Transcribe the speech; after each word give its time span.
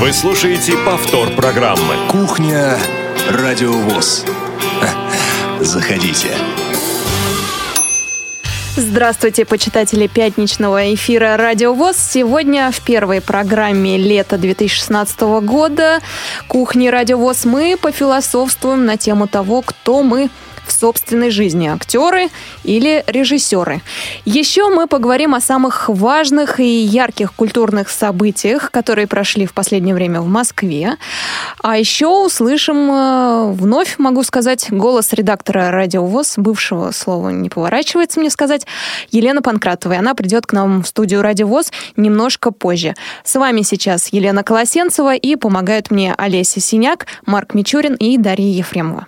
Вы 0.00 0.12
слушаете 0.12 0.76
повтор 0.84 1.30
программы. 1.30 1.94
Кухня 2.10 2.76
Радиовоз. 3.30 4.24
Заходите. 5.60 6.30
Здравствуйте, 8.76 9.44
почитатели 9.44 10.08
пятничного 10.08 10.92
эфира 10.94 11.36
«Радио 11.36 11.74
ВОЗ». 11.74 11.96
Сегодня 11.96 12.72
в 12.72 12.80
первой 12.80 13.20
программе 13.20 13.96
лета 13.96 14.36
2016 14.36 15.20
года 15.42 16.00
«Кухни 16.48 16.88
Радио 16.88 17.16
ВОЗ» 17.16 17.44
мы 17.44 17.76
пофилософствуем 17.80 18.84
на 18.84 18.96
тему 18.96 19.28
того, 19.28 19.62
кто 19.62 20.02
мы– 20.02 20.28
в 20.66 20.72
собственной 20.72 21.30
жизни 21.30 21.66
актеры 21.66 22.28
или 22.62 23.04
режиссеры. 23.06 23.82
Еще 24.24 24.68
мы 24.68 24.86
поговорим 24.86 25.34
о 25.34 25.40
самых 25.40 25.88
важных 25.88 26.60
и 26.60 26.82
ярких 26.84 27.32
культурных 27.32 27.88
событиях, 27.90 28.70
которые 28.70 29.06
прошли 29.06 29.46
в 29.46 29.52
последнее 29.52 29.94
время 29.94 30.20
в 30.20 30.26
Москве. 30.26 30.96
А 31.62 31.78
еще 31.78 32.06
услышим 32.06 32.90
э, 32.90 33.52
вновь, 33.52 33.98
могу 33.98 34.22
сказать, 34.22 34.66
голос 34.70 35.12
редактора 35.12 35.70
«Радио 35.70 36.04
ВОЗ», 36.04 36.34
бывшего 36.36 36.90
слова 36.90 37.30
не 37.30 37.48
поворачивается 37.48 38.20
мне 38.20 38.30
сказать, 38.30 38.66
Елена 39.10 39.42
Панкратова. 39.42 39.94
И 39.94 39.96
она 39.96 40.14
придет 40.14 40.46
к 40.46 40.52
нам 40.52 40.82
в 40.82 40.88
студию 40.88 41.22
«Радио 41.22 41.46
ВОЗ» 41.46 41.72
немножко 41.96 42.50
позже. 42.50 42.94
С 43.24 43.34
вами 43.34 43.62
сейчас 43.62 44.08
Елена 44.12 44.42
Колосенцева 44.42 45.14
и 45.14 45.36
помогают 45.36 45.90
мне 45.90 46.14
Олеся 46.16 46.60
Синяк, 46.60 47.06
Марк 47.26 47.54
Мичурин 47.54 47.94
и 47.94 48.18
Дарья 48.18 48.50
Ефремова. 48.50 49.06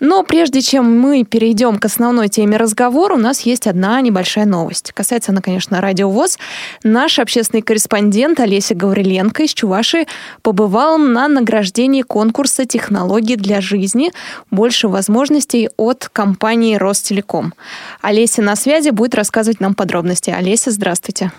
Но 0.00 0.22
прежде 0.22 0.60
чем 0.62 0.87
мы 0.88 1.24
перейдем 1.24 1.78
к 1.78 1.84
основной 1.84 2.28
теме 2.28 2.56
разговора, 2.56 3.14
у 3.14 3.18
нас 3.18 3.40
есть 3.42 3.66
одна 3.66 4.00
небольшая 4.00 4.46
новость. 4.46 4.92
Касается 4.92 5.32
она, 5.32 5.40
конечно, 5.40 5.80
радиовоз. 5.80 6.38
Наш 6.82 7.18
общественный 7.18 7.62
корреспондент 7.62 8.40
Олеся 8.40 8.74
Гавриленко 8.74 9.42
из 9.42 9.54
Чуваши 9.54 10.06
побывал 10.42 10.98
на 10.98 11.28
награждении 11.28 12.02
конкурса 12.02 12.64
«Технологии 12.64 13.36
для 13.36 13.60
жизни. 13.60 14.12
Больше 14.50 14.88
возможностей» 14.88 15.68
от 15.76 16.08
компании 16.12 16.76
«Ростелеком». 16.76 17.54
Олеся 18.00 18.42
на 18.42 18.56
связи 18.56 18.90
будет 18.90 19.14
рассказывать 19.14 19.60
нам 19.60 19.74
подробности. 19.74 20.30
Олеся, 20.30 20.70
здравствуйте. 20.70 21.32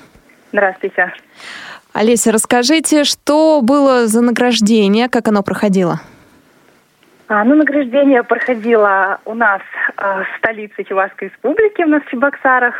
Здравствуйте. 0.52 1.14
Олеся, 1.94 2.32
расскажите, 2.32 3.04
что 3.04 3.62
было 3.62 4.08
за 4.08 4.22
награждение, 4.22 5.10
как 5.10 5.28
оно 5.28 5.44
проходило? 5.44 6.02
А, 7.30 7.44
ну, 7.44 7.54
награждение 7.54 8.24
проходило 8.24 9.20
у 9.24 9.36
нас 9.36 9.62
э, 9.98 10.24
в 10.24 10.38
столице 10.40 10.84
Чувашской 10.84 11.28
республики, 11.28 11.84
в 11.84 11.88
Новочебоксарах. 11.88 12.74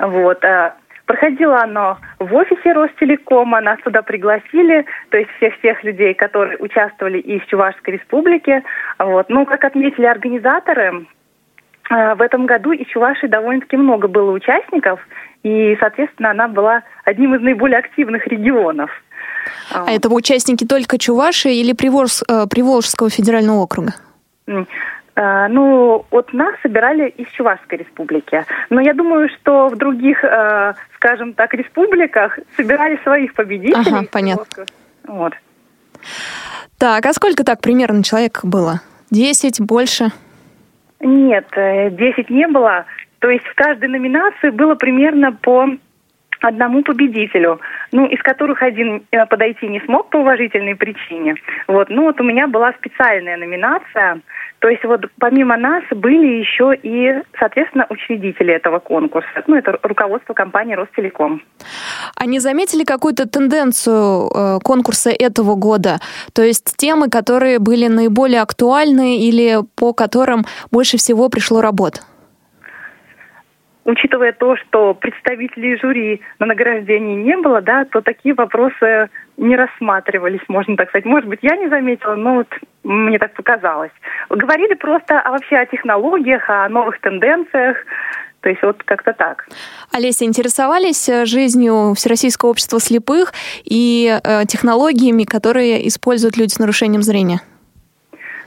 Вот. 0.00 0.44
Э, 0.44 0.72
проходило 1.06 1.62
оно 1.62 1.96
в 2.18 2.34
офисе 2.34 2.72
Ростелекома, 2.72 3.60
нас 3.60 3.78
туда 3.84 4.02
пригласили, 4.02 4.84
то 5.10 5.18
есть 5.18 5.30
всех 5.36 5.60
тех 5.60 5.84
людей, 5.84 6.14
которые 6.14 6.58
участвовали 6.58 7.18
из 7.18 7.46
Чувашской 7.46 7.94
республики. 7.94 8.64
Вот. 8.98 9.28
Ну, 9.28 9.46
как 9.46 9.62
отметили 9.62 10.06
организаторы, 10.06 11.06
в 11.88 12.20
этом 12.20 12.46
году 12.46 12.72
и 12.72 12.84
Чуваши 12.86 13.28
довольно-таки 13.28 13.76
много 13.76 14.08
было 14.08 14.32
участников, 14.32 14.98
и, 15.44 15.76
соответственно, 15.78 16.32
она 16.32 16.48
была 16.48 16.82
одним 17.04 17.36
из 17.36 17.40
наиболее 17.40 17.78
активных 17.78 18.26
регионов– 18.26 18.90
а 19.70 19.90
это 19.90 20.08
участники 20.08 20.64
только 20.64 20.98
Чуваши 20.98 21.50
или 21.50 21.72
Приволж, 21.72 22.22
э, 22.28 22.46
Приволжского 22.48 23.10
федерального 23.10 23.58
округа? 23.58 23.94
Э, 24.46 25.48
ну, 25.48 26.04
от 26.10 26.32
нас 26.32 26.54
собирали 26.62 27.08
из 27.08 27.28
Чувашской 27.28 27.78
республики. 27.78 28.44
Но 28.70 28.80
я 28.80 28.92
думаю, 28.92 29.28
что 29.28 29.68
в 29.68 29.76
других, 29.76 30.22
э, 30.22 30.74
скажем 30.96 31.32
так, 31.34 31.54
республиках 31.54 32.38
собирали 32.56 33.00
своих 33.02 33.34
победителей. 33.34 33.96
Ага, 33.98 34.06
понятно. 34.10 34.66
Вот. 35.06 35.32
Так, 36.78 37.06
а 37.06 37.12
сколько 37.14 37.44
так 37.44 37.60
примерно 37.60 38.02
человек 38.02 38.40
было? 38.42 38.80
Десять, 39.10 39.60
больше? 39.60 40.10
Нет, 41.00 41.46
десять 41.52 42.28
не 42.30 42.46
было. 42.48 42.84
То 43.20 43.30
есть 43.30 43.44
в 43.46 43.54
каждой 43.54 43.88
номинации 43.88 44.50
было 44.50 44.74
примерно 44.74 45.32
по 45.32 45.68
одному 46.46 46.82
победителю, 46.82 47.60
ну, 47.92 48.06
из 48.06 48.22
которых 48.22 48.62
один 48.62 49.02
э, 49.10 49.26
подойти 49.26 49.68
не 49.68 49.80
смог 49.80 50.10
по 50.10 50.18
уважительной 50.18 50.74
причине. 50.74 51.34
Вот, 51.66 51.90
ну, 51.90 52.04
вот 52.04 52.20
у 52.20 52.24
меня 52.24 52.46
была 52.46 52.72
специальная 52.72 53.36
номинация, 53.36 54.20
то 54.60 54.68
есть 54.68 54.84
вот 54.84 55.02
помимо 55.18 55.56
нас 55.56 55.82
были 55.90 56.38
еще 56.38 56.74
и, 56.82 57.22
соответственно, 57.38 57.86
учредители 57.90 58.54
этого 58.54 58.78
конкурса. 58.78 59.28
Ну, 59.46 59.56
это 59.56 59.78
руководство 59.82 60.34
компании 60.34 60.74
Ростелеком. 60.74 61.42
А 62.16 62.26
не 62.26 62.38
заметили 62.38 62.84
какую-то 62.84 63.28
тенденцию 63.28 64.30
э, 64.34 64.58
конкурса 64.62 65.10
этого 65.10 65.54
года? 65.54 65.98
То 66.32 66.42
есть 66.42 66.76
темы, 66.76 67.10
которые 67.10 67.58
были 67.58 67.86
наиболее 67.88 68.40
актуальны 68.40 69.18
или 69.18 69.58
по 69.76 69.92
которым 69.92 70.44
больше 70.70 70.96
всего 70.96 71.28
пришло 71.28 71.60
работ? 71.60 72.02
Учитывая 73.86 74.32
то, 74.32 74.56
что 74.56 74.94
представителей 74.94 75.78
жюри 75.78 76.20
на 76.38 76.46
награждении 76.46 77.14
не 77.14 77.36
было, 77.36 77.62
да, 77.62 77.84
то 77.84 78.02
такие 78.02 78.34
вопросы 78.34 79.08
не 79.36 79.56
рассматривались, 79.56 80.40
можно 80.48 80.76
так 80.76 80.88
сказать. 80.88 81.04
Может 81.04 81.28
быть, 81.28 81.38
я 81.42 81.56
не 81.56 81.68
заметила, 81.68 82.16
но 82.16 82.34
вот 82.34 82.48
мне 82.82 83.18
так 83.18 83.32
показалось. 83.34 83.92
Говорили 84.28 84.74
просто 84.74 85.20
о, 85.20 85.30
вообще 85.30 85.56
о 85.56 85.66
технологиях, 85.66 86.50
о 86.50 86.68
новых 86.68 87.00
тенденциях. 87.00 87.76
То 88.40 88.50
есть 88.50 88.62
вот 88.62 88.82
как-то 88.84 89.12
так. 89.12 89.46
Олеся, 89.92 90.24
интересовались 90.24 91.08
э, 91.08 91.24
жизнью 91.24 91.94
Всероссийского 91.96 92.50
общества 92.50 92.80
слепых 92.80 93.32
и 93.64 94.20
э, 94.22 94.44
технологиями, 94.46 95.24
которые 95.24 95.86
используют 95.88 96.36
люди 96.36 96.52
с 96.52 96.58
нарушением 96.58 97.02
зрения? 97.02 97.40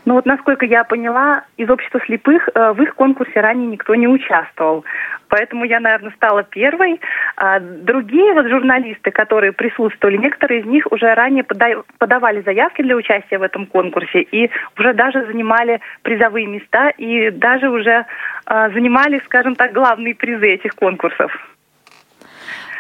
Ну 0.10 0.16
вот, 0.16 0.26
насколько 0.26 0.66
я 0.66 0.84
поняла, 0.86 1.44
из 1.56 1.70
общества 1.70 2.02
слепых 2.04 2.50
э, 2.56 2.72
в 2.72 2.82
их 2.82 2.96
конкурсе 2.96 3.42
ранее 3.42 3.68
никто 3.68 3.94
не 3.94 4.08
участвовал. 4.08 4.84
Поэтому 5.28 5.66
я, 5.66 5.80
наверное, 5.80 6.12
стала 6.16 6.42
первой. 6.42 7.00
А 7.36 7.60
другие 7.60 8.34
вот 8.34 8.48
журналисты, 8.48 9.12
которые 9.12 9.52
присутствовали, 9.52 10.18
некоторые 10.18 10.62
из 10.62 10.66
них 10.66 10.92
уже 10.92 11.14
ранее 11.14 11.44
подавали 11.44 12.42
заявки 12.42 12.82
для 12.82 12.96
участия 12.96 13.38
в 13.38 13.44
этом 13.44 13.68
конкурсе 13.68 14.22
и 14.22 14.50
уже 14.80 14.96
даже 14.96 15.28
занимали 15.28 15.80
призовые 16.02 16.48
места 16.48 16.90
и 16.90 17.30
даже 17.30 17.70
уже 17.70 18.08
а, 18.48 18.72
занимали, 18.72 19.22
скажем 19.26 19.54
так, 19.54 19.74
главные 19.74 20.16
призы 20.16 20.48
этих 20.48 20.74
конкурсов. 20.74 21.32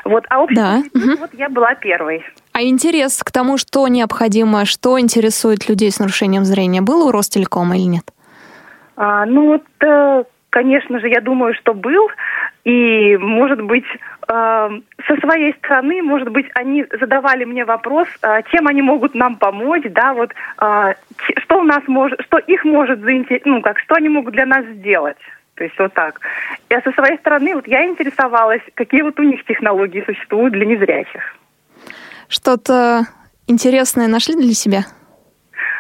Вот, 0.03 0.25
а 0.29 0.41
общество 0.41 0.81
да. 0.95 0.99
угу. 0.99 1.19
вот 1.19 1.33
я 1.35 1.47
была 1.47 1.75
первой. 1.75 2.25
А 2.59 2.63
интерес 2.63 3.23
к 3.23 3.31
тому, 3.31 3.57
что 3.57 3.87
необходимо, 3.87 4.65
что 4.65 4.99
интересует 4.99 5.69
людей 5.69 5.89
с 5.89 5.99
нарушением 5.99 6.43
зрения, 6.43 6.81
был 6.81 7.07
у 7.07 7.11
Ростелекома 7.11 7.77
или 7.77 7.85
нет? 7.85 8.03
А, 8.97 9.25
ну 9.25 9.45
вот, 9.47 9.63
э, 9.79 10.23
конечно 10.49 10.99
же, 10.99 11.07
я 11.07 11.21
думаю, 11.21 11.53
что 11.53 11.73
был. 11.73 12.09
И, 12.65 13.15
может 13.15 13.61
быть, 13.61 13.85
э, 14.27 14.69
со 15.07 15.15
своей 15.21 15.53
стороны, 15.53 16.01
может 16.01 16.27
быть, 16.31 16.47
они 16.53 16.85
задавали 16.99 17.45
мне 17.45 17.63
вопрос, 17.63 18.09
э, 18.21 18.41
чем 18.51 18.67
они 18.67 18.81
могут 18.81 19.15
нам 19.15 19.37
помочь, 19.37 19.85
да, 19.91 20.13
вот 20.13 20.33
что 20.57 21.59
у 21.59 21.63
нас 21.63 21.83
может, 21.87 22.21
что 22.25 22.39
их 22.39 22.65
может 22.65 22.99
заинтересовать, 22.99 23.45
ну 23.45 23.61
как, 23.61 23.79
что 23.79 23.95
они 23.95 24.09
могут 24.09 24.33
для 24.33 24.45
нас 24.45 24.65
сделать. 24.65 25.17
То 25.55 25.63
есть 25.63 25.79
вот 25.79 25.93
так. 25.93 26.19
Я 26.69 26.81
со 26.81 26.91
своей 26.91 27.17
стороны, 27.19 27.55
вот 27.55 27.67
я 27.69 27.85
интересовалась, 27.85 28.61
какие 28.73 29.01
вот 29.01 29.17
у 29.17 29.23
них 29.23 29.45
технологии 29.45 30.03
существуют 30.05 30.51
для 30.51 30.65
незрячих. 30.65 31.39
Что-то 32.29 33.07
интересное 33.47 34.07
нашли 34.07 34.35
для 34.35 34.53
себя? 34.53 34.81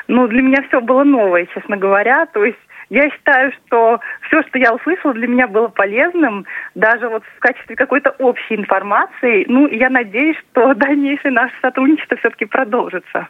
Ну, 0.07 0.27
для 0.27 0.41
меня 0.41 0.63
все 0.67 0.81
было 0.81 1.03
новое, 1.03 1.47
честно 1.53 1.77
говоря. 1.77 2.25
То 2.25 2.43
есть 2.43 2.57
я 2.89 3.07
считаю, 3.11 3.51
что 3.51 3.99
все, 4.27 4.41
что 4.43 4.57
я 4.57 4.73
услышала, 4.73 5.13
для 5.13 5.27
меня 5.27 5.47
было 5.47 5.67
полезным, 5.67 6.45
даже 6.73 7.07
вот 7.07 7.23
в 7.37 7.39
качестве 7.39 7.75
какой-то 7.75 8.09
общей 8.17 8.55
информации. 8.55 9.45
Ну, 9.47 9.67
я 9.67 9.89
надеюсь, 9.89 10.37
что 10.51 10.73
дальнейшее 10.75 11.31
наше 11.31 11.53
сотрудничество 11.61 12.17
все-таки 12.17 12.45
продолжится. 12.45 13.27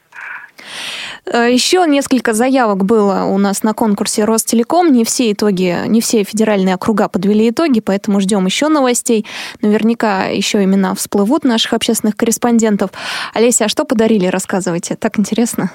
Э, 1.25 1.51
Еще 1.51 1.85
несколько 1.87 2.33
заявок 2.33 2.85
было 2.85 3.25
у 3.25 3.37
нас 3.37 3.63
на 3.63 3.73
конкурсе 3.73 4.25
Ростелеком. 4.25 4.91
Не 4.91 5.03
все 5.03 5.31
итоги, 5.31 5.87
не 5.87 6.01
все 6.01 6.23
федеральные 6.23 6.75
округа 6.75 7.09
подвели 7.09 7.49
итоги, 7.49 7.81
поэтому 7.81 8.19
ждем 8.19 8.45
еще 8.45 8.67
новостей. 8.67 9.25
Наверняка 9.61 10.25
еще 10.25 10.63
имена 10.63 10.93
всплывут 10.95 11.43
наших 11.43 11.73
общественных 11.73 12.15
корреспондентов. 12.15 12.91
Олеся, 13.33 13.65
а 13.65 13.69
что 13.69 13.85
подарили, 13.85 14.27
рассказывайте. 14.27 14.95
Так 14.95 15.19
интересно. 15.19 15.69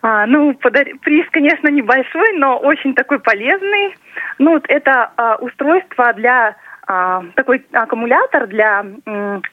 А, 0.00 0.26
ну, 0.26 0.54
подар... 0.54 0.86
приз, 1.02 1.26
конечно, 1.30 1.68
небольшой, 1.68 2.38
но 2.38 2.58
очень 2.58 2.94
такой 2.94 3.18
полезный. 3.18 3.96
Ну, 4.38 4.52
вот 4.52 4.64
это 4.68 5.10
а, 5.16 5.36
устройство 5.36 6.12
для 6.12 6.56
а, 6.86 7.24
такой 7.34 7.66
аккумулятор 7.72 8.46
для 8.46 8.86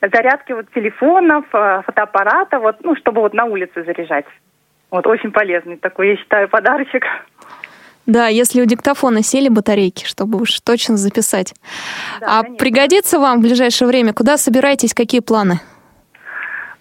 зарядки 0.01 0.53
вот 0.53 0.71
телефонов, 0.73 1.45
а, 1.51 1.81
фотоаппарата, 1.81 2.59
вот, 2.59 2.77
ну, 2.83 2.95
чтобы 2.95 3.21
вот 3.21 3.33
на 3.33 3.45
улице 3.45 3.83
заряжать. 3.83 4.25
Вот 4.95 5.07
очень 5.07 5.31
полезный 5.31 5.75
такой, 5.75 6.11
я 6.11 6.15
считаю, 6.15 6.47
подарочек. 6.47 7.03
Да, 8.05 8.27
если 8.27 8.61
у 8.61 8.65
диктофона 8.65 9.23
сели 9.23 9.49
батарейки, 9.49 10.05
чтобы 10.05 10.39
уж 10.39 10.61
точно 10.61 10.95
записать. 10.95 11.53
Да, 12.21 12.27
а 12.27 12.41
конечно. 12.43 12.57
пригодится 12.57 13.19
вам 13.19 13.39
в 13.39 13.41
ближайшее 13.41 13.89
время? 13.89 14.13
Куда 14.13 14.37
собираетесь? 14.37 14.93
Какие 14.93 15.19
планы? 15.19 15.55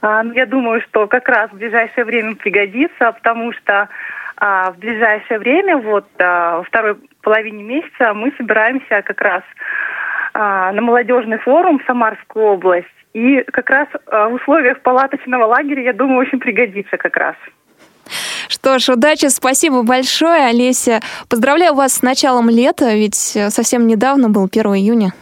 А, 0.01 0.23
ну, 0.23 0.33
я 0.35 0.47
думаю, 0.47 0.81
что 0.83 1.09
как 1.09 1.29
раз 1.29 1.51
в 1.51 1.57
ближайшее 1.57 2.05
время 2.05 2.37
пригодится, 2.37 3.11
потому 3.11 3.53
что 3.53 3.89
а, 4.37 4.71
в 4.71 4.79
ближайшее 4.79 5.41
время, 5.41 5.79
вот 5.79 6.07
а, 6.19 6.59
во 6.59 6.63
второй 6.63 6.97
половине 7.23 7.65
месяца, 7.65 8.15
мы 8.15 8.33
собираемся 8.37 9.03
как 9.03 9.21
раз 9.21 9.43
а, 10.35 10.71
на 10.73 10.83
молодежный 10.83 11.39
форум 11.39 11.81
в 11.81 11.87
Самарскую 11.87 12.45
область. 12.45 12.87
И 13.13 13.43
как 13.51 13.71
раз 13.71 13.89
а, 14.07 14.29
в 14.29 14.35
условиях 14.35 14.83
палаточного 14.83 15.47
лагеря, 15.47 15.83
я 15.83 15.93
думаю, 15.93 16.19
очень 16.19 16.39
пригодится 16.39 16.97
как 16.97 17.17
раз. 17.17 17.35
Что 18.65 18.79
ж, 18.79 18.89
удачи, 18.89 19.27
спасибо 19.27 19.83
большое, 19.83 20.47
Олеся. 20.47 21.01
Поздравляю 21.29 21.75
вас 21.75 21.97
с 21.97 22.03
началом 22.03 22.49
лета, 22.49 22.95
ведь 22.95 23.15
совсем 23.15 23.87
недавно 23.87 24.31
был 24.31 24.49
1 24.51 24.65
июня. 24.77 25.13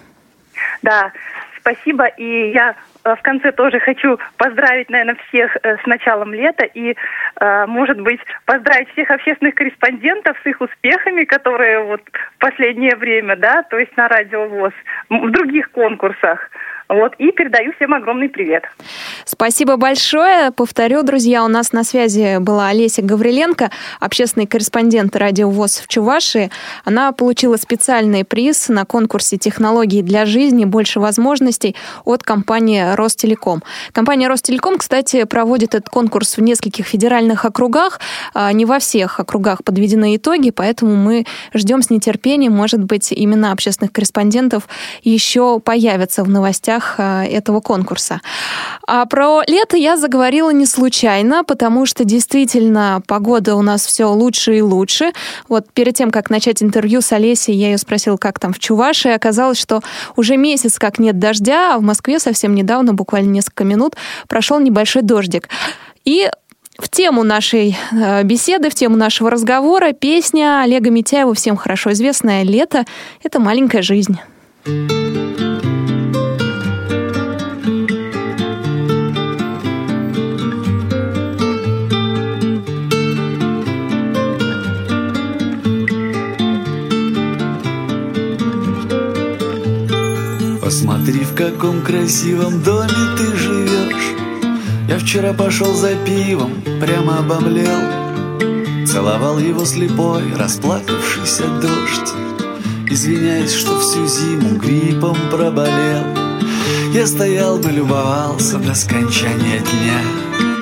Да, 0.82 1.10
спасибо. 1.58 2.06
И 2.06 2.52
я 2.52 2.76
э, 3.02 3.16
в 3.16 3.22
конце 3.22 3.50
тоже 3.50 3.80
хочу 3.80 4.16
поздравить, 4.36 4.90
наверное, 4.90 5.16
всех 5.26 5.56
э, 5.60 5.76
с 5.82 5.86
началом 5.86 6.32
лета 6.32 6.66
и, 6.66 6.94
э, 7.40 7.66
может 7.66 8.00
быть, 8.00 8.20
поздравить 8.44 8.90
всех 8.92 9.10
общественных 9.10 9.56
корреспондентов 9.56 10.36
с 10.44 10.46
их 10.46 10.60
успехами, 10.60 11.24
которые 11.24 11.82
вот 11.82 12.00
в 12.36 12.38
последнее 12.38 12.94
время, 12.94 13.34
да, 13.34 13.64
то 13.64 13.76
есть 13.76 13.96
на 13.96 14.06
Радио 14.06 14.46
ВОЗ, 14.46 14.72
в 15.08 15.30
других 15.32 15.72
конкурсах. 15.72 16.48
Вот, 16.88 17.16
и 17.18 17.32
передаю 17.32 17.72
всем 17.72 17.92
огромный 17.92 18.28
привет. 18.28 18.68
Спасибо 19.42 19.76
большое. 19.76 20.52
Повторю, 20.52 21.02
друзья, 21.02 21.42
у 21.42 21.48
нас 21.48 21.72
на 21.72 21.82
связи 21.82 22.38
была 22.38 22.68
Олеся 22.68 23.02
Гавриленко, 23.02 23.72
общественный 23.98 24.46
корреспондент 24.46 25.16
Радио 25.16 25.50
ВОЗ 25.50 25.78
в 25.78 25.88
Чувашии. 25.88 26.52
Она 26.84 27.10
получила 27.10 27.56
специальный 27.56 28.24
приз 28.24 28.68
на 28.68 28.84
конкурсе 28.84 29.38
«Технологии 29.38 30.00
для 30.00 30.26
жизни. 30.26 30.64
Больше 30.64 31.00
возможностей» 31.00 31.74
от 32.04 32.22
компании 32.22 32.94
«Ростелеком». 32.94 33.64
Компания 33.90 34.28
«Ростелеком», 34.28 34.78
кстати, 34.78 35.24
проводит 35.24 35.74
этот 35.74 35.88
конкурс 35.88 36.36
в 36.36 36.40
нескольких 36.40 36.86
федеральных 36.86 37.44
округах. 37.44 37.98
А, 38.34 38.52
не 38.52 38.64
во 38.64 38.78
всех 38.78 39.18
округах 39.18 39.64
подведены 39.64 40.14
итоги, 40.14 40.50
поэтому 40.50 40.94
мы 40.94 41.26
ждем 41.52 41.82
с 41.82 41.90
нетерпением. 41.90 42.52
Может 42.52 42.84
быть, 42.84 43.12
имена 43.12 43.50
общественных 43.50 43.90
корреспондентов 43.90 44.68
еще 45.02 45.58
появятся 45.58 46.22
в 46.22 46.28
новостях 46.28 46.94
э, 46.98 47.24
этого 47.24 47.58
конкурса. 47.58 48.20
А 48.86 49.04
про 49.06 49.31
лето 49.46 49.76
я 49.76 49.96
заговорила 49.96 50.50
не 50.50 50.66
случайно, 50.66 51.44
потому 51.44 51.86
что 51.86 52.04
действительно 52.04 53.02
погода 53.06 53.54
у 53.54 53.62
нас 53.62 53.86
все 53.86 54.06
лучше 54.06 54.58
и 54.58 54.60
лучше. 54.60 55.12
Вот 55.48 55.72
перед 55.72 55.94
тем, 55.96 56.10
как 56.10 56.28
начать 56.28 56.62
интервью 56.62 57.00
с 57.00 57.12
Олесей, 57.12 57.54
я 57.54 57.70
ее 57.70 57.78
спросила, 57.78 58.16
как 58.16 58.38
там 58.38 58.52
в 58.52 58.58
Чувашии. 58.58 59.10
Оказалось, 59.10 59.58
что 59.58 59.80
уже 60.16 60.36
месяц 60.36 60.78
как 60.78 60.98
нет 60.98 61.18
дождя, 61.18 61.74
а 61.74 61.78
в 61.78 61.82
Москве 61.82 62.18
совсем 62.18 62.54
недавно, 62.54 62.94
буквально 62.94 63.30
несколько 63.30 63.64
минут, 63.64 63.94
прошел 64.28 64.60
небольшой 64.60 65.02
дождик. 65.02 65.48
И 66.04 66.28
в 66.78 66.88
тему 66.88 67.22
нашей 67.22 67.76
э, 67.92 68.22
беседы, 68.24 68.70
в 68.70 68.74
тему 68.74 68.96
нашего 68.96 69.30
разговора 69.30 69.92
песня 69.92 70.60
Олега 70.62 70.90
Митяева, 70.90 71.34
всем 71.34 71.56
хорошо 71.56 71.92
известная 71.92 72.42
«Лето»— 72.42 72.84
это 73.22 73.40
маленькая 73.40 73.82
жизнь. 73.82 74.18
Посмотри, 90.72 91.20
в 91.20 91.34
каком 91.34 91.82
красивом 91.82 92.62
доме 92.62 92.88
ты 93.18 93.36
живешь. 93.36 94.16
Я 94.88 94.98
вчера 94.98 95.34
пошел 95.34 95.74
за 95.74 95.94
пивом, 95.96 96.62
прямо 96.80 97.18
обомлел. 97.18 98.86
Целовал 98.86 99.38
его 99.38 99.66
слепой, 99.66 100.22
расплакавшийся 100.34 101.44
дождь. 101.60 102.14
Извиняюсь, 102.88 103.52
что 103.52 103.78
всю 103.80 104.06
зиму 104.06 104.56
гриппом 104.56 105.18
проболел. 105.30 106.06
Я 106.94 107.06
стоял 107.06 107.58
бы, 107.58 107.70
любовался 107.70 108.56
до 108.56 108.74
скончания 108.74 109.58
дня. 109.58 110.00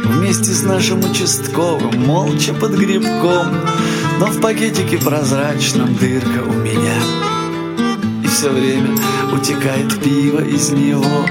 Вместе 0.06 0.50
с 0.50 0.64
нашим 0.64 1.08
участковым, 1.08 2.04
молча 2.04 2.52
под 2.52 2.72
грибком. 2.72 3.60
Но 4.18 4.26
в 4.26 4.40
пакетике 4.40 4.98
прозрачном 4.98 5.94
дырка 5.94 6.42
у 6.44 6.52
меня 6.52 7.30
все 8.31 8.50
время 8.50 8.97
утекает 9.32 10.00
пиво 10.03 10.41
из 10.41 10.71
него. 10.71 11.27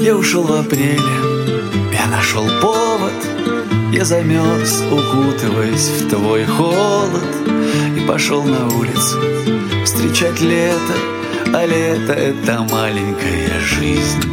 Я 0.00 0.16
ушел 0.16 0.42
в 0.42 0.52
апреле, 0.52 0.98
я 1.92 2.06
нашел 2.08 2.44
повод 2.60 3.12
Я 3.92 4.04
замерз, 4.04 4.82
укутываясь 4.90 5.88
в 5.88 6.08
твой 6.08 6.44
холод 6.44 7.22
И 7.96 8.00
пошел 8.00 8.42
на 8.42 8.66
улицу 8.76 9.20
встречать 9.84 10.40
лето 10.40 10.94
А 11.54 11.64
лето— 11.64 12.12
это 12.14 12.66
маленькая 12.70 13.60
жизнь. 13.60 14.24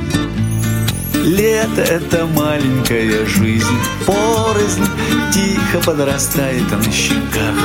Лето— 1.13 1.81
это 1.83 2.25
маленькая 2.25 3.25
жизнь 3.27 3.77
Порознь 4.07 4.87
тихо 5.31 5.85
подрастает 5.85 6.71
на 6.71 6.91
щеках 6.91 7.55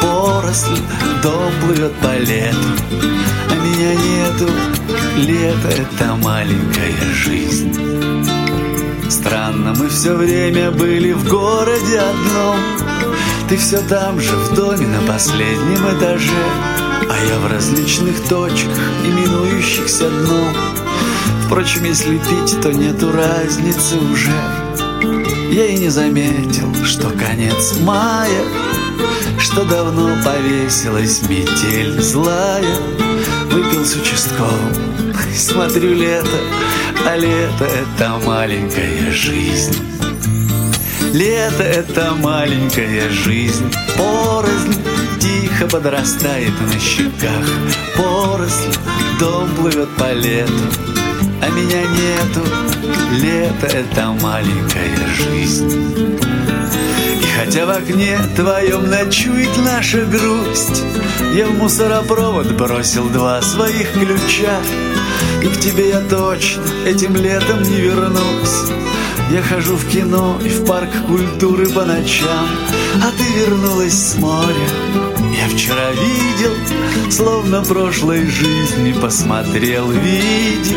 Поросль, 0.00 0.78
дом 1.22 1.52
плывет 1.60 1.92
по 1.96 2.16
лету 2.16 3.10
меня 3.80 3.94
нету. 3.94 4.48
Лето— 5.16 5.68
это 5.68 6.14
маленькая 6.16 7.14
жизнь. 7.14 7.72
Странно, 9.08 9.74
мы 9.76 9.88
все 9.88 10.14
время 10.14 10.70
были 10.70 11.12
в 11.12 11.26
городе 11.28 11.98
одном. 11.98 12.56
Ты 13.48 13.56
все 13.56 13.80
там 13.88 14.20
же, 14.20 14.36
в 14.36 14.54
доме 14.54 14.86
на 14.86 15.00
последнем 15.10 15.98
этаже. 15.98 16.44
А 17.08 17.24
я 17.24 17.38
в 17.38 17.50
различных 17.50 18.20
точках, 18.28 18.78
именующихся 19.04 20.08
дном. 20.10 20.54
Впрочем, 21.46 21.84
если 21.84 22.18
пить, 22.18 22.60
то 22.60 22.72
нету 22.72 23.10
разницы 23.12 23.96
уже. 23.96 24.30
Я 25.50 25.66
и 25.66 25.78
не 25.78 25.88
заметил, 25.88 26.72
что 26.84 27.08
конец 27.10 27.76
мая 27.80 28.44
Что 29.40 29.64
давно 29.64 30.16
повесилась 30.22 31.22
метель 31.22 32.00
злая 32.00 32.76
Выпил 33.50 33.84
с 33.84 33.96
участковым, 33.96 35.14
смотрю 35.34 35.94
лето, 35.94 36.38
а 37.06 37.16
лето— 37.16 37.64
это 37.98 38.20
маленькая 38.24 39.10
жизнь. 39.10 39.76
Лето— 41.12 41.62
это 41.64 42.14
маленькая 42.20 43.08
жизнь, 43.08 43.72
порознь 43.96 44.74
Тихо 45.18 45.66
подрастает 45.66 46.52
на 46.60 46.78
щеках. 46.78 47.46
Поросль, 47.96 48.74
дом 49.18 49.48
плывет 49.56 49.88
по 49.96 50.12
лету 50.12 50.52
А 51.42 51.48
меня 51.48 51.82
нету, 51.82 52.46
лето— 53.20 53.66
это 53.76 54.12
маленькая 54.20 54.96
жизнь 55.16 56.19
Хотя 57.42 57.64
в 57.64 57.70
окне 57.70 58.18
твоем 58.36 58.90
ночует 58.90 59.48
наша 59.64 60.04
грусть. 60.04 60.84
Я 61.34 61.46
в 61.46 61.56
мусоропровод 61.56 62.52
бросил 62.52 63.08
два 63.08 63.40
своих 63.40 63.92
ключа. 63.92 64.60
И 65.42 65.46
к 65.46 65.58
тебе 65.58 65.88
я 65.88 66.00
точно 66.02 66.64
этим 66.84 67.16
летом 67.16 67.62
не 67.62 67.80
вернусь. 67.80 68.70
Я 69.30 69.40
хожу 69.40 69.76
в 69.76 69.88
кино 69.88 70.38
и 70.44 70.50
в 70.50 70.66
парк 70.66 70.90
культуры 71.06 71.70
по 71.70 71.86
ночам. 71.86 72.46
А 73.02 73.10
ты 73.16 73.24
вернулась 73.40 73.94
с 73.94 74.18
моря. 74.18 74.68
Я 75.34 75.48
вчера 75.48 75.92
видел, 75.92 77.10
словно 77.10 77.62
прошлой 77.62 78.26
жизни 78.26 78.92
Посмотрел 79.00 79.90
видик, 79.90 80.76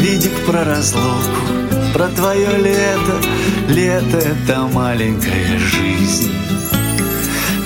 видик 0.00 0.32
про 0.44 0.64
разлуку 0.64 1.83
про 1.94 2.08
твое 2.08 2.48
лето 2.58 3.20
Лето— 3.68 4.18
это 4.18 4.62
маленькая 4.72 5.58
жизнь. 5.58 6.32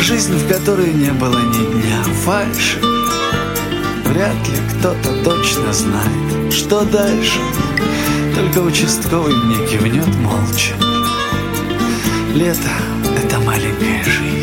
Жизнь, 0.00 0.34
в 0.34 0.46
которой 0.48 0.92
не 0.92 1.10
было 1.12 1.38
ни 1.38 1.82
дня 1.82 2.02
фальши. 2.24 2.78
Вряд 4.04 4.36
ли 4.48 4.58
кто-то 4.70 5.24
точно 5.24 5.72
знает, 5.72 6.52
что 6.52 6.84
дальше. 6.84 7.40
Только 8.34 8.58
участковый 8.58 9.34
мне 9.34 9.66
кивнет 9.66 10.14
молча. 10.18 10.74
Лето— 12.34 12.70
это 13.24 13.40
маленькая 13.40 14.04
жизнь 14.04 14.37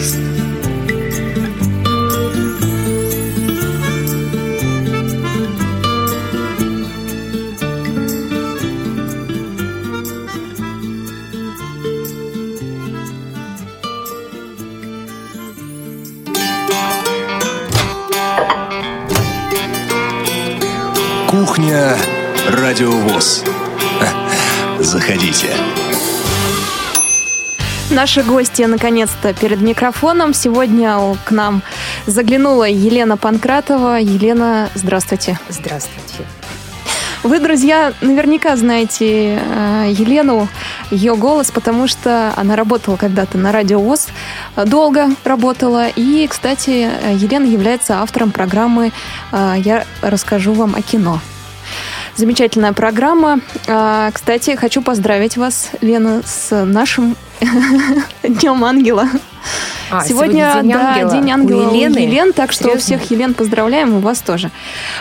Кухня 21.76 21.98
Радиовоз. 22.48 23.44
Заходите. 24.80 25.50
Наши 27.92 28.24
гости 28.24 28.62
наконец-то 28.62 29.34
перед 29.34 29.60
микрофоном. 29.60 30.34
Сегодня 30.34 30.98
к 31.26 31.32
нам 31.32 31.62
заглянула 32.06 32.64
Елена 32.64 33.18
Панкратова. 33.18 33.98
Елена, 34.00 34.70
здравствуйте. 34.74 35.38
Здравствуйте. 35.50 36.24
Вы, 37.24 37.40
друзья, 37.40 37.92
наверняка 38.00 38.56
знаете 38.56 39.38
э, 39.38 39.88
Елену, 39.90 40.48
ее 40.92 41.18
голос, 41.18 41.52
потому 41.52 41.88
что 41.88 42.32
она 42.38 42.56
работала 42.56 42.96
когда-то 42.96 43.38
на 43.38 43.52
радио 43.52 43.82
ВОЗ, 43.82 44.08
долго 44.66 45.10
работала. 45.26 45.90
И, 45.90 46.26
кстати, 46.28 46.90
Елена 47.16 47.46
является 47.46 48.00
автором 48.00 48.32
программы 48.32 48.94
э, 49.34 49.56
«Я 49.58 49.86
расскажу 50.02 50.54
вам 50.54 50.76
о 50.76 50.82
кино». 50.82 51.20
Замечательная 52.16 52.72
программа. 52.72 53.42
Э, 53.68 54.10
кстати, 54.14 54.56
хочу 54.56 54.82
поздравить 54.82 55.36
вас, 55.36 55.72
Лена, 55.82 56.22
с 56.26 56.64
нашим 56.64 57.18
Днем 58.24 58.64
Ангела. 58.64 59.10
А, 59.92 60.04
сегодня, 60.04 60.52
сегодня 60.54 60.64
день 60.64 60.72
да, 60.72 60.94
ангела. 60.94 61.12
День 61.12 61.32
ангела 61.32 61.70
у 61.70 61.74
Елены. 61.74 62.00
У 62.00 62.04
Елен, 62.04 62.34
так 62.34 62.54
что 62.54 62.64
Серьезно? 62.64 62.82
всех 62.82 63.12
Елен 63.12 63.34
поздравляем, 63.34 63.98
и 63.98 64.02
вас 64.02 64.22
тоже. 64.22 64.50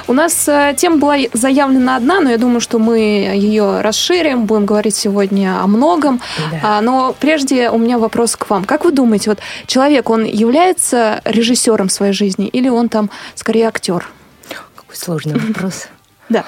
У 0.08 0.12
нас 0.12 0.48
э, 0.48 0.74
тема 0.76 0.96
была 0.96 1.16
заявлена 1.32 1.96
одна, 1.96 2.20
но 2.20 2.30
я 2.30 2.36
думаю, 2.36 2.60
что 2.60 2.80
мы 2.80 2.98
ее 2.98 3.80
расширим, 3.80 4.46
будем 4.46 4.66
говорить 4.66 4.96
сегодня 4.96 5.62
о 5.62 5.68
многом. 5.68 6.20
Да. 6.50 6.60
А, 6.62 6.80
но 6.80 7.14
прежде 7.18 7.70
у 7.70 7.78
меня 7.78 7.98
вопрос 7.98 8.34
к 8.34 8.50
вам. 8.50 8.64
Как 8.64 8.84
вы 8.84 8.90
думаете, 8.90 9.30
вот 9.30 9.38
человек, 9.66 10.10
он 10.10 10.24
является 10.24 11.22
режиссером 11.24 11.88
своей 11.88 12.12
жизни 12.12 12.48
или 12.48 12.68
он 12.68 12.88
там 12.88 13.08
скорее 13.36 13.68
актер? 13.68 14.06
Какой 14.74 14.96
сложный 14.96 15.38
вопрос. 15.38 15.86
Да. 16.34 16.44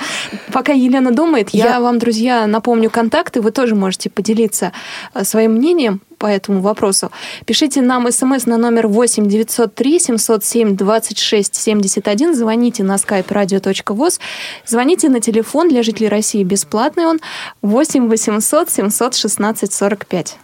Пока 0.52 0.72
Елена 0.72 1.12
думает, 1.12 1.50
я... 1.50 1.66
я 1.66 1.80
вам, 1.80 2.00
друзья, 2.00 2.48
напомню 2.48 2.90
контакты. 2.90 3.40
Вы 3.40 3.52
тоже 3.52 3.76
можете 3.76 4.10
поделиться 4.10 4.72
э, 5.14 5.22
своим 5.22 5.52
мнением 5.52 6.00
по 6.18 6.26
этому 6.26 6.60
вопросу. 6.60 7.12
Пишите 7.44 7.82
нам 7.82 8.10
смс 8.10 8.46
на 8.46 8.56
номер 8.56 8.88
8 8.88 9.28
903 9.28 10.00
707 10.00 10.76
26 10.76 11.54
71. 11.54 12.34
Звоните 12.34 12.82
на 12.82 12.96
skype 12.96 13.28
radio.voz. 13.28 14.18
Звоните 14.66 15.08
на 15.08 15.20
телефон 15.20 15.68
для 15.68 15.84
жителей 15.84 16.08
России 16.08 16.42
бесплатный 16.42 17.06
он 17.06 17.20
8 17.62 18.08
800 18.08 18.68
716 18.68 19.72
45. 19.72 20.38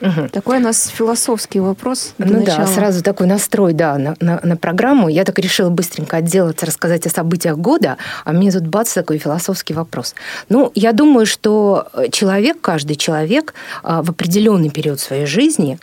Угу. 0.00 0.28
Такой 0.32 0.58
у 0.58 0.60
нас 0.60 0.88
философский 0.88 1.60
вопрос. 1.60 2.14
Ну 2.18 2.40
начала. 2.40 2.58
да, 2.58 2.66
сразу 2.66 3.02
такой 3.02 3.26
настрой, 3.26 3.72
да, 3.72 3.96
на, 3.98 4.16
на, 4.20 4.40
на 4.42 4.56
программу. 4.56 5.08
Я 5.08 5.24
так 5.24 5.38
решила 5.38 5.70
быстренько 5.70 6.18
отделаться, 6.18 6.66
рассказать 6.66 7.06
о 7.06 7.10
событиях 7.10 7.56
года, 7.56 7.96
а 8.24 8.32
мне 8.32 8.50
тут 8.50 8.66
бац, 8.66 8.92
такой 8.92 9.18
философский 9.18 9.74
вопрос. 9.74 10.14
Ну, 10.48 10.72
я 10.74 10.92
думаю, 10.92 11.26
что 11.26 11.88
человек, 12.10 12.60
каждый 12.60 12.96
человек 12.96 13.54
а, 13.82 14.02
в 14.02 14.10
определенный 14.10 14.70
период 14.70 15.00
своей 15.00 15.26
жизни 15.26 15.78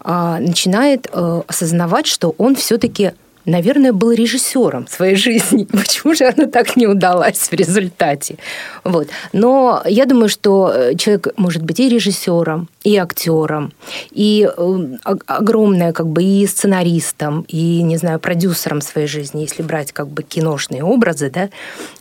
а, 0.00 0.38
начинает 0.38 1.08
э, 1.12 1.42
осознавать, 1.46 2.06
что 2.06 2.34
он 2.38 2.54
все-таки 2.56 3.12
наверное, 3.46 3.92
был 3.92 4.12
режиссером 4.12 4.86
своей 4.88 5.16
жизни. 5.16 5.64
Почему 5.70 6.14
же 6.14 6.24
она 6.24 6.46
так 6.46 6.76
не 6.76 6.86
удалась 6.86 7.48
в 7.50 7.52
результате? 7.52 8.36
Вот. 8.84 9.08
Но 9.32 9.82
я 9.86 10.06
думаю, 10.06 10.28
что 10.28 10.72
э, 10.74 10.94
человек 10.94 11.28
может 11.36 11.62
быть 11.62 11.80
и 11.80 11.88
режиссером, 11.88 12.68
и 12.84 12.96
актером, 12.98 13.72
и 14.10 14.46
э, 14.46 14.78
огромное 15.26 15.92
как 15.92 16.06
бы 16.06 16.22
и 16.22 16.46
сценаристом, 16.46 17.46
и, 17.48 17.82
не 17.82 17.96
знаю, 17.96 18.20
продюсером 18.20 18.82
своей 18.82 19.08
жизни, 19.08 19.40
если 19.40 19.62
брать 19.62 19.92
как 19.92 20.08
бы 20.08 20.22
киношные 20.22 20.84
образы, 20.84 21.30
да. 21.30 21.48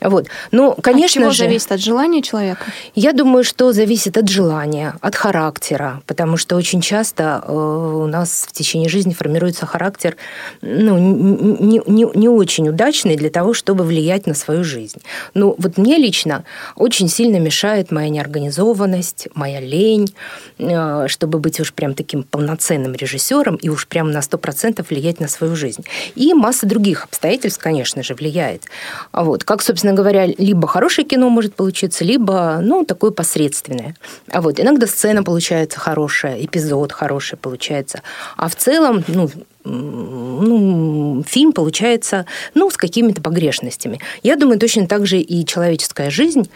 Вот. 0.02 0.28
Ну, 0.52 0.76
конечно 0.82 1.22
от 1.22 1.24
чего 1.28 1.32
же... 1.32 1.44
зависит 1.46 1.72
от 1.72 1.80
желания 1.80 2.22
человека? 2.22 2.66
Я 2.96 3.14
думаю, 3.14 3.46
что 3.46 3.72
зависит 3.72 4.18
от 4.18 4.28
желания, 4.28 4.96
от 5.00 5.16
характера, 5.16 6.02
потому 6.06 6.36
что 6.36 6.58
очень 6.58 6.82
часто 6.82 7.42
э, 7.48 7.54
у 7.54 8.08
нас 8.08 8.46
в 8.50 8.52
течение 8.52 8.90
жизни 8.90 9.14
формируется 9.14 9.66
характер, 9.66 10.18
ну, 10.62 10.98
не, 10.98 11.82
не, 11.88 12.08
не 12.14 12.28
очень 12.28 12.68
удачный 12.68 13.16
для 13.16 13.30
того, 13.30 13.54
чтобы 13.54 13.86
влиять 13.86 14.28
на 14.28 14.34
свою 14.34 14.66
жизнь. 14.66 15.02
Ну, 15.34 15.56
вот 15.58 15.78
мне 15.78 15.96
лично 15.98 16.44
очень 16.76 17.08
сильно 17.08 17.38
мешает 17.38 17.90
моя 17.90 18.10
неорганизованность, 18.10 19.30
моя 19.34 19.62
лень, 19.62 20.14
э, 20.58 20.73
чтобы 21.08 21.40
быть 21.40 21.60
уж 21.60 21.74
прям 21.74 21.94
таким 21.94 22.24
полноценным 22.24 22.94
режиссером 22.94 23.56
и 23.56 23.70
уж 23.70 23.88
прям 23.88 24.12
на 24.12 24.20
100% 24.20 24.86
влиять 24.90 25.20
на 25.20 25.28
свою 25.28 25.56
жизнь. 25.56 25.84
И 26.16 26.34
масса 26.34 26.66
других 26.66 27.06
обстоятельств, 27.06 27.62
конечно 27.62 28.04
же, 28.04 28.14
влияет. 28.14 28.64
А 29.12 29.24
вот, 29.24 29.44
как, 29.44 29.62
собственно 29.62 29.94
говоря, 29.94 30.26
либо 30.26 30.68
хорошее 30.68 31.08
кино 31.08 31.30
может 31.30 31.56
получиться, 31.56 32.04
либо, 32.04 32.60
ну, 32.62 32.86
такое 32.86 33.12
посредственное. 33.12 33.96
А 34.30 34.42
вот 34.42 34.60
иногда 34.60 34.88
сцена 34.88 35.24
получается 35.24 35.80
хорошая, 35.80 36.44
эпизод 36.44 36.92
хороший 36.92 37.38
получается. 37.38 38.02
А 38.38 38.48
в 38.48 38.56
целом, 38.56 39.04
ну, 39.08 39.30
ну, 39.66 41.24
фильм 41.26 41.54
получается 41.54 42.26
ну, 42.54 42.70
с 42.70 42.78
какими-то 42.78 43.22
погрешностями. 43.22 44.00
Я 44.22 44.36
думаю, 44.36 44.60
точно 44.60 44.88
так 44.88 45.06
же 45.06 45.20
и 45.20 45.46
человеческая 45.46 46.10
жизнь. 46.10 46.50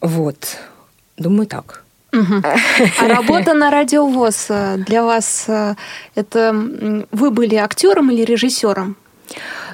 Вот. 0.00 0.58
Думаю, 1.16 1.46
так. 1.46 1.85
Угу. 2.16 2.42
А 3.00 3.08
работа 3.08 3.54
на 3.54 3.70
радиовоз 3.70 4.46
э, 4.48 4.76
для 4.78 5.02
вас 5.04 5.44
э, 5.48 5.74
это 6.14 6.52
вы 7.12 7.30
были 7.30 7.56
актером 7.56 8.10
или 8.10 8.22
режиссером? 8.22 8.96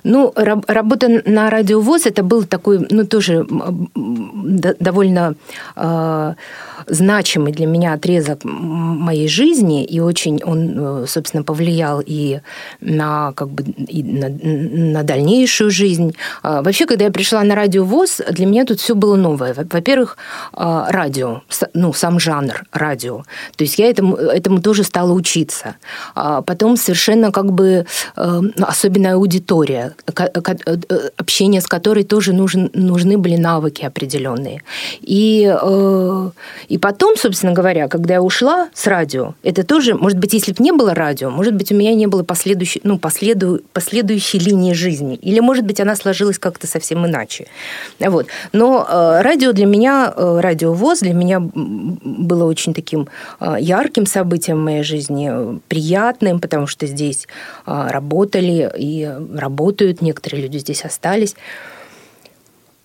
Ну, 0.05 0.33
работа 0.35 1.23
на 1.25 1.51
радиовоз 1.51 2.07
это 2.07 2.23
был 2.23 2.45
такой, 2.45 2.87
ну, 2.91 3.07
тоже 3.07 3.47
довольно 3.95 5.35
э, 5.77 6.35
значимый 6.87 7.53
для 7.53 7.67
меня 7.67 7.93
отрезок 7.93 8.41
моей 8.45 9.29
жизни, 9.29 9.85
и 9.85 10.01
очень 10.01 10.43
он, 10.45 11.05
э, 11.05 11.07
собственно, 11.07 11.45
повлиял 11.45 12.03
и 12.05 12.41
на, 12.81 13.33
как 13.33 13.49
бы, 13.49 13.63
и 13.63 14.03
на, 14.03 14.29
на 14.29 15.03
дальнейшую 15.03 15.71
жизнь. 15.71 16.15
А, 16.43 16.63
вообще, 16.63 16.87
когда 16.87 17.05
я 17.05 17.11
пришла 17.11 17.43
на 17.45 17.55
радио 17.55 17.85
ВОЗ, 17.85 18.21
для 18.31 18.47
меня 18.47 18.65
тут 18.65 18.81
все 18.81 18.95
было 18.95 19.17
новое. 19.17 19.55
Во-первых, 19.55 20.17
а, 20.53 20.91
радио, 20.91 21.43
ну, 21.75 21.93
сам 21.93 22.19
жанр 22.19 22.65
радио. 22.73 23.23
То 23.57 23.65
есть 23.65 23.79
я 23.79 23.89
этому, 23.89 24.17
этому 24.17 24.61
тоже 24.61 24.85
стала 24.85 25.13
учиться. 25.13 25.77
Потом 26.15 26.77
совершенно 26.77 27.33
как 27.33 27.53
бы 27.53 27.87
э, 28.17 28.41
особенная 28.61 29.15
аудитория, 29.15 29.92
э, 30.07 31.09
общение 31.17 31.61
с 31.61 31.67
которой 31.67 32.05
тоже 32.05 32.33
нужен, 32.33 32.71
нужны 32.75 33.19
были 33.19 33.37
навыки 33.37 33.85
определенные. 33.85 34.63
И, 35.01 35.53
и 36.69 36.79
потом, 36.79 37.17
собственно 37.17 37.53
говоря, 37.53 37.89
когда 37.89 38.15
я 38.15 38.23
ушла 38.23 38.69
с 38.75 38.87
радио, 38.87 39.35
это 39.43 39.65
тоже, 39.65 39.95
может 39.95 40.19
быть, 40.19 40.33
если 40.35 40.53
бы 40.53 40.63
не 40.63 40.73
было 40.73 40.95
радио, 40.95 41.31
может 41.31 41.55
быть, 41.55 41.73
у 41.73 41.75
меня 41.75 41.95
не 41.95 42.07
было 42.07 42.23
последующей, 42.23 42.81
ну, 42.85 42.99
последу, 42.99 43.61
последующей 43.73 44.39
линии 44.39 44.73
жизни. 44.73 45.17
Или, 45.17 45.41
может 45.41 45.65
быть, 45.65 45.81
она 45.81 45.97
сложилась 45.97 46.39
как-то 46.39 46.67
совсем 46.67 47.07
иначе. 47.07 47.47
Вот. 48.01 48.27
Но 48.53 48.87
э, 48.89 49.23
радио 49.23 49.53
для 49.53 49.67
меня, 49.67 50.13
э, 50.17 50.41
радиовоз 50.41 51.01
для 51.01 51.15
меня 51.15 51.41
было 51.41 52.45
очень 52.45 52.75
таким 52.75 53.09
э, 53.41 53.57
ярким 53.61 54.07
событием 54.07 54.59
в 54.59 54.65
моей 54.65 54.83
жизни, 54.83 55.61
приятным, 55.69 56.41
потому 56.41 56.67
что 56.67 56.87
здесь 56.87 57.27
э, 57.67 57.89
работали 57.91 58.71
и 58.79 59.11
работают, 59.35 59.82
некоторые 60.01 60.43
люди 60.43 60.59
здесь 60.59 60.85
остались 60.85 61.35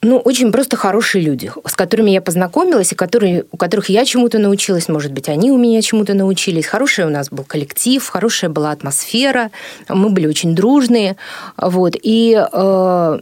ну, 0.02 0.18
очень 0.20 0.52
просто 0.52 0.78
хорошие 0.78 1.24
люди, 1.24 1.52
с 1.66 1.74
которыми 1.74 2.12
я 2.12 2.22
познакомилась, 2.22 2.92
и 2.92 2.96
которые, 2.96 3.46
у 3.52 3.58
которых 3.58 3.90
я 3.90 4.06
чему-то 4.06 4.38
научилась, 4.38 4.88
может 4.88 5.12
быть, 5.12 5.28
они 5.28 5.52
у 5.52 5.58
меня 5.58 5.82
чему-то 5.82 6.14
научились. 6.14 6.68
Хороший 6.68 7.06
у 7.06 7.10
нас 7.10 7.30
был 7.30 7.44
коллектив, 7.44 8.08
хорошая 8.08 8.50
была 8.50 8.72
атмосфера, 8.72 9.50
мы 9.90 10.10
были 10.10 10.28
очень 10.28 10.56
дружные. 10.56 11.18
Вот. 11.58 11.96
И 12.02 12.40
э, 12.40 13.20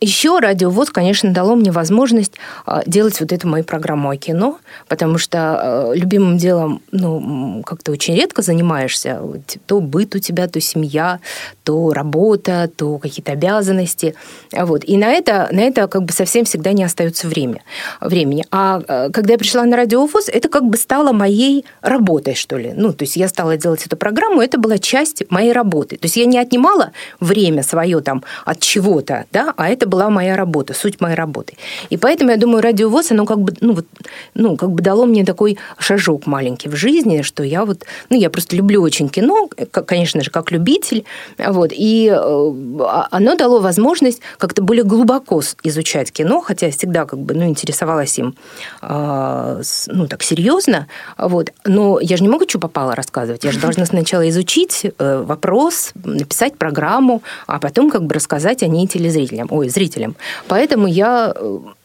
еще 0.00 0.38
радиовоз, 0.38 0.90
конечно, 0.90 1.32
дало 1.32 1.54
мне 1.54 1.70
возможность 1.70 2.32
а, 2.64 2.82
делать 2.86 3.20
вот 3.20 3.32
эту 3.32 3.48
мою 3.48 3.64
программу 3.64 4.10
о 4.10 4.16
кино, 4.16 4.58
потому 4.88 5.18
что 5.18 5.38
а, 5.38 5.92
любимым 5.94 6.38
делом, 6.38 6.82
ну, 6.90 7.62
как-то 7.64 7.92
очень 7.92 8.16
редко 8.16 8.40
занимаешься. 8.40 9.20
То 9.66 9.80
быт 9.80 10.14
у 10.14 10.18
тебя, 10.18 10.48
то 10.48 10.58
семья, 10.60 11.20
то 11.64 11.92
работа, 11.92 12.70
то 12.74 12.98
какие-то 12.98 13.32
обязанности. 13.32 14.14
Вот. 14.52 14.84
И 14.84 14.96
на 14.96 15.12
это, 15.12 15.48
на 15.52 15.60
это 15.60 15.86
как 15.86 16.04
бы 16.04 16.12
совсем 16.12 16.44
всегда 16.46 16.72
не 16.72 16.82
остается 16.82 17.28
время, 17.28 17.62
времени. 18.00 18.46
А, 18.50 18.82
а 18.88 19.10
когда 19.10 19.34
я 19.34 19.38
пришла 19.38 19.64
на 19.64 19.76
радиовоз, 19.76 20.28
это 20.28 20.48
как 20.48 20.64
бы 20.64 20.78
стало 20.78 21.12
моей 21.12 21.66
работой, 21.82 22.34
что 22.34 22.56
ли. 22.56 22.72
Ну, 22.74 22.94
то 22.94 23.04
есть 23.04 23.16
я 23.16 23.28
стала 23.28 23.58
делать 23.58 23.84
эту 23.84 23.96
программу, 23.98 24.40
это 24.40 24.58
была 24.58 24.78
часть 24.78 25.30
моей 25.30 25.52
работы. 25.52 25.98
То 25.98 26.06
есть 26.06 26.16
я 26.16 26.24
не 26.24 26.38
отнимала 26.38 26.92
время 27.20 27.62
свое 27.62 28.00
там 28.00 28.24
от 28.46 28.60
чего-то, 28.60 29.26
да, 29.30 29.52
а 29.56 29.68
это 29.68 29.89
была 29.90 30.08
моя 30.10 30.36
работа, 30.36 30.74
суть 30.74 31.00
моей 31.00 31.16
работы. 31.16 31.54
И 31.90 31.96
поэтому 31.96 32.30
я 32.30 32.36
думаю, 32.36 32.62
радиовоз, 32.62 33.10
оно 33.10 33.26
как 33.26 33.38
бы, 33.40 33.52
ну, 33.60 33.74
вот, 33.74 33.86
ну, 34.34 34.56
как 34.56 34.70
бы 34.70 34.82
дало 34.82 35.06
мне 35.06 35.24
такой 35.24 35.58
шажок 35.78 36.26
маленький 36.26 36.68
в 36.68 36.76
жизни, 36.76 37.22
что 37.22 37.42
я 37.42 37.64
вот, 37.64 37.84
ну, 38.08 38.16
я 38.16 38.30
просто 38.30 38.56
люблю 38.56 38.82
очень 38.82 39.08
кино, 39.08 39.48
конечно 39.86 40.22
же, 40.22 40.30
как 40.30 40.50
любитель, 40.52 41.04
вот, 41.38 41.72
и 41.72 42.08
э, 42.08 42.16
а, 42.16 43.08
оно 43.10 43.36
дало 43.36 43.60
возможность 43.60 44.20
как-то 44.38 44.62
более 44.62 44.84
глубоко 44.84 45.42
изучать 45.62 46.12
кино, 46.12 46.40
хотя 46.40 46.66
я 46.66 46.72
всегда 46.72 47.04
как 47.04 47.18
бы, 47.18 47.34
ну, 47.34 47.44
интересовалась 47.44 48.18
им, 48.18 48.34
э, 48.82 49.62
ну, 49.86 50.06
так 50.06 50.22
серьезно, 50.22 50.86
вот, 51.18 51.52
но 51.64 52.00
я 52.00 52.16
же 52.16 52.22
не 52.22 52.28
могу, 52.28 52.44
что 52.48 52.58
попало 52.58 52.94
рассказывать, 52.94 53.44
я 53.44 53.52
же 53.52 53.60
должна 53.60 53.86
сначала 53.86 54.28
изучить 54.28 54.86
э, 54.98 55.22
вопрос, 55.26 55.92
написать 56.04 56.56
программу, 56.56 57.22
а 57.46 57.58
потом 57.58 57.90
как 57.90 58.04
бы 58.04 58.14
рассказать 58.14 58.62
о 58.62 58.66
ней 58.66 58.86
телезрителям, 58.86 59.48
ой, 59.50 59.68
зрителям. 59.80 60.16
Поэтому 60.48 60.86
я 60.86 61.34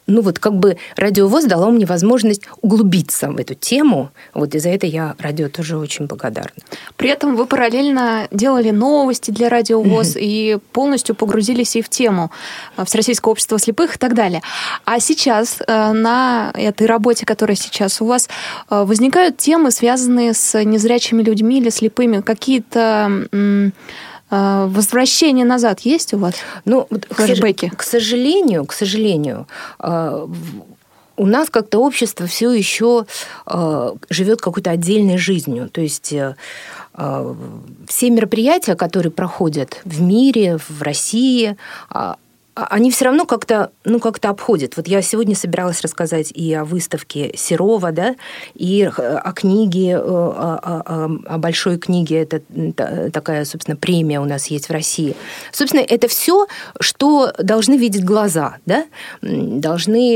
ну 0.07 0.21
вот 0.21 0.39
как 0.39 0.53
бы 0.53 0.77
радиовоз 0.95 1.45
дало 1.45 1.71
мне 1.71 1.85
возможность 1.85 2.41
углубиться 2.61 3.31
в 3.31 3.37
эту 3.37 3.55
тему. 3.55 4.11
Вот 4.33 4.53
и 4.55 4.59
за 4.59 4.69
это 4.69 4.85
я 4.85 5.15
радио 5.19 5.49
тоже 5.49 5.77
очень 5.77 6.05
благодарна. 6.05 6.61
При 6.95 7.09
этом 7.09 7.35
вы 7.35 7.45
параллельно 7.45 8.27
делали 8.31 8.69
новости 8.71 9.31
для 9.31 9.49
радиовоз 9.49 10.15
mm-hmm. 10.15 10.21
и 10.21 10.57
полностью 10.71 11.15
погрузились 11.15 11.75
и 11.75 11.81
в 11.81 11.89
тему 11.89 12.31
э, 12.77 12.85
Всероссийского 12.85 13.31
общества 13.31 13.57
слепых 13.57 13.95
и 13.95 13.97
так 13.97 14.13
далее. 14.13 14.41
А 14.85 14.99
сейчас 14.99 15.57
э, 15.65 15.91
на 15.91 16.51
этой 16.53 16.87
работе, 16.87 17.25
которая 17.25 17.57
сейчас 17.57 18.01
у 18.01 18.05
вас, 18.05 18.29
э, 18.69 18.83
возникают 18.83 19.37
темы, 19.37 19.71
связанные 19.71 20.33
с 20.33 20.63
незрячими 20.63 21.23
людьми 21.23 21.59
или 21.59 21.69
слепыми, 21.69 22.21
какие-то 22.21 23.71
возвращение 24.67 25.45
назад 25.45 25.81
есть 25.81 26.13
у 26.13 26.17
вас? 26.17 26.35
Ну, 26.65 26.87
флешбеки? 27.09 27.71
К, 27.75 27.83
сожалению, 27.83 28.65
к 28.65 28.73
сожалению, 28.73 29.47
а, 29.79 30.27
у 31.17 31.25
нас 31.25 31.49
как-то 31.49 31.79
общество 31.79 32.27
все 32.27 32.51
еще 32.51 33.05
а, 33.45 33.95
живет 34.09 34.41
какой-то 34.41 34.71
отдельной 34.71 35.17
жизнью. 35.17 35.69
То 35.69 35.81
есть 35.81 36.11
э, 36.11 36.35
все 37.87 38.09
мероприятия, 38.09 38.75
которые 38.75 39.11
проходят 39.11 39.81
в 39.85 40.01
мире, 40.01 40.57
в 40.57 40.81
России, 40.81 41.55
а, 41.89 42.17
они 42.55 42.89
все 42.89 43.05
равно 43.05 43.25
как-то 43.25 43.71
ну, 43.83 43.99
как 43.99 44.23
обходят. 44.25 44.77
Вот 44.77 44.87
я 44.87 45.01
сегодня 45.01 45.35
собиралась 45.35 45.81
рассказать 45.81 46.31
и 46.31 46.53
о 46.53 46.63
выставке 46.63 47.33
Серова, 47.35 47.91
да, 47.91 48.15
и 48.53 48.83
о 48.83 49.31
книге, 49.33 49.91
э, 49.91 49.97
о, 49.99 50.81
о, 50.85 51.19
о 51.25 51.37
большой 51.37 51.77
книге. 51.77 52.23
Это 52.23 52.41
такая, 53.11 53.45
собственно, 53.45 53.75
премия 53.75 54.19
у 54.19 54.25
нас 54.25 54.47
есть 54.47 54.69
в 54.69 54.71
России. 54.71 55.15
Собственно, 55.51 55.81
это 55.81 56.07
все, 56.07 56.47
что 56.79 57.33
должны 57.37 57.75
видеть 57.75 58.05
глаза, 58.05 58.57
да, 58.65 58.85
должны, 59.21 60.15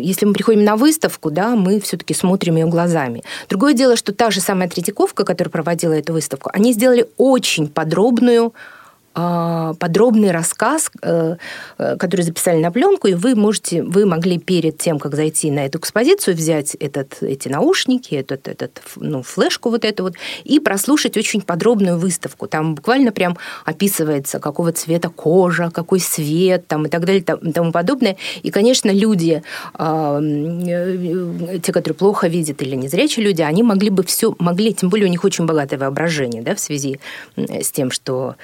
если 0.00 0.24
мы 0.24 0.32
приходим 0.32 0.64
на 0.64 0.76
выставку, 0.76 1.30
да, 1.30 1.50
мы 1.50 1.80
все-таки 1.80 2.14
смотрим 2.14 2.56
ее 2.56 2.66
глазами. 2.66 3.22
Другое 3.48 3.74
дело, 3.74 3.96
что 3.96 4.12
та 4.12 4.30
же 4.30 4.40
самая 4.40 4.68
Третьяковка, 4.68 5.24
которая 5.24 5.50
проводила 5.50 5.92
эту 5.92 6.14
выставку, 6.14 6.50
они 6.52 6.72
сделали 6.72 7.06
очень 7.16 7.68
подробную 7.68 8.54
а, 8.54 8.75
подробный 9.16 10.30
рассказ, 10.30 10.90
э, 11.00 11.36
э, 11.78 11.96
который 11.96 12.20
записали 12.20 12.60
на 12.60 12.70
пленку, 12.70 13.08
и 13.08 13.14
вы 13.14 13.34
можете, 13.34 13.82
вы 13.82 14.04
могли 14.04 14.38
перед 14.38 14.76
тем, 14.76 14.98
как 14.98 15.14
зайти 15.14 15.50
на 15.50 15.64
эту 15.64 15.78
экспозицию, 15.78 16.36
взять 16.36 16.74
этот, 16.74 17.22
эти 17.22 17.48
наушники, 17.48 18.14
этот, 18.14 18.46
этот, 18.46 18.82
ну, 18.96 19.22
флешку 19.22 19.70
вот 19.70 19.86
эту 19.86 20.02
вот, 20.02 20.14
и 20.44 20.60
прослушать 20.60 21.16
очень 21.16 21.40
подробную 21.40 21.98
выставку. 21.98 22.46
Там 22.46 22.74
буквально 22.74 23.10
прям 23.10 23.38
описывается, 23.64 24.38
какого 24.38 24.72
цвета 24.72 25.08
кожа, 25.08 25.70
какой 25.72 26.00
свет, 26.00 26.66
там, 26.66 26.84
и 26.84 26.88
так 26.90 27.06
далее, 27.06 27.22
и 27.22 27.52
тому 27.52 27.72
подобное. 27.72 28.16
И, 28.42 28.50
конечно, 28.50 28.90
люди, 28.90 29.42
а, 29.72 30.20
э, 30.20 31.58
те, 31.62 31.72
которые 31.72 31.96
плохо 31.96 32.28
видят 32.28 32.60
или 32.60 32.76
незрячие 32.76 33.24
люди, 33.24 33.40
они 33.40 33.62
могли 33.62 33.88
бы 33.88 34.02
все, 34.02 34.34
могли, 34.38 34.74
тем 34.74 34.90
более 34.90 35.06
у 35.06 35.10
них 35.10 35.24
очень 35.24 35.46
богатое 35.46 35.78
воображение, 35.78 36.42
да, 36.42 36.54
в 36.54 36.60
связи 36.60 37.00
с 37.36 37.70
тем, 37.70 37.90
что 37.90 38.36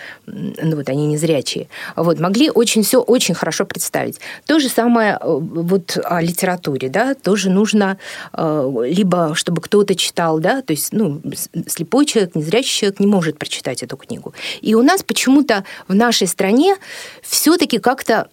ну 0.62 0.76
вот 0.76 0.88
они 0.88 1.06
незрячие, 1.06 1.68
вот, 1.96 2.20
могли 2.20 2.50
очень 2.50 2.82
все 2.82 3.00
очень 3.00 3.34
хорошо 3.34 3.64
представить. 3.64 4.20
То 4.46 4.58
же 4.58 4.68
самое 4.68 5.18
э, 5.20 5.24
вот 5.24 5.98
о 6.04 6.20
литературе, 6.20 6.88
да, 6.88 7.14
тоже 7.14 7.50
нужно 7.50 7.98
э, 8.32 8.72
либо 8.86 9.34
чтобы 9.34 9.60
кто-то 9.60 9.94
читал, 9.94 10.38
да, 10.38 10.62
то 10.62 10.72
есть, 10.72 10.92
ну, 10.92 11.20
слепой 11.66 12.06
человек, 12.06 12.34
незрячий 12.34 12.80
человек 12.80 13.00
не 13.00 13.06
может 13.06 13.38
прочитать 13.38 13.82
эту 13.82 13.96
книгу. 13.96 14.34
И 14.60 14.74
у 14.74 14.82
нас 14.82 15.02
почему-то 15.02 15.64
в 15.88 15.94
нашей 15.94 16.26
стране 16.26 16.76
все-таки 17.22 17.78
как-то 17.78 18.28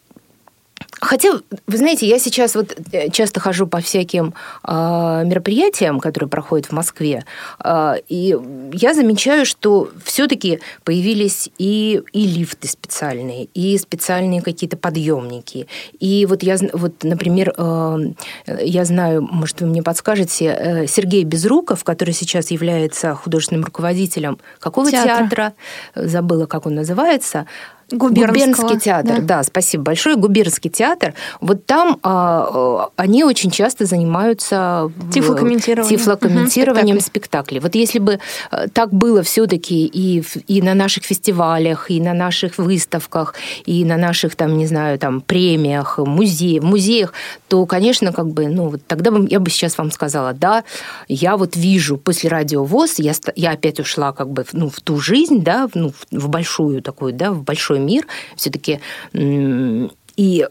Хотя, 1.01 1.39
вы 1.67 1.77
знаете, 1.77 2.07
я 2.07 2.19
сейчас 2.19 2.55
вот 2.55 2.75
э, 2.91 3.09
часто 3.09 3.39
хожу 3.39 3.67
по 3.67 3.79
всяким 3.79 4.33
э, 4.67 4.71
мероприятиям, 5.25 5.99
которые 5.99 6.29
проходят 6.29 6.67
в 6.67 6.71
Москве, 6.73 7.23
э, 7.63 7.93
и 8.09 8.37
я 8.73 8.93
замечаю, 8.93 9.45
что 9.45 9.89
все-таки 10.03 10.59
появились 10.83 11.49
и, 11.57 12.01
и 12.11 12.27
лифты 12.27 12.67
специальные, 12.67 13.45
и 13.45 13.77
специальные 13.77 14.41
какие-то 14.41 14.77
подъемники. 14.77 15.67
И 15.99 16.25
вот 16.25 16.43
я, 16.43 16.57
вот, 16.73 17.03
например, 17.03 17.53
э, 17.57 17.97
я 18.61 18.85
знаю, 18.85 19.21
может, 19.21 19.61
вы 19.61 19.67
мне 19.67 19.81
подскажете, 19.81 20.45
э, 20.45 20.87
Сергей 20.87 21.23
Безруков, 21.23 21.83
который 21.83 22.13
сейчас 22.13 22.51
является 22.51 23.15
художественным 23.15 23.63
руководителем 23.63 24.37
какого 24.59 24.91
театра? 24.91 25.17
театра? 25.17 25.53
Забыла, 25.95 26.45
как 26.45 26.65
он 26.65 26.75
называется 26.75 27.45
Губернский 27.91 28.79
театр, 28.79 29.17
да. 29.19 29.37
да, 29.37 29.43
спасибо 29.43 29.83
большое. 29.83 30.15
Губернский 30.15 30.69
театр. 30.69 31.13
Вот 31.41 31.65
там 31.65 31.97
а, 32.03 32.89
они 32.95 33.23
очень 33.23 33.51
часто 33.51 33.85
занимаются 33.85 34.91
тифлокомментированием, 35.13 35.97
тифлокомментированием 35.97 36.97
угу, 36.97 37.03
спектаклей. 37.03 37.59
Вот 37.59 37.75
если 37.75 37.99
бы 37.99 38.19
э, 38.51 38.67
так 38.73 38.93
было 38.93 39.23
все-таки 39.23 39.85
и, 39.85 40.23
и 40.47 40.61
на 40.61 40.73
наших 40.73 41.03
фестивалях, 41.03 41.89
и 41.91 42.01
на 42.01 42.13
наших 42.13 42.57
выставках, 42.57 43.35
и 43.65 43.85
на 43.85 43.97
наших, 43.97 44.35
там, 44.35 44.57
не 44.57 44.65
знаю, 44.65 44.99
там, 44.99 45.21
премиях, 45.21 45.97
музеях, 45.97 46.63
музеях, 46.63 47.13
то, 47.47 47.65
конечно, 47.65 48.13
как 48.13 48.27
бы, 48.27 48.47
ну, 48.47 48.69
вот 48.69 48.81
тогда 48.87 49.11
бы 49.11 49.27
я 49.29 49.39
бы 49.39 49.49
сейчас 49.49 49.77
вам 49.77 49.91
сказала, 49.91 50.33
да, 50.33 50.63
я 51.07 51.37
вот 51.37 51.55
вижу 51.55 51.97
после 51.97 52.29
радиовоз, 52.29 52.99
я, 52.99 53.13
я 53.35 53.51
опять 53.51 53.79
ушла 53.79 54.11
как 54.13 54.29
бы 54.29 54.45
ну, 54.53 54.69
в 54.69 54.79
ту 54.81 54.99
жизнь, 54.99 55.43
да, 55.43 55.67
ну, 55.73 55.91
в 56.11 56.29
большую 56.29 56.81
такую, 56.81 57.13
да, 57.13 57.31
в 57.31 57.43
большой 57.43 57.78
мир 57.85 58.07
все-таки. 58.35 58.79
И 59.13 60.45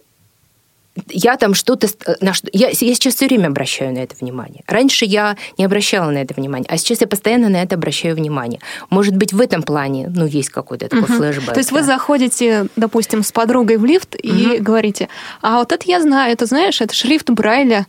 я 1.09 1.37
там 1.37 1.55
что-то... 1.55 1.89
Э, 2.07 2.15
на 2.21 2.35
что, 2.35 2.49
я, 2.53 2.69
я 2.69 2.75
сейчас 2.75 3.15
все 3.15 3.27
время 3.27 3.49
обращаю 3.49 3.93
на 3.93 3.99
это 3.99 4.17
внимание. 4.21 4.63
Раньше 4.67 5.05
я 5.05 5.37
не 5.57 5.65
обращала 5.65 6.11
на 6.11 6.19
это 6.19 6.35
внимание, 6.35 6.67
а 6.69 6.77
сейчас 6.77 7.01
я 7.01 7.07
постоянно 7.07 7.49
на 7.49 7.63
это 7.63 7.77
обращаю 7.77 8.17
внимание. 8.17 8.61
Может 8.91 9.17
быть, 9.17 9.33
в 9.33 9.41
этом 9.41 9.63
плане, 9.63 10.11
ну, 10.15 10.27
есть 10.27 10.51
какой-то 10.51 10.89
такой 10.89 11.05
угу. 11.05 11.15
флешбэк. 11.15 11.53
То 11.53 11.61
есть 11.61 11.71
да. 11.71 11.77
вы 11.77 11.83
заходите, 11.83 12.67
допустим, 12.77 13.23
с 13.23 13.33
подругой 13.33 13.77
в 13.77 13.85
лифт 13.85 14.17
и 14.21 14.31
угу. 14.31 14.63
говорите, 14.63 15.09
а 15.43 15.59
вот 15.59 15.73
это 15.73 15.85
я 15.87 16.01
знаю, 16.01 16.33
это 16.33 16.47
знаешь, 16.47 16.81
это 16.81 16.95
шрифт 16.95 17.31
Брайля, 17.31 17.87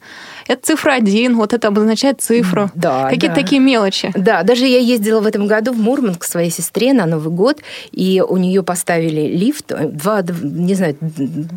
это 0.50 0.66
цифра 0.66 0.94
один, 0.94 1.38
вот 1.38 1.54
это 1.54 1.68
обозначает 1.68 2.22
цифру. 2.22 2.72
Да, 2.74 3.04
Какие-то 3.04 3.36
да. 3.36 3.42
такие 3.42 3.62
мелочи. 3.62 4.12
Да, 4.16 4.42
даже 4.42 4.66
я 4.66 4.80
ездила 4.80 5.22
в 5.22 5.28
этом 5.28 5.46
году 5.46 5.74
в 5.74 5.78
Мурманск 5.78 6.22
к 6.22 6.24
своей 6.24 6.50
сестре 6.50 6.92
на 6.92 7.06
Новый 7.06 7.32
год, 7.32 7.62
и 7.92 8.24
у 8.28 8.36
нее 8.38 8.64
поставили 8.64 9.28
лифт, 9.28 9.72
два, 9.72 10.24
не 10.42 10.74
знаю, 10.74 10.98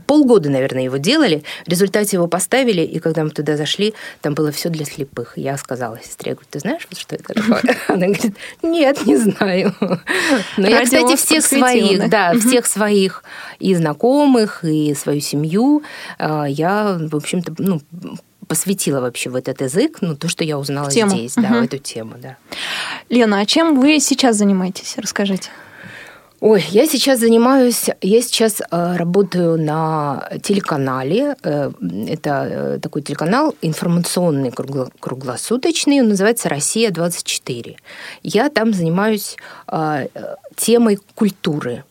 полгода, 0.06 0.50
наверное, 0.50 0.84
его 0.84 0.98
делали. 0.98 1.42
В 1.64 1.70
результате 1.70 2.18
его 2.18 2.26
поставили, 2.26 2.82
и 2.82 2.98
когда 2.98 3.24
мы 3.24 3.30
туда 3.30 3.56
зашли, 3.56 3.94
там 4.20 4.34
было 4.34 4.52
все 4.52 4.68
для 4.68 4.84
слепых. 4.84 5.32
Я 5.36 5.56
сказала 5.56 5.98
сестре, 6.04 6.32
говорю, 6.32 6.48
ты 6.50 6.58
знаешь, 6.58 6.86
вот 6.90 6.98
что 6.98 7.14
это 7.14 7.32
такое? 7.32 7.62
Она 7.88 8.08
говорит, 8.08 8.36
нет, 8.62 9.06
не 9.06 9.16
знаю. 9.16 9.74
Но 10.58 10.68
я, 10.68 10.84
кстати, 10.84 11.16
всех 11.16 11.46
своих, 11.46 12.10
да, 12.10 12.34
всех 12.34 12.66
своих 12.66 13.24
и 13.58 13.74
знакомых, 13.74 14.64
и 14.64 14.92
свою 14.92 15.20
семью 15.22 15.82
а, 16.18 16.44
я, 16.44 16.98
в 17.00 17.16
общем-то, 17.16 17.54
ну, 17.56 17.80
посвятила 18.52 19.00
вообще 19.00 19.30
в 19.30 19.36
этот 19.36 19.62
язык, 19.62 19.98
ну, 20.02 20.14
то, 20.14 20.28
что 20.28 20.44
я 20.44 20.58
узнала 20.58 20.90
тему. 20.90 21.10
здесь, 21.10 21.36
угу. 21.38 21.46
да, 21.46 21.60
в 21.60 21.64
эту 21.64 21.78
тему, 21.78 22.14
да. 22.20 22.36
Лена, 23.08 23.40
а 23.40 23.46
чем 23.46 23.80
вы 23.80 23.98
сейчас 23.98 24.36
занимаетесь? 24.36 24.94
Расскажите. 24.98 25.48
Ой, 26.40 26.62
я 26.70 26.86
сейчас 26.86 27.20
занимаюсь, 27.20 27.86
я 28.00 28.20
сейчас 28.20 28.60
э, 28.60 28.96
работаю 28.96 29.56
на 29.58 30.28
телеканале. 30.42 31.36
Э, 31.44 31.70
это 32.08 32.30
э, 32.50 32.78
такой 32.82 33.02
телеканал 33.02 33.54
информационный, 33.62 34.50
кругло, 34.50 34.90
круглосуточный, 34.98 36.00
он 36.00 36.08
называется 36.08 36.48
«Россия-24». 36.48 37.76
Я 38.24 38.50
там 38.50 38.74
занимаюсь 38.74 39.36
темой 40.56 40.98
культуры. 41.14 41.84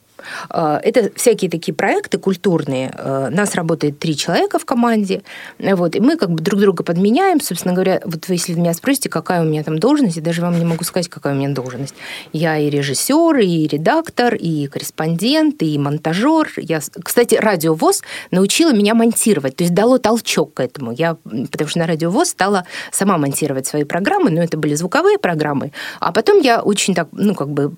Э, 0.49 0.79
это 0.83 1.11
всякие 1.15 1.49
такие 1.49 1.73
проекты 1.73 2.17
культурные. 2.17 2.93
Э, 2.97 3.29
нас 3.29 3.55
работает 3.55 3.99
три 3.99 4.15
человека 4.15 4.59
в 4.59 4.65
команде, 4.65 5.23
вот, 5.59 5.95
и 5.95 5.99
мы 5.99 6.17
как 6.17 6.31
бы 6.31 6.41
друг 6.41 6.59
друга 6.59 6.83
подменяем. 6.83 7.39
Собственно 7.41 7.73
говоря, 7.73 8.01
вот 8.05 8.27
вы, 8.27 8.35
если 8.35 8.53
меня 8.53 8.73
спросите, 8.73 9.09
какая 9.09 9.41
у 9.41 9.45
меня 9.45 9.63
там 9.63 9.79
должность, 9.79 10.17
я 10.17 10.21
даже 10.21 10.41
вам 10.41 10.57
не 10.57 10.65
могу 10.65 10.83
сказать, 10.83 11.09
какая 11.09 11.33
у 11.33 11.37
меня 11.37 11.49
должность. 11.49 11.95
Я 12.33 12.57
и 12.57 12.69
режиссер, 12.69 13.37
и 13.37 13.67
редактор, 13.67 14.35
и 14.35 14.67
корреспондент, 14.67 15.61
и 15.63 15.77
монтажер. 15.77 16.51
Я, 16.57 16.79
кстати, 17.03 17.35
радиовоз 17.35 18.01
научила 18.31 18.73
меня 18.73 18.93
монтировать, 18.93 19.55
то 19.55 19.63
есть 19.63 19.73
дало 19.73 19.97
толчок 19.97 20.53
к 20.55 20.59
этому. 20.59 20.91
Я, 20.91 21.17
потому 21.51 21.69
что 21.69 21.79
на 21.79 21.87
радиовоз 21.87 22.29
стала 22.29 22.65
сама 22.91 23.17
монтировать 23.17 23.67
свои 23.67 23.83
программы, 23.83 24.29
но 24.29 24.41
это 24.41 24.57
были 24.57 24.75
звуковые 24.75 25.17
программы, 25.17 25.71
а 25.99 26.11
потом 26.11 26.39
я 26.41 26.61
очень 26.61 26.93
так, 26.93 27.07
ну, 27.11 27.35
как 27.35 27.49
бы, 27.49 27.73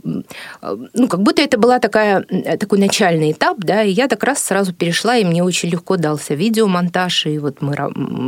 ну, 0.94 1.08
как 1.08 1.22
будто 1.22 1.42
это 1.42 1.58
была 1.58 1.80
такая, 1.80 2.26
такой 2.42 2.80
начальный 2.80 3.32
этап, 3.32 3.58
да, 3.60 3.84
и 3.84 3.92
я 3.92 4.08
так 4.08 4.24
раз 4.24 4.44
сразу 4.44 4.74
перешла, 4.74 5.18
и 5.18 5.24
мне 5.24 5.44
очень 5.44 5.70
легко 5.70 5.98
дался 5.98 6.34
видеомонтаж, 6.34 7.28
и 7.28 7.38
вот 7.38 7.62
мы, 7.62 7.74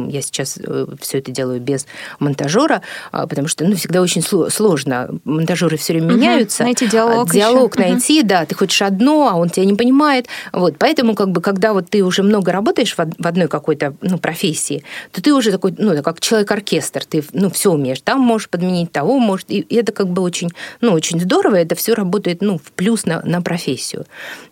я 0.10 0.22
сейчас 0.22 0.58
э, 0.62 0.88
все 1.00 1.20
это 1.20 1.32
делаю 1.32 1.60
без 1.60 1.88
монтажера, 2.20 2.82
а, 3.12 3.28
потому 3.28 3.48
что, 3.48 3.66
ну, 3.66 3.76
всегда 3.76 4.02
очень 4.02 4.22
сложно. 4.22 5.10
Монтажеры 5.24 5.78
все 5.78 5.94
время 5.94 6.08
угу, 6.08 6.18
меняются. 6.18 6.64
Найти 6.64 6.88
диалог. 6.88 7.32
Диалог 7.32 7.76
еще. 7.78 7.90
найти, 7.90 8.20
угу. 8.20 8.28
да, 8.28 8.46
ты 8.46 8.56
хочешь 8.56 8.82
одно, 8.82 9.30
а 9.30 9.36
он 9.36 9.50
тебя 9.50 9.66
не 9.66 9.74
понимает. 9.76 10.28
Вот, 10.52 10.76
поэтому, 10.78 11.16
как 11.16 11.30
бы, 11.32 11.42
когда 11.42 11.74
вот 11.74 11.90
ты 11.90 12.04
уже 12.04 12.24
много 12.24 12.52
работаешь 12.52 12.96
в 12.96 13.00
одной 13.00 13.48
какой-то, 13.48 13.96
ну, 14.02 14.18
профессии, 14.18 14.84
то 15.12 15.22
ты 15.22 15.34
уже 15.34 15.52
такой, 15.52 15.74
ну, 15.78 16.02
как 16.04 16.20
человек-оркестр, 16.20 17.06
ты, 17.06 17.24
ну, 17.34 17.50
все 17.50 17.72
умеешь, 17.72 18.02
там 18.02 18.20
можешь 18.20 18.50
подменить, 18.50 18.92
того 18.92 19.20
может, 19.20 19.50
и 19.50 19.66
это 19.76 19.92
как 19.92 20.08
бы 20.08 20.22
очень, 20.22 20.50
ну, 20.82 20.94
очень 20.94 21.20
здорово, 21.20 21.56
это 21.56 21.76
все 21.76 21.94
работает, 21.94 22.42
ну, 22.42 22.58
в 22.58 22.72
плюс 22.72 23.06
на, 23.06 23.22
на 23.24 23.42
профессию. 23.42 23.95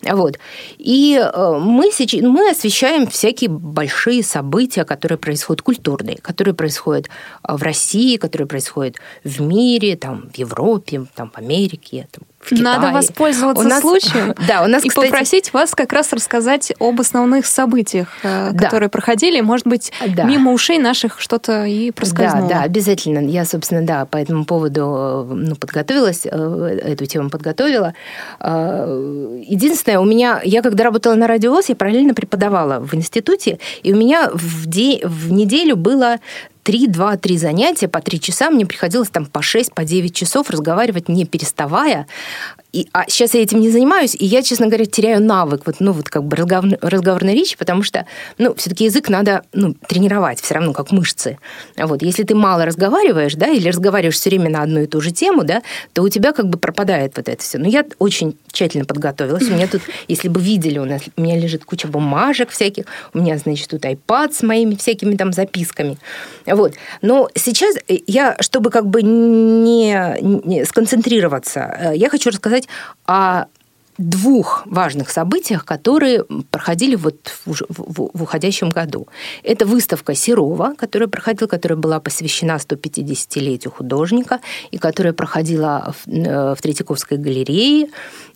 Вот. 0.02 0.38
И 0.78 1.18
э, 1.20 1.58
мы, 1.58 1.90
сейчас, 1.92 2.20
мы 2.20 2.50
освещаем 2.50 3.06
всякие 3.06 3.50
большие 3.50 4.22
события, 4.22 4.84
которые 4.84 5.18
происходят 5.18 5.62
культурные, 5.62 6.16
которые 6.16 6.54
происходят 6.54 7.08
в 7.42 7.62
России, 7.62 8.16
которые 8.16 8.46
происходят 8.46 8.96
в 9.24 9.40
мире, 9.40 9.96
там, 9.96 10.30
в 10.32 10.38
Европе, 10.38 11.06
там, 11.14 11.30
в 11.30 11.38
Америке, 11.38 12.08
там, 12.10 12.24
в 12.44 12.50
Китае. 12.50 12.62
Надо 12.62 12.92
воспользоваться 12.92 13.64
у 13.64 13.68
нас, 13.68 13.80
случаем 13.80 14.34
да, 14.48 14.62
у 14.62 14.68
нас, 14.68 14.84
и 14.84 14.88
кстати... 14.88 15.06
попросить 15.06 15.52
вас 15.52 15.74
как 15.74 15.92
раз 15.92 16.12
рассказать 16.12 16.72
об 16.78 17.00
основных 17.00 17.46
событиях, 17.46 18.08
э, 18.22 18.50
да. 18.52 18.64
которые 18.64 18.88
проходили. 18.88 19.40
Может 19.40 19.66
быть, 19.66 19.92
да. 20.06 20.24
мимо 20.24 20.52
ушей 20.52 20.78
наших 20.78 21.20
что-то 21.20 21.64
и 21.64 21.90
проскользнуло. 21.90 22.48
Да, 22.48 22.58
да, 22.60 22.62
обязательно. 22.62 23.18
Я, 23.18 23.44
собственно, 23.44 23.82
да, 23.82 24.06
по 24.06 24.16
этому 24.16 24.44
поводу 24.44 25.26
э, 25.30 25.34
ну, 25.34 25.56
подготовилась, 25.56 26.22
э, 26.24 26.78
эту 26.84 27.06
тему 27.06 27.30
подготовила. 27.30 27.94
Единственное, 28.40 29.98
у 29.98 30.04
меня, 30.04 30.40
я 30.44 30.62
когда 30.62 30.84
работала 30.84 31.14
на 31.14 31.26
радиовоз, 31.26 31.68
я 31.68 31.76
параллельно 31.76 32.14
преподавала 32.14 32.80
в 32.80 32.94
институте, 32.94 33.58
и 33.82 33.92
у 33.92 33.96
меня 33.96 34.30
в, 34.32 34.66
день, 34.66 35.00
в 35.02 35.32
неделю 35.32 35.76
было 35.76 36.18
3-2-3 36.64 37.38
занятия 37.38 37.88
по 37.88 38.00
3 38.00 38.20
часа, 38.20 38.50
мне 38.50 38.66
приходилось 38.66 39.10
там 39.10 39.26
по 39.26 39.42
6, 39.42 39.72
по 39.74 39.84
9 39.84 40.14
часов 40.14 40.50
разговаривать, 40.50 41.08
не 41.08 41.26
переставая. 41.26 42.06
И, 42.74 42.88
а 42.92 43.04
сейчас 43.08 43.34
я 43.34 43.42
этим 43.42 43.60
не 43.60 43.70
занимаюсь, 43.70 44.16
и 44.16 44.26
я, 44.26 44.42
честно 44.42 44.66
говоря, 44.66 44.84
теряю 44.84 45.22
навык, 45.22 45.62
вот, 45.64 45.76
ну, 45.78 45.92
вот 45.92 46.08
как 46.08 46.24
бы 46.24 46.34
разговор, 46.36 46.76
разговорной 46.80 47.32
речи, 47.32 47.56
потому 47.56 47.84
что, 47.84 48.04
ну, 48.36 48.52
все-таки 48.56 48.84
язык 48.84 49.08
надо, 49.08 49.44
ну, 49.52 49.74
тренировать 49.86 50.40
все 50.40 50.54
равно, 50.54 50.72
как 50.72 50.90
мышцы. 50.90 51.38
Вот, 51.76 52.02
если 52.02 52.24
ты 52.24 52.34
мало 52.34 52.64
разговариваешь, 52.64 53.36
да, 53.36 53.46
или 53.46 53.68
разговариваешь 53.68 54.16
все 54.16 54.30
время 54.30 54.50
на 54.50 54.62
одну 54.62 54.80
и 54.80 54.86
ту 54.86 55.00
же 55.00 55.12
тему, 55.12 55.44
да, 55.44 55.62
то 55.92 56.02
у 56.02 56.08
тебя 56.08 56.32
как 56.32 56.48
бы 56.48 56.58
пропадает 56.58 57.16
вот 57.16 57.28
это 57.28 57.40
все. 57.40 57.58
Но 57.58 57.68
я 57.68 57.84
очень 58.00 58.36
тщательно 58.50 58.84
подготовилась. 58.84 59.48
У 59.48 59.52
меня 59.52 59.68
тут, 59.68 59.82
если 60.08 60.26
бы 60.26 60.40
видели, 60.40 60.80
у 60.80 60.84
нас 60.84 61.02
у 61.16 61.22
меня 61.22 61.38
лежит 61.38 61.64
куча 61.64 61.86
бумажек 61.86 62.50
всяких, 62.50 62.86
у 63.12 63.20
меня, 63.20 63.38
значит, 63.38 63.68
тут 63.68 63.84
iPad 63.84 64.32
с 64.32 64.42
моими 64.42 64.74
всякими 64.74 65.14
там 65.14 65.32
записками. 65.32 65.96
Вот. 66.44 66.72
Но 67.02 67.28
сейчас 67.36 67.76
я, 67.86 68.36
чтобы 68.40 68.70
как 68.70 68.86
бы 68.86 69.02
не, 69.02 70.16
не 70.20 70.64
сконцентрироваться, 70.64 71.76
э, 71.78 71.92
я 71.96 72.10
хочу 72.10 72.30
рассказать 72.30 72.63
о 73.06 73.46
двух 73.98 74.62
важных 74.66 75.10
событиях, 75.10 75.64
которые 75.64 76.24
проходили 76.50 76.96
вот 76.96 77.28
в, 77.46 77.52
в, 77.68 78.10
в 78.12 78.22
уходящем 78.22 78.70
году. 78.70 79.06
Это 79.42 79.66
выставка 79.66 80.14
Серова, 80.14 80.74
которая 80.76 81.08
проходила, 81.08 81.46
которая 81.46 81.78
была 81.78 82.00
посвящена 82.00 82.56
150-летию 82.56 83.70
художника 83.70 84.40
и 84.72 84.78
которая 84.78 85.12
проходила 85.12 85.94
в, 85.96 86.10
э, 86.10 86.54
в 86.54 86.60
Третьяковской 86.60 87.18
галерее. 87.18 87.88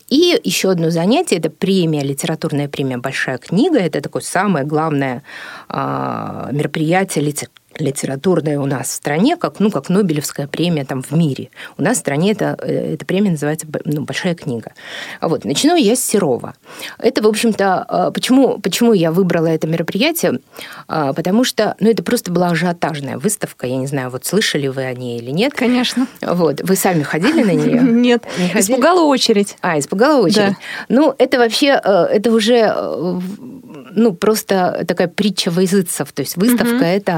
И 0.08 0.40
еще 0.44 0.70
одно 0.70 0.90
занятие– 0.90 1.36
это 1.38 1.50
премия, 1.50 2.02
литературная 2.02 2.68
премия 2.68 2.96
«Большая 2.96 3.38
книга». 3.38 3.78
Это 3.78 4.00
такое 4.00 4.22
самое 4.22 4.64
главное 4.64 5.22
э, 5.68 6.48
мероприятие 6.52 7.24
литературная 7.78 8.58
у 8.58 8.66
нас 8.66 8.88
в 8.88 8.92
стране, 8.92 9.36
как, 9.36 9.60
ну, 9.60 9.70
как 9.70 9.88
Нобелевская 9.88 10.46
премия 10.46 10.84
там 10.84 11.02
в 11.02 11.12
мире. 11.12 11.50
У 11.76 11.82
нас 11.82 11.98
в 11.98 12.00
стране 12.00 12.32
это, 12.32 12.56
э, 12.60 12.94
эта 12.94 13.04
премия 13.04 13.30
называется 13.30 13.66
ну, 13.84 14.02
«Большая 14.02 14.34
книга». 14.34 14.72
Вот. 15.20 15.44
Начну 15.44 15.76
я 15.76 15.96
с 15.96 16.00
Серова. 16.00 16.54
Это, 16.98 17.22
в 17.22 17.26
общем-то, 17.26 17.86
э, 17.88 18.10
почему, 18.12 18.58
почему 18.58 18.92
я 18.92 19.12
выбрала 19.12 19.46
это 19.46 19.66
мероприятие? 19.66 20.40
Э, 20.88 21.12
потому 21.14 21.44
что, 21.44 21.76
ну, 21.80 21.90
это 21.90 22.02
просто 22.02 22.32
была 22.32 22.48
ажиотажная 22.48 23.18
выставка. 23.18 23.66
Я 23.66 23.76
не 23.76 23.86
знаю, 23.86 24.10
вот 24.10 24.24
слышали 24.24 24.68
вы 24.68 24.84
о 24.84 24.94
ней 24.94 25.18
или 25.18 25.30
нет. 25.30 25.54
Конечно. 25.54 26.06
Вот. 26.20 26.60
Вы 26.62 26.76
сами 26.76 27.02
ходили 27.02 27.42
на 27.42 27.52
нее? 27.52 27.80
Нет. 27.98 28.24
Не? 28.38 28.60
Испугала 28.60 29.02
очередь. 29.02 29.56
А, 29.60 29.78
испугала 29.78 30.22
очередь. 30.22 30.50
Да. 30.50 30.56
Ну, 30.88 31.14
это 31.18 31.38
вообще, 31.38 31.68
это 31.68 32.30
уже 32.30 32.72
ну, 33.94 34.12
просто 34.14 34.84
такая 34.86 35.08
притча 35.08 35.50
во 35.50 35.62
языцев. 35.62 36.12
То 36.12 36.22
есть 36.22 36.36
выставка 36.36 36.76
угу. 36.76 36.84
это, 36.84 37.16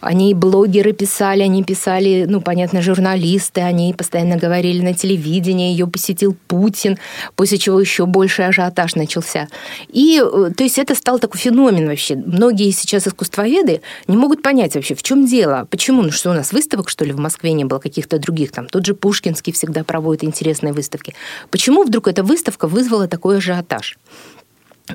они, 0.00 0.34
блогеры 0.34 0.92
писали, 0.92 1.42
они 1.42 1.62
писали, 1.62 2.26
ну, 2.28 2.40
понятно, 2.40 2.82
журналисты, 2.82 3.60
они 3.60 3.94
постоянно 3.94 4.36
говорили 4.36 4.82
на 4.82 4.94
телевидении, 4.94 5.72
ее 5.72 5.86
посетил 5.86 6.36
Путин, 6.48 6.98
после 7.36 7.58
чего 7.58 7.80
еще 7.80 8.06
больше 8.06 8.42
ажиотаж 8.42 8.94
начался. 8.94 9.48
И, 9.88 10.22
э, 10.22 10.50
то 10.56 10.64
есть 10.64 10.78
это 10.78 10.94
стал 10.94 11.18
такой 11.18 11.40
феномен 11.40 11.86
вообще. 11.86 12.16
Многие 12.16 12.70
сейчас 12.70 13.06
искусствоведы 13.06 13.80
не 14.08 14.16
могут 14.16 14.42
понять 14.42 14.74
вообще, 14.74 14.94
в 14.94 15.02
чем 15.02 15.26
дело, 15.26 15.66
почему, 15.70 16.02
ну, 16.02 16.10
что 16.10 16.30
у 16.30 16.34
нас 16.34 16.52
выставок, 16.52 16.88
что 16.88 17.04
ли, 17.04 17.12
в 17.12 17.18
Москве 17.18 17.52
не 17.52 17.64
было, 17.64 17.78
каких-то 17.78 18.18
других, 18.18 18.52
там, 18.52 18.66
тот 18.66 18.86
же 18.86 18.94
Пушкинский 18.94 19.52
всегда 19.52 19.84
проводит 19.84 20.24
интересные 20.24 20.72
выставки. 20.72 21.14
Почему 21.50 21.84
вдруг 21.84 22.08
эта 22.08 22.22
выставка 22.22 22.68
вызвала 22.68 23.08
такой 23.08 23.38
ажиотаж? 23.38 23.98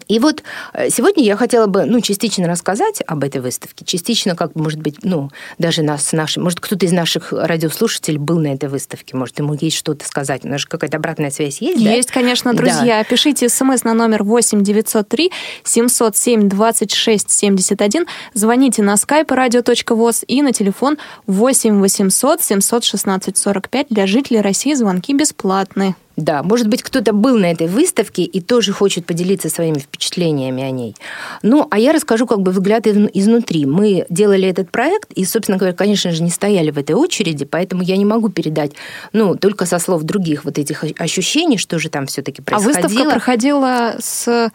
И 0.08 0.20
вот 0.20 0.44
э, 0.74 0.90
сегодня 0.90 1.24
я 1.24 1.36
хотела 1.36 1.66
бы, 1.66 1.86
ну, 1.86 2.00
частично 2.00 2.48
рассказать 2.48 3.02
об 3.08 3.24
этой 3.24 3.42
выставке, 3.42 3.86
частично, 3.86 4.36
как, 4.36 4.56
может 4.56 4.80
быть, 4.80 4.98
ну, 5.04 5.32
даже 5.58 5.82
нас, 5.82 6.14
наши, 6.14 6.40
может, 6.40 6.60
кто-то 6.60 6.86
из 6.86 6.92
наших 6.92 7.34
радиослушателей 7.34 8.20
был 8.20 8.40
на 8.40 8.54
этой 8.54 8.70
выставке, 8.70 9.18
может, 9.18 9.40
ему 9.40 9.56
есть 9.60 9.78
что-то 9.78 10.06
сказать. 10.06 10.46
У 10.46 10.48
нас 10.48 10.62
же 10.62 10.68
какая-то 10.68 10.98
обратная 10.98 11.32
связь 11.32 11.60
есть, 11.62 11.84
да? 11.84 11.92
Есть, 11.92 12.12
конечно, 12.12 12.54
друзья. 12.54 13.00
Да. 13.00 13.04
Пишите 13.04 13.50
смс 13.50 13.84
на 13.84 13.96
номер 13.96 14.24
8 14.24 14.64
903 14.64 15.32
707 15.64 16.50
26 16.50 17.30
71, 17.32 18.06
звоните 18.36 18.84
на 18.84 18.94
skype 18.94 19.28
radio.voz 19.28 20.24
и 20.28 20.44
на 20.44 20.54
телефон 20.54 21.00
8 21.26 21.80
800 21.80 22.44
716 22.44 23.38
45 23.38 23.88
для 23.90 24.06
жителей 24.06 24.42
России 24.42 24.76
звонки 24.76 25.14
бесплатные. 25.16 25.96
Да, 26.20 26.44
может 26.44 26.68
быть, 26.68 26.84
кто-то 26.84 27.14
был 27.14 27.38
на 27.38 27.50
этой 27.50 27.68
выставке 27.68 28.24
и 28.24 28.42
тоже 28.42 28.74
хочет 28.74 29.06
поделиться 29.06 29.50
своими 29.50 29.80
впечатлениями 29.80 30.64
о 30.64 30.70
ней. 30.70 30.96
Ну, 31.44 31.66
а 31.72 31.80
я 31.80 31.94
расскажу 31.94 32.28
как 32.28 32.42
бы 32.42 32.52
взгляд 32.52 32.88
изнутри. 32.88 33.66
Мы 33.66 34.06
делали 34.10 34.48
этот 34.48 34.70
проект, 34.70 35.14
и, 35.14 35.24
собственно 35.24 35.58
говоря, 35.58 35.74
конечно 35.74 36.12
же, 36.12 36.22
не 36.22 36.30
стояли 36.30 36.72
в 36.72 36.78
этой 36.78 36.96
очереди, 36.96 37.46
поэтому 37.46 37.84
я 37.84 37.96
не 37.96 38.06
могу 38.06 38.28
передать, 38.28 38.74
ну, 39.14 39.36
только 39.36 39.66
со 39.66 39.80
слов 39.80 40.04
других 40.04 40.44
вот 40.44 40.58
этих 40.58 40.84
ощущений, 40.98 41.58
что 41.58 41.80
же 41.80 41.90
там 41.90 42.06
все-таки 42.06 42.42
происходило. 42.42 42.80
А 42.80 42.82
выставка 42.82 43.10
проходила 43.10 43.96
с 44.00 44.52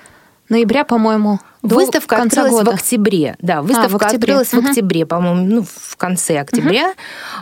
ноября, 0.48 0.84
по-моему, 0.84 1.40
до 1.62 1.76
Выставка 1.76 2.16
конца 2.16 2.42
открылась 2.42 2.64
года. 2.64 2.70
в 2.72 2.74
октябре. 2.74 3.36
Да, 3.38 3.62
выставка 3.62 3.86
а, 3.86 3.88
в 3.88 3.96
октябре. 3.96 4.34
открылась 4.34 4.52
угу. 4.52 4.60
в 4.60 4.68
октябре, 4.68 5.06
по-моему, 5.06 5.46
ну, 5.46 5.62
в 5.66 5.96
конце 5.96 6.38
октября. 6.38 6.92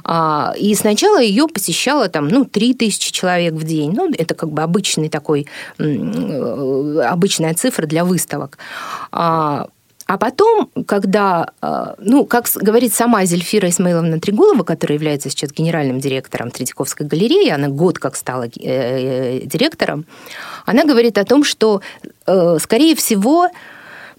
Угу. 0.04 0.58
И 0.58 0.74
сначала 0.76 1.20
ее 1.20 1.48
посещало 1.48 2.08
там, 2.08 2.28
ну, 2.28 2.44
3000 2.44 3.10
человек 3.10 3.54
в 3.54 3.64
день. 3.64 3.92
Ну, 3.92 4.08
это 4.16 4.34
как 4.34 4.50
бы 4.50 4.62
обычный 4.62 5.08
такой, 5.08 5.48
э, 5.78 7.00
обычная 7.04 7.54
цифра 7.54 7.86
для 7.86 8.04
выставок. 8.04 8.58
А, 9.10 9.66
а 10.12 10.18
потом, 10.18 10.68
когда, 10.86 11.46
э, 11.62 11.94
ну, 11.96 12.26
как 12.26 12.44
говорит 12.54 12.92
сама 12.92 13.24
Зельфира 13.24 13.70
Исмаиловна 13.70 14.20
Трегулова, 14.20 14.62
которая 14.62 14.98
является 14.98 15.30
сейчас 15.30 15.52
генеральным 15.52 16.00
директором 16.00 16.50
Третьяковской 16.50 17.06
галереи, 17.06 17.48
она 17.48 17.68
год 17.68 17.98
как 17.98 18.16
стала 18.16 18.46
э, 18.46 19.40
директором, 19.46 20.04
она 20.66 20.84
говорит 20.84 21.16
о 21.16 21.24
том, 21.24 21.44
что, 21.44 21.80
скорее 22.26 22.94
всего, 22.94 23.48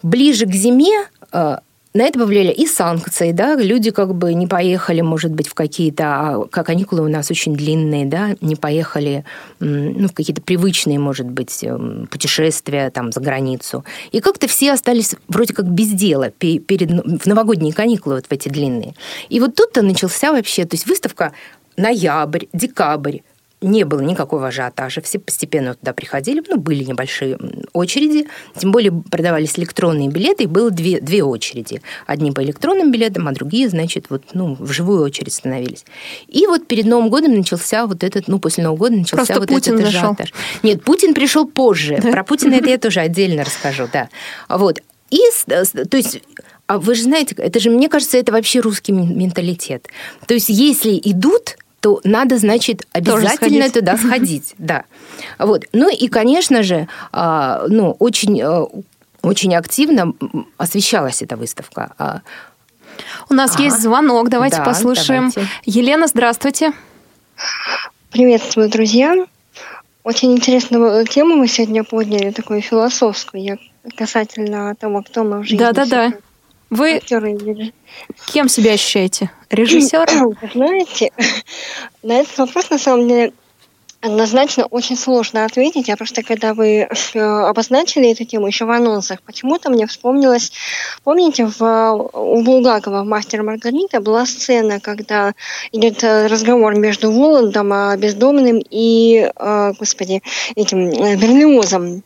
ближе 0.01 0.47
к 0.47 0.51
зиме 0.51 1.05
э, 1.31 1.57
на 1.93 2.03
это 2.03 2.19
повлияли 2.19 2.51
и 2.51 2.65
санкции, 2.65 3.31
да, 3.31 3.55
люди 3.55 3.91
как 3.91 4.15
бы 4.15 4.33
не 4.33 4.47
поехали, 4.47 5.01
может 5.01 5.31
быть, 5.31 5.47
в 5.47 5.53
какие-то, 5.53 6.03
а, 6.05 6.47
как 6.49 6.65
каникулы 6.65 7.03
у 7.03 7.07
нас 7.07 7.29
очень 7.29 7.55
длинные, 7.55 8.05
да, 8.05 8.35
не 8.41 8.55
поехали 8.55 9.25
ну, 9.59 10.07
в 10.07 10.13
какие-то 10.13 10.41
привычные, 10.41 10.97
может 10.97 11.29
быть, 11.29 11.63
эм, 11.63 12.07
путешествия 12.09 12.89
там 12.89 13.11
за 13.11 13.19
границу. 13.19 13.85
И 14.11 14.21
как-то 14.21 14.47
все 14.47 14.71
остались 14.71 15.15
вроде 15.27 15.53
как 15.53 15.67
без 15.67 15.89
дела 15.89 16.31
перед, 16.31 16.89
в 17.21 17.27
новогодние 17.27 17.73
каникулы 17.73 18.15
вот 18.15 18.25
в 18.25 18.31
эти 18.31 18.49
длинные. 18.49 18.95
И 19.29 19.39
вот 19.39 19.55
тут-то 19.55 19.83
начался 19.83 20.31
вообще, 20.31 20.65
то 20.65 20.75
есть 20.75 20.87
выставка 20.87 21.33
ноябрь, 21.77 22.45
декабрь, 22.53 23.19
не 23.63 23.83
было 23.83 24.01
никакого 24.01 24.47
ажиотажа. 24.47 25.01
Все 25.01 25.19
постепенно 25.19 25.73
туда 25.75 25.93
приходили. 25.93 26.43
Ну, 26.47 26.57
были 26.57 26.83
небольшие 26.83 27.37
очереди. 27.73 28.27
Тем 28.57 28.71
более 28.71 28.91
продавались 28.91 29.57
электронные 29.57 30.09
билеты, 30.09 30.43
и 30.43 30.47
было 30.47 30.69
две, 30.69 30.99
две 30.99 31.23
очереди. 31.23 31.81
Одни 32.05 32.31
по 32.31 32.43
электронным 32.43 32.91
билетам, 32.91 33.27
а 33.27 33.31
другие, 33.31 33.69
значит, 33.69 34.07
вот, 34.09 34.23
ну, 34.33 34.55
в 34.59 34.71
живую 34.71 35.03
очередь 35.03 35.33
становились. 35.33 35.85
И 36.27 36.45
вот 36.45 36.67
перед 36.67 36.85
Новым 36.85 37.09
годом 37.09 37.35
начался 37.35 37.87
вот 37.87 38.03
этот, 38.03 38.27
ну, 38.27 38.39
после 38.39 38.63
Нового 38.63 38.77
года 38.77 38.95
начался 38.97 39.15
Просто 39.17 39.39
вот 39.39 39.49
Путин 39.49 39.75
этот 39.75 39.85
зашел. 39.87 40.01
ажиотаж. 40.11 40.33
Нет, 40.61 40.83
Путин 40.83 41.13
пришел 41.13 41.47
позже. 41.47 41.97
Про 42.01 42.23
Путина 42.23 42.55
это 42.55 42.69
я 42.69 42.77
тоже 42.83 42.99
отдельно 42.99 43.43
расскажу, 43.43 43.87
да. 43.91 44.09
Вот. 44.49 44.81
И, 45.09 45.19
то 45.45 45.97
есть, 45.97 46.21
а 46.65 46.79
вы 46.79 46.95
же 46.95 47.03
знаете, 47.03 47.35
это 47.37 47.59
же, 47.59 47.69
мне 47.69 47.87
кажется, 47.87 48.17
это 48.17 48.31
вообще 48.31 48.59
русский 48.59 48.91
менталитет. 48.91 49.87
То 50.27 50.33
есть, 50.33 50.49
если 50.49 50.99
идут, 51.03 51.57
то 51.83 51.99
надо, 52.05 52.37
значит, 52.37 52.87
обязательно 52.93 53.69
туда 53.69 53.97
сходить. 53.97 54.55
Да. 54.63 54.85
Вот. 55.37 55.65
Ну 55.73 55.89
и, 55.89 56.07
конечно 56.07 56.63
же, 56.63 56.87
а, 57.11 57.65
ну, 57.67 57.97
очень, 57.99 58.39
э, 58.41 58.65
очень 59.21 59.53
активно 59.55 60.13
освещалась 60.57 61.21
эта 61.21 61.35
выставка. 61.35 61.91
А, 61.97 62.21
У 63.29 63.33
нас 63.33 63.59
есть 63.59 63.81
звонок, 63.81 64.29
давайте 64.29 64.57
да, 64.57 64.63
послушаем. 64.63 65.31
Давайте. 65.35 65.53
Елена, 65.65 66.07
здравствуйте. 66.07 66.71
Приветствую, 68.11 68.69
друзья. 68.69 69.25
Очень 70.05 70.31
интересную 70.31 71.05
тему 71.05 71.35
мы 71.35 71.49
сегодня 71.49 71.83
подняли, 71.83 72.31
такую 72.31 72.61
философскую, 72.61 73.43
я 73.43 73.57
касательно 73.97 74.73
того, 74.75 75.03
кто 75.03 75.25
мы 75.25 75.39
в 75.39 75.43
жизни. 75.43 75.57
Да-да-да. 75.57 76.13
Вы 76.73 77.01
кем 78.25 78.49
себя 78.49 78.73
ощущаете? 78.73 79.29
Режиссером? 79.51 80.35
Знаете, 80.53 81.11
на 82.03 82.13
этот 82.13 82.35
вопрос, 82.39 82.71
на 82.71 82.79
самом 82.79 83.07
деле, 83.07 83.33
Однозначно 84.05 84.65
очень 84.65 84.97
сложно 84.97 85.45
ответить. 85.45 85.87
Я 85.87 85.95
просто, 85.95 86.23
когда 86.23 86.53
вы 86.53 86.89
э, 87.13 87.19
обозначили 87.19 88.11
эту 88.11 88.25
тему 88.25 88.47
еще 88.47 88.65
в 88.65 88.69
анонсах, 88.69 89.21
почему-то 89.21 89.69
мне 89.69 89.87
вспомнилось, 89.87 90.51
помните, 91.05 91.45
в, 91.45 92.09
у 92.11 92.43
Булгакова 92.43 93.03
в 93.03 93.05
«Мастер 93.05 93.43
Маргарита» 93.43 94.01
была 94.01 94.25
сцена, 94.25 94.81
когда 94.81 95.31
идет 95.71 96.03
э, 96.03 96.27
разговор 96.27 96.75
между 96.75 97.13
Воландом, 97.13 97.71
а, 97.71 97.95
бездомным 97.95 98.61
и, 98.69 99.31
э, 99.33 99.73
господи, 99.79 100.21
этим 100.57 100.89
Берлиозом 100.89 102.03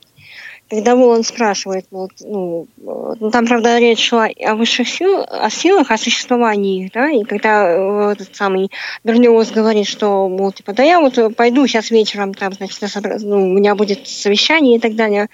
когда 0.69 0.95
он 0.95 1.23
спрашивает, 1.23 1.85
вот, 1.91 2.11
ну, 2.19 2.67
ну, 2.77 3.31
там, 3.31 3.47
правда, 3.47 3.77
речь 3.79 4.05
шла 4.05 4.27
о 4.45 4.55
высших 4.55 4.87
сил, 4.87 5.25
о 5.29 5.49
силах, 5.49 5.91
о 5.91 5.97
существовании 5.97 6.91
да, 6.93 7.09
и 7.09 7.23
когда 7.23 7.69
э, 7.69 8.11
этот 8.11 8.35
самый 8.35 8.69
Берлиоз 9.03 9.51
говорит, 9.51 9.87
что, 9.87 10.27
мол, 10.27 10.51
типа, 10.51 10.73
да 10.73 10.83
я 10.83 10.99
вот 10.99 11.35
пойду 11.35 11.65
сейчас 11.67 11.91
вечером, 11.91 12.33
там, 12.33 12.53
значит, 12.53 12.79
ну, 13.21 13.43
у 13.43 13.53
меня 13.53 13.75
будет 13.75 14.07
совещание 14.07 14.77
и 14.77 14.79
так 14.79 14.95
далее. 14.95 15.29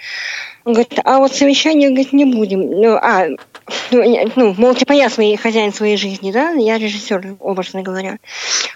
Говорит, 0.65 0.99
а 1.03 1.19
вот 1.19 1.33
совещание, 1.33 1.89
говорит, 1.89 2.13
не 2.13 2.25
будем. 2.25 2.61
Ну, 2.61 2.95
а, 2.95 3.27
ну, 3.91 4.31
ну, 4.35 4.53
мол, 4.57 4.73
типа 4.75 4.93
я 4.93 5.09
своей, 5.09 5.35
хозяин 5.35 5.73
своей 5.73 5.97
жизни, 5.97 6.31
да, 6.31 6.51
я 6.51 6.77
режиссер, 6.77 7.35
образно 7.39 7.81
говоря. 7.81 8.17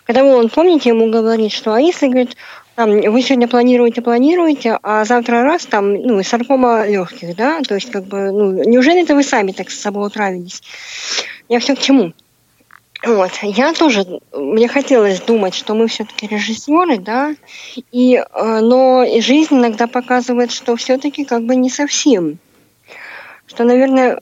Когда 0.05 0.23
он, 0.23 0.49
помните, 0.49 0.89
ему 0.89 1.09
говорит, 1.09 1.53
что 1.53 1.73
а 1.73 1.79
если, 1.79 2.07
говорит, 2.07 2.35
там, 2.75 2.91
вы 2.91 3.21
сегодня 3.21 3.47
планируете, 3.47 4.01
планируете, 4.01 4.77
а 4.83 5.05
завтра 5.05 5.43
раз 5.43 5.65
там, 5.65 5.93
ну, 5.93 6.21
саркома 6.23 6.85
легких, 6.85 7.35
да, 7.35 7.61
то 7.61 7.75
есть, 7.75 7.89
как 7.89 8.05
бы, 8.05 8.31
ну, 8.31 8.51
неужели 8.63 9.03
это 9.03 9.15
вы 9.15 9.23
сами 9.23 9.53
так 9.53 9.69
с 9.69 9.79
собой 9.79 10.07
утравились? 10.07 10.61
Я 11.47 11.59
все 11.59 11.75
к 11.75 11.79
чему? 11.79 12.13
Вот, 13.03 13.31
я 13.43 13.73
тоже, 13.73 14.05
мне 14.33 14.67
хотелось 14.67 15.21
думать, 15.21 15.53
что 15.53 15.75
мы 15.75 15.87
все-таки 15.87 16.27
режиссеры, 16.27 16.97
да, 16.97 17.35
и, 17.91 18.15
э, 18.15 18.59
но 18.61 19.05
жизнь 19.19 19.55
иногда 19.55 19.85
показывает, 19.85 20.51
что 20.51 20.75
все-таки 20.75 21.23
как 21.23 21.43
бы 21.43 21.55
не 21.55 21.69
совсем. 21.69 22.39
Что, 23.45 23.65
наверное, 23.65 24.19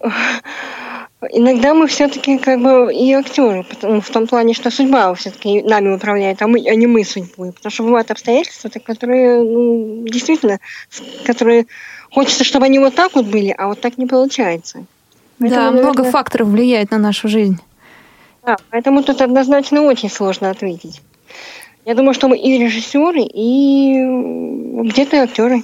иногда 1.32 1.74
мы 1.74 1.88
все-таки 1.88 2.38
как 2.38 2.62
бы 2.62 2.94
и 2.94 3.14
актеры, 3.14 3.64
потому, 3.64 4.02
в 4.02 4.10
том 4.10 4.28
плане, 4.28 4.54
что 4.54 4.70
судьба 4.70 5.14
все-таки 5.16 5.62
нами 5.64 5.96
управляет, 5.96 6.42
а, 6.42 6.48
мы, 6.48 6.60
а 6.68 6.76
не 6.76 6.86
мы 6.86 7.06
судьбой. 7.06 7.54
Потому 7.54 7.72
что 7.72 7.84
бывают 7.84 8.12
обстоятельства, 8.12 8.70
которые 8.70 9.42
ну, 9.42 10.06
действительно, 10.06 10.60
которые 11.26 11.66
хочется, 12.12 12.44
чтобы 12.44 12.66
они 12.66 12.80
вот 12.80 12.94
так 12.94 13.16
вот 13.16 13.26
были, 13.26 13.56
а 13.58 13.68
вот 13.68 13.80
так 13.80 13.98
не 13.98 14.06
получается. 14.06 14.86
Поэтому, 15.40 15.62
да, 15.62 15.72
наверное, 15.72 15.94
много 15.94 16.12
факторов 16.12 16.50
влияет 16.50 16.92
на 16.92 16.98
нашу 16.98 17.30
жизнь. 17.30 17.60
Да, 18.46 18.58
поэтому 18.70 19.04
тут 19.04 19.22
однозначно 19.22 19.82
очень 19.82 20.10
сложно 20.10 20.50
ответить. 20.50 21.02
Я 21.86 21.96
думаю, 21.96 22.14
что 22.14 22.28
мы 22.28 22.38
и 22.38 22.58
режиссеры, 22.58 23.22
и 23.22 24.06
где-то 24.90 25.24
актеры. 25.24 25.64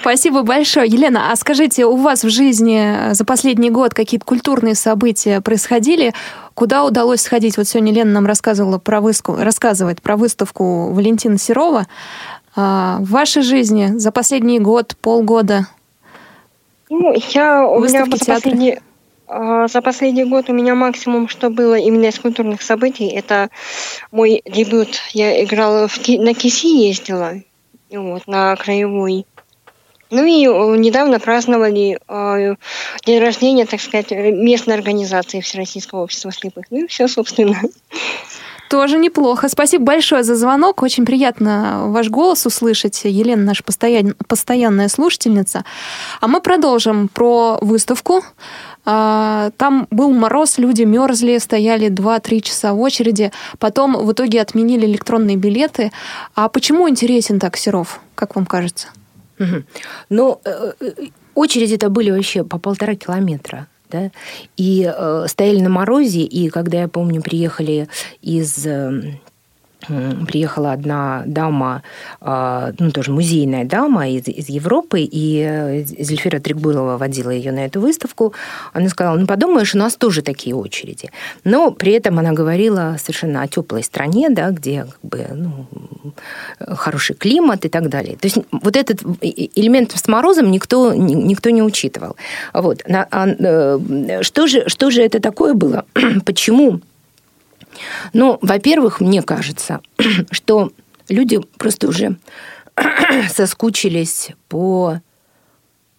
Спасибо 0.00 0.42
большое. 0.42 0.88
Елена, 0.88 1.30
а 1.30 1.36
скажите, 1.36 1.86
у 1.86 1.96
вас 1.96 2.24
в 2.24 2.30
жизни 2.30 3.12
за 3.12 3.24
последний 3.24 3.70
год 3.70 3.94
какие-то 3.94 4.26
культурные 4.26 4.74
события 4.74 5.40
происходили? 5.40 6.14
Куда 6.54 6.84
удалось 6.84 7.20
сходить? 7.20 7.56
Вот 7.56 7.68
сегодня 7.68 7.92
Лена 7.92 8.10
нам 8.10 8.26
рассказывала 8.26 8.78
про 8.78 9.00
выставку, 9.00 9.36
рассказывает 9.36 10.02
про 10.02 10.16
выставку 10.16 10.92
Валентина 10.92 11.38
Серова. 11.38 11.86
А 12.56 12.98
в 13.00 13.10
вашей 13.10 13.42
жизни 13.42 13.98
за 13.98 14.10
последний 14.10 14.58
год, 14.58 14.96
полгода? 15.00 15.68
Ну, 16.88 17.14
я 17.30 17.66
у 17.66 17.80
меня 17.80 18.04
за 18.04 18.10
последний, 18.10 18.78
за 19.28 19.80
последний 19.82 20.24
год 20.24 20.48
у 20.48 20.52
меня 20.52 20.74
максимум, 20.74 21.28
что 21.28 21.50
было 21.50 21.74
именно 21.74 22.06
из 22.06 22.18
культурных 22.18 22.62
событий, 22.62 23.08
это 23.08 23.50
мой 24.12 24.42
дебют. 24.44 25.00
Я 25.12 25.42
играла 25.44 25.88
в, 25.88 25.98
на 26.08 26.34
Киси, 26.34 26.66
ездила 26.66 27.34
вот, 27.90 28.26
на 28.26 28.54
краевой. 28.56 29.26
Ну 30.10 30.24
и 30.24 30.46
э, 30.46 30.76
недавно 30.78 31.18
праздновали 31.18 31.98
э, 32.08 32.54
день 33.04 33.20
рождения, 33.20 33.66
так 33.66 33.80
сказать, 33.80 34.12
местной 34.12 34.74
организации 34.74 35.40
Всероссийского 35.40 36.04
общества 36.04 36.30
слепых. 36.30 36.66
Ну 36.70 36.84
и 36.84 36.86
все, 36.86 37.08
собственно. 37.08 37.60
Тоже 38.68 38.98
неплохо. 38.98 39.48
Спасибо 39.48 39.84
большое 39.84 40.24
за 40.24 40.34
звонок. 40.34 40.82
Очень 40.82 41.06
приятно 41.06 41.84
ваш 41.86 42.08
голос 42.08 42.46
услышать. 42.46 43.02
Елена 43.04 43.42
наша 43.42 43.62
постоянная 43.62 44.88
слушательница. 44.88 45.64
А 46.20 46.26
мы 46.26 46.40
продолжим 46.40 47.08
про 47.08 47.58
выставку. 47.60 48.24
А, 48.88 49.50
там 49.56 49.88
был 49.90 50.12
мороз, 50.12 50.58
люди 50.58 50.82
мерзли, 50.82 51.38
стояли 51.38 51.88
2-3 51.88 52.40
часа 52.40 52.72
в 52.72 52.80
очереди. 52.80 53.32
Потом 53.58 53.96
в 53.96 54.12
итоге 54.12 54.40
отменили 54.40 54.86
электронные 54.86 55.36
билеты. 55.36 55.90
А 56.34 56.48
почему 56.48 56.88
интересен 56.88 57.40
так 57.40 57.56
Серов, 57.56 58.00
как 58.14 58.36
вам 58.36 58.46
кажется? 58.46 58.88
Ну, 60.08 60.40
э, 60.44 60.72
э, 60.80 60.92
очереди-то 61.34 61.90
были 61.90 62.10
вообще 62.10 62.44
по 62.44 62.58
полтора 62.58 62.94
километра. 62.94 63.66
Да? 63.90 64.10
И 64.56 64.90
э, 64.92 65.26
стояли 65.28 65.60
на 65.60 65.68
морозе, 65.68 66.20
и 66.20 66.48
когда, 66.48 66.80
я 66.80 66.88
помню, 66.88 67.22
приехали 67.22 67.88
из 68.22 68.66
эм, 68.66 69.20
приехала 70.26 70.72
одна 70.72 71.22
дама, 71.26 71.82
а, 72.20 72.72
ну, 72.78 72.90
тоже 72.90 73.12
музейная 73.12 73.64
дама 73.64 74.08
из, 74.08 74.26
из 74.26 74.48
Европы, 74.48 75.00
и 75.00 75.44
э, 75.46 75.84
Зельфира 75.84 76.40
Тригбулова 76.40 76.96
водила 76.96 77.30
ее 77.30 77.52
на 77.52 77.66
эту 77.66 77.80
выставку. 77.80 78.32
Она 78.72 78.88
сказала, 78.88 79.16
ну, 79.16 79.26
подумаешь, 79.26 79.74
у 79.74 79.78
нас 79.78 79.96
тоже 79.96 80.22
такие 80.22 80.56
очереди. 80.56 81.10
Но 81.44 81.70
при 81.70 81.92
этом 81.92 82.18
она 82.18 82.32
говорила 82.32 82.96
совершенно 82.98 83.42
о 83.42 83.48
теплой 83.48 83.82
стране, 83.82 84.28
да, 84.30 84.50
где 84.50 84.84
как 84.84 84.98
бы, 85.02 85.26
ну, 85.32 85.66
хороший 86.74 87.14
климат 87.14 87.64
и 87.64 87.68
так 87.68 87.88
далее. 87.88 88.16
То 88.16 88.26
есть 88.26 88.38
вот 88.50 88.76
этот 88.76 89.02
элемент 89.20 89.92
с 89.92 90.08
морозом 90.08 90.50
никто, 90.50 90.94
никто 90.94 91.50
не 91.50 91.62
учитывал. 91.62 92.16
Вот. 92.52 92.82
А, 92.88 93.26
э, 93.28 94.22
что, 94.22 94.46
же, 94.46 94.68
что 94.68 94.90
же 94.90 95.02
это 95.02 95.20
такое 95.20 95.54
было? 95.54 95.84
Почему 96.24 96.80
ну, 98.12 98.38
во-первых, 98.42 99.00
мне 99.00 99.22
кажется, 99.22 99.80
что 100.30 100.72
люди 101.08 101.40
просто 101.58 101.88
уже 101.88 102.16
соскучились 103.32 104.30
по 104.48 105.00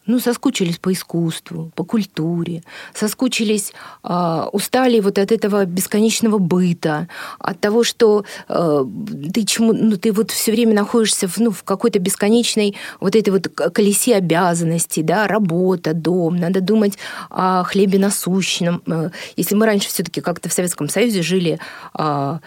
ну, 0.08 0.20
соскучились 0.20 0.78
по 0.78 0.92
искусству, 0.92 1.72
по 1.76 1.84
культуре, 1.84 2.64
соскучились, 2.94 3.74
э, 4.04 4.44
устали 4.54 5.00
вот 5.02 5.20
от 5.20 5.32
этого 5.32 5.66
бесконечного 5.66 6.38
быта, 6.38 7.08
от 7.40 7.60
того, 7.60 7.84
что 7.84 8.24
э, 8.48 8.86
ты 9.34 9.44
чему, 9.44 9.74
ну, 9.74 9.98
ты 9.98 10.12
вот 10.14 10.32
все 10.32 10.52
время 10.52 10.74
находишься 10.74 11.28
в, 11.28 11.38
ну, 11.38 11.52
в 11.52 11.64
какой-то 11.64 12.00
бесконечной 12.00 12.76
вот 13.00 13.16
этой 13.16 13.30
вот 13.30 13.48
колесе 13.48 14.16
обязанностей, 14.16 15.04
да, 15.04 15.28
работа, 15.28 15.94
дом, 15.94 16.38
надо 16.38 16.62
думать 16.62 16.98
о 17.30 17.64
хлебе 17.64 18.00
насущном. 18.00 18.82
Э, 18.88 19.10
если 19.36 19.56
мы 19.56 19.66
раньше 19.66 19.90
все-таки 19.90 20.22
как-то 20.22 20.48
в 20.48 20.54
Советском 20.54 20.88
Союзе 20.88 21.22
жили, 21.22 21.60
э, 22.00 22.40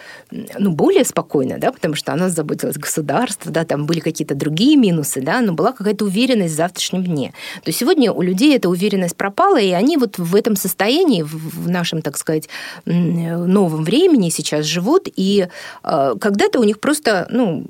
ну, 0.58 0.70
более 0.70 1.04
спокойно, 1.04 1.58
да, 1.58 1.72
потому 1.72 1.94
что 1.94 2.12
о 2.12 2.16
нас 2.16 2.32
заботилось 2.32 2.76
государство, 2.76 3.52
да, 3.52 3.64
там 3.66 3.84
были 3.84 4.00
какие-то 4.00 4.34
другие 4.34 4.76
минусы, 4.76 5.20
да, 5.20 5.42
но 5.42 5.52
была 5.52 5.72
какая-то 5.72 6.06
уверенность 6.06 6.54
в 6.54 6.56
завтрашнем 6.56 7.04
дне 7.04 7.34
то 7.62 7.72
сегодня 7.72 8.12
у 8.12 8.22
людей 8.22 8.56
эта 8.56 8.68
уверенность 8.68 9.16
пропала, 9.16 9.60
и 9.60 9.70
они 9.70 9.96
вот 9.96 10.18
в 10.18 10.34
этом 10.34 10.56
состоянии, 10.56 11.22
в 11.22 11.68
нашем, 11.68 12.02
так 12.02 12.16
сказать, 12.16 12.48
новом 12.84 13.84
времени 13.84 14.30
сейчас 14.30 14.66
живут, 14.66 15.08
и 15.16 15.48
э, 15.82 16.14
когда-то 16.20 16.60
у 16.60 16.64
них 16.64 16.80
просто, 16.80 17.26
ну, 17.30 17.66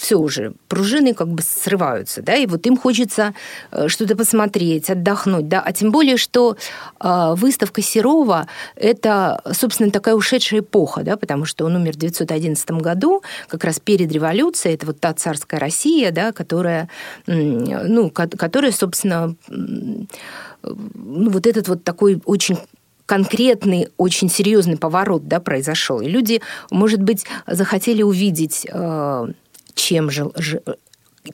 все 0.00 0.18
уже, 0.18 0.54
пружины 0.68 1.14
как 1.14 1.28
бы 1.28 1.42
срываются, 1.42 2.22
да, 2.22 2.34
и 2.34 2.46
вот 2.46 2.66
им 2.66 2.76
хочется 2.76 3.34
э, 3.70 3.88
что-то 3.88 4.16
посмотреть, 4.16 4.88
отдохнуть, 4.88 5.48
да, 5.48 5.60
а 5.60 5.72
тем 5.72 5.90
более, 5.92 6.16
что 6.16 6.56
э, 7.00 7.34
выставка 7.36 7.82
Серова– 7.82 8.48
это, 8.76 9.42
собственно, 9.52 9.90
такая 9.90 10.14
ушедшая 10.14 10.60
эпоха, 10.60 11.02
да, 11.02 11.16
потому 11.16 11.44
что 11.44 11.66
он 11.66 11.76
умер 11.76 11.92
в 11.92 11.96
1911 11.96 12.70
году, 12.70 13.22
как 13.48 13.64
раз 13.64 13.78
перед 13.78 14.10
революцией, 14.10 14.74
это 14.74 14.86
вот 14.86 15.00
та 15.00 15.12
царская 15.12 15.60
Россия, 15.60 16.10
да, 16.12 16.32
которая, 16.32 16.88
ну, 17.26 18.10
которая, 18.10 18.72
собственно, 18.72 19.19
ну, 19.48 21.30
вот 21.30 21.46
этот 21.46 21.68
вот 21.68 21.84
такой 21.84 22.20
очень 22.24 22.58
конкретный, 23.06 23.88
очень 23.96 24.28
серьезный 24.28 24.76
поворот 24.76 25.26
да, 25.26 25.40
произошел. 25.40 26.00
И 26.00 26.08
люди, 26.08 26.40
может 26.70 27.02
быть, 27.02 27.26
захотели 27.46 28.02
увидеть 28.02 28.66
э, 28.70 29.26
чем 29.74 30.10
жил, 30.10 30.32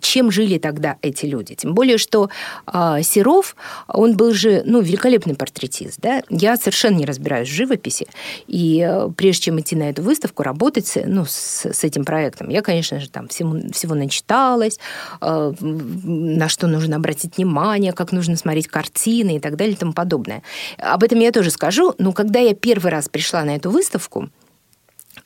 чем 0.01 0.31
жили 0.31 0.59
тогда 0.59 0.97
эти 1.03 1.27
люди. 1.27 1.55
Тем 1.55 1.75
более, 1.75 1.99
что 1.99 2.29
э, 2.67 3.03
Серов, 3.03 3.57
он 3.87 4.17
был 4.17 4.33
же 4.33 4.63
ну, 4.65 4.81
великолепный 4.81 5.35
портретист. 5.35 6.01
Да? 6.01 6.23
Я 6.29 6.57
совершенно 6.57 6.97
не 6.97 7.07
разбираюсь 7.07 7.49
в 7.49 7.53
живописи. 7.53 8.07
И 8.47 8.85
э, 8.87 9.09
прежде 9.17 9.45
чем 9.45 9.61
идти 9.61 9.77
на 9.77 9.91
эту 9.91 10.03
выставку, 10.03 10.43
работать 10.43 10.93
ну, 11.05 11.25
с, 11.25 11.67
с 11.67 11.85
этим 11.85 12.05
проектом, 12.05 12.49
я, 12.49 12.63
конечно 12.63 12.99
же, 12.99 13.09
там 13.09 13.29
всему, 13.29 13.71
всего 13.73 13.95
начиталась, 13.95 14.79
э, 15.21 15.53
на 15.61 16.49
что 16.49 16.67
нужно 16.67 16.97
обратить 16.97 17.37
внимание, 17.37 17.93
как 17.93 18.13
нужно 18.13 18.37
смотреть 18.37 18.69
картины 18.69 19.37
и 19.37 19.41
так 19.41 19.57
далее 19.57 19.75
и 19.75 19.79
тому 19.79 19.93
подобное. 19.93 20.43
Об 20.79 21.05
этом 21.05 21.21
я 21.21 21.31
тоже 21.31 21.51
скажу. 21.51 21.95
Но 21.99 22.13
когда 22.13 22.41
я 22.41 22.55
первый 22.55 22.91
раз 22.91 23.09
пришла 23.09 23.45
на 23.45 23.55
эту 23.55 23.71
выставку, 23.71 24.29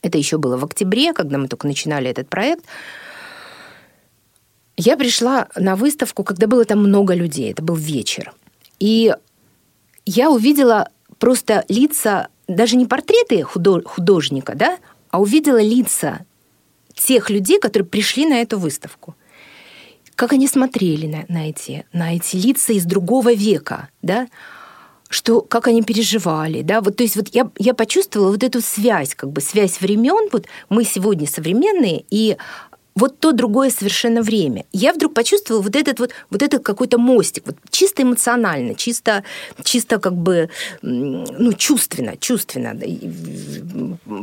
это 0.01 0.17
еще 0.17 0.37
было 0.37 0.57
в 0.57 0.65
октябре, 0.65 1.13
когда 1.13 1.37
мы 1.37 1.47
только 1.47 1.67
начинали 1.67 2.09
этот 2.09 2.29
проект, 2.29 2.65
я 4.81 4.97
пришла 4.97 5.47
на 5.55 5.75
выставку, 5.75 6.23
когда 6.23 6.47
было 6.47 6.65
там 6.65 6.79
много 6.79 7.13
людей, 7.13 7.51
это 7.51 7.61
был 7.61 7.75
вечер. 7.75 8.33
И 8.79 9.13
я 10.05 10.31
увидела 10.31 10.89
просто 11.19 11.63
лица, 11.69 12.29
даже 12.47 12.75
не 12.75 12.85
портреты 12.87 13.43
художника, 13.43 14.55
да, 14.55 14.77
а 15.11 15.21
увидела 15.21 15.61
лица 15.61 16.25
тех 16.95 17.29
людей, 17.29 17.59
которые 17.59 17.87
пришли 17.87 18.25
на 18.25 18.41
эту 18.41 18.57
выставку. 18.57 19.15
Как 20.15 20.33
они 20.33 20.47
смотрели 20.47 21.07
на, 21.07 21.25
на, 21.27 21.49
эти, 21.49 21.85
на 21.93 22.15
эти 22.15 22.35
лица 22.35 22.73
из 22.73 22.85
другого 22.85 23.33
века, 23.33 23.89
да, 24.01 24.27
что 25.09 25.41
как 25.41 25.67
они 25.67 25.83
переживали, 25.83 26.61
да, 26.61 26.81
вот, 26.81 26.95
то 26.97 27.03
есть 27.03 27.15
вот 27.15 27.27
я, 27.33 27.49
я 27.57 27.73
почувствовала 27.73 28.31
вот 28.31 28.43
эту 28.43 28.61
связь, 28.61 29.13
как 29.13 29.31
бы 29.31 29.41
связь 29.41 29.81
времен, 29.81 30.29
вот 30.31 30.47
мы 30.69 30.85
сегодня 30.85 31.27
современные, 31.27 32.05
и 32.09 32.37
вот 32.95 33.19
то 33.19 33.31
другое 33.31 33.69
совершенно 33.69 34.21
время. 34.21 34.65
Я 34.71 34.93
вдруг 34.93 35.13
почувствовала 35.13 35.61
вот 35.61 35.75
этот 35.75 35.99
вот, 35.99 36.11
вот 36.29 36.41
этот 36.41 36.63
какой-то 36.63 36.97
мостик, 36.97 37.43
вот 37.45 37.55
чисто 37.69 38.03
эмоционально, 38.03 38.75
чисто, 38.75 39.23
чисто 39.63 39.99
как 39.99 40.13
бы, 40.13 40.49
ну, 40.81 41.53
чувственно, 41.53 42.17
чувственно. 42.17 42.77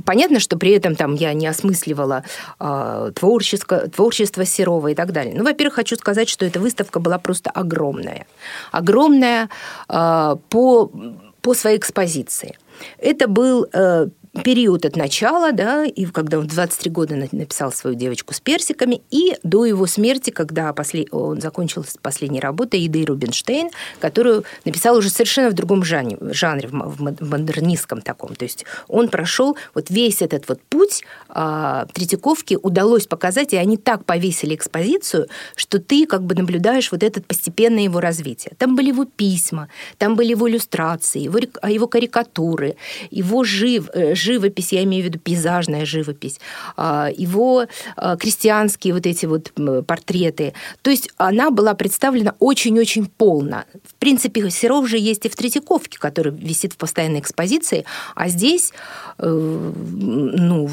Понятно, 0.04 0.40
что 0.40 0.58
при 0.58 0.72
этом 0.72 0.96
там 0.96 1.14
я 1.14 1.32
не 1.32 1.46
осмысливала 1.46 2.24
э, 2.60 3.12
творчество, 3.14 3.88
творчество 3.88 4.44
Серова 4.44 4.88
и 4.88 4.94
так 4.94 5.12
далее. 5.12 5.34
Ну, 5.36 5.44
во-первых, 5.44 5.74
хочу 5.74 5.96
сказать, 5.96 6.28
что 6.28 6.44
эта 6.44 6.60
выставка 6.60 7.00
была 7.00 7.18
просто 7.18 7.50
огромная. 7.50 8.26
Огромная 8.70 9.48
э, 9.88 10.36
по, 10.48 10.92
по 11.40 11.54
своей 11.54 11.78
экспозиции. 11.78 12.58
Это 12.98 13.28
был 13.28 13.66
э, 13.72 14.08
период 14.44 14.84
от 14.84 14.96
начала, 14.96 15.52
да, 15.52 15.84
и 15.84 16.06
когда 16.06 16.38
он 16.38 16.44
в 16.44 16.48
23 16.48 16.90
года 16.90 17.16
написал 17.32 17.72
свою 17.72 17.96
девочку 17.96 18.34
с 18.34 18.40
персиками, 18.40 19.02
и 19.10 19.36
до 19.42 19.64
его 19.64 19.86
смерти, 19.86 20.30
когда 20.30 20.72
послед... 20.72 21.08
он 21.12 21.40
закончил 21.40 21.84
последней 22.02 22.40
работой 22.40 22.86
Иды 22.86 23.04
Рубинштейн, 23.04 23.70
которую 24.00 24.44
написал 24.64 24.96
уже 24.96 25.10
совершенно 25.10 25.50
в 25.50 25.54
другом 25.54 25.84
жанре, 25.84 26.18
жанре 26.32 26.68
в 26.68 27.02
модернистском 27.02 28.00
таком. 28.02 28.34
То 28.34 28.44
есть 28.44 28.64
он 28.86 29.08
прошел 29.08 29.56
вот 29.74 29.90
весь 29.90 30.22
этот 30.22 30.48
вот 30.48 30.60
путь 30.68 31.02
а, 31.28 31.86
Третьяковке 31.92 32.56
удалось 32.56 33.06
показать, 33.06 33.52
и 33.52 33.56
они 33.56 33.76
так 33.76 34.04
повесили 34.04 34.54
экспозицию, 34.54 35.28
что 35.56 35.78
ты 35.78 36.06
как 36.06 36.22
бы 36.22 36.34
наблюдаешь 36.34 36.90
вот 36.92 37.02
это 37.02 37.20
постепенное 37.20 37.84
его 37.84 38.00
развитие. 38.00 38.54
Там 38.58 38.76
были 38.76 38.88
его 38.88 39.04
письма, 39.04 39.68
там 39.98 40.16
были 40.16 40.30
его 40.30 40.48
иллюстрации, 40.48 41.20
его, 41.20 41.38
его 41.38 41.86
карикатуры, 41.86 42.76
его 43.10 43.44
жив, 43.44 43.88
э, 43.92 44.14
живопись, 44.18 44.72
я 44.72 44.82
имею 44.84 45.04
в 45.04 45.06
виду 45.06 45.18
пейзажная 45.18 45.86
живопись, 45.86 46.40
а, 46.76 47.08
его 47.16 47.66
а, 47.96 48.16
крестьянские 48.16 48.94
вот 48.94 49.06
эти 49.06 49.26
вот 49.26 49.52
портреты. 49.86 50.54
То 50.82 50.90
есть 50.90 51.10
она 51.16 51.50
была 51.50 51.74
представлена 51.74 52.34
очень-очень 52.38 53.06
полно. 53.06 53.64
В 53.84 53.94
принципе, 53.94 54.50
Серов 54.50 54.88
же 54.88 54.98
есть 54.98 55.26
и 55.26 55.28
в 55.28 55.36
Третьяковке, 55.36 55.98
который 55.98 56.32
висит 56.32 56.72
в 56.72 56.76
постоянной 56.76 57.20
экспозиции, 57.20 57.84
а 58.14 58.28
здесь 58.28 58.72
э, 59.18 59.26
ну, 59.28 60.68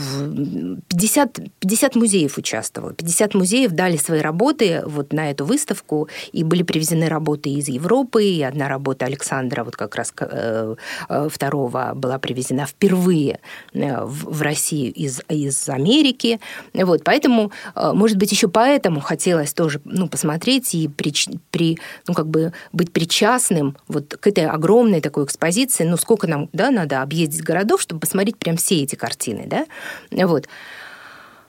50, 0.88 1.40
50 1.60 1.96
музеев 1.96 2.38
участвовало. 2.38 2.94
50 2.94 3.34
музеев 3.36 3.72
дали 3.72 3.98
свои 3.98 4.22
работы 4.22 4.84
вот 4.86 5.14
на 5.14 5.32
эту 5.32 5.46
выставку, 5.46 6.10
и 6.32 6.44
были 6.44 6.64
привезены 6.64 7.08
работы 7.08 7.50
из 7.50 7.68
Европы, 7.68 8.24
и 8.24 8.42
одна 8.42 8.68
работа 8.68 9.06
Александра, 9.06 9.64
вот 9.64 9.76
как 9.76 9.96
раз 9.96 10.14
э, 10.20 10.76
э, 11.10 11.28
второго, 11.32 11.94
была 11.96 12.20
привезена 12.20 12.66
впервые 12.66 13.35
Э, 13.74 14.04
в 14.06 14.41
Россию 14.41 14.93
из, 14.93 15.21
из 15.30 15.69
Америки. 15.69 16.39
Вот, 16.74 17.04
поэтому, 17.04 17.52
э, 17.76 17.91
может 17.93 18.17
быть, 18.17 18.32
еще 18.32 18.48
поэтому 18.48 19.00
хотелось 19.02 19.54
тоже 19.54 19.82
ну, 19.84 20.08
посмотреть 20.08 20.74
и 20.76 20.88
при, 20.88 21.13
при, 21.52 21.78
ну, 22.08 22.13
как 22.13 22.28
бы 22.28 22.54
быть 22.71 22.91
причастным 22.91 23.78
вот 23.88 24.15
к 24.17 24.28
этой 24.28 24.45
огромной 24.45 25.02
такой 25.02 25.26
экспозиции. 25.26 25.84
Ну, 25.84 25.98
сколько 25.98 26.28
нам 26.28 26.50
да, 26.54 26.71
надо 26.71 27.02
объездить 27.02 27.43
городов, 27.43 27.82
чтобы 27.82 28.02
посмотреть 28.02 28.38
прям 28.38 28.58
все 28.58 28.84
эти 28.84 28.95
картины. 28.95 29.45
Да? 29.48 29.65
Вот. 30.12 30.48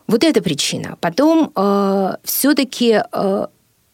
Вот 0.07 0.23
эта 0.23 0.43
причина. 0.43 0.97
Потом 1.01 1.53
э, 1.55 2.17
все-таки 2.25 3.03
э, 3.11 3.47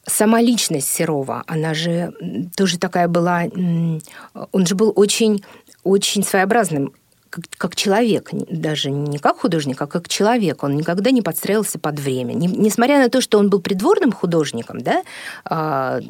сама 0.06 0.40
личность 0.40 0.88
Серова, 0.88 1.42
она 1.46 1.74
же 1.74 2.12
тоже 2.56 2.78
такая 2.78 3.08
была, 3.08 3.44
он 3.44 4.66
же 4.66 4.74
был 4.74 4.92
очень, 4.94 5.42
очень 5.84 6.22
своеобразным 6.22 6.92
как, 7.32 7.44
как 7.56 7.76
человек, 7.76 8.28
даже 8.32 8.90
не 8.90 9.18
как 9.18 9.38
художник, 9.38 9.80
а 9.80 9.86
как 9.86 10.08
человек. 10.08 10.62
Он 10.62 10.76
никогда 10.76 11.10
не 11.10 11.22
подстраивался 11.22 11.78
под 11.78 11.98
время. 11.98 12.34
Не, 12.34 12.46
несмотря 12.46 12.98
на 12.98 13.08
то, 13.08 13.22
что 13.22 13.38
он 13.38 13.48
был 13.48 13.60
придворным 13.60 14.12
художником, 14.12 14.82
да, 14.82 15.02
а, 15.44 16.00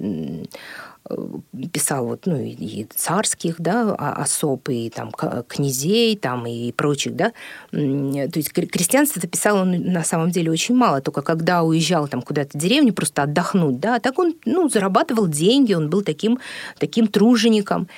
писал 1.73 2.07
вот, 2.07 2.27
ну, 2.27 2.37
и 2.41 2.87
царских, 2.95 3.57
да, 3.61 3.95
особ, 3.95 4.69
и 4.69 4.91
там 4.91 5.13
князей, 5.13 6.17
там, 6.17 6.47
и 6.47 6.73
прочих, 6.73 7.15
да. 7.15 7.33
То 7.71 7.79
есть 8.35 8.53
крестьянство-то 8.53 9.29
писал 9.29 9.59
он 9.59 9.93
на 9.93 10.03
самом 10.03 10.31
деле 10.31 10.51
очень 10.51 10.75
мало, 10.75 11.01
только 11.01 11.23
когда 11.23 11.63
уезжал 11.63 12.09
там 12.09 12.23
куда-то 12.23 12.59
в 12.59 12.61
деревню 12.61 12.93
просто 12.93 13.23
отдохнуть, 13.23 13.79
да, 13.79 14.01
так 14.01 14.19
он, 14.19 14.35
ну, 14.45 14.69
зарабатывал 14.69 15.29
деньги, 15.29 15.75
он 15.75 15.89
был 15.89 16.03
таким, 16.03 16.41
таким 16.79 17.07
тружеником. 17.07 17.89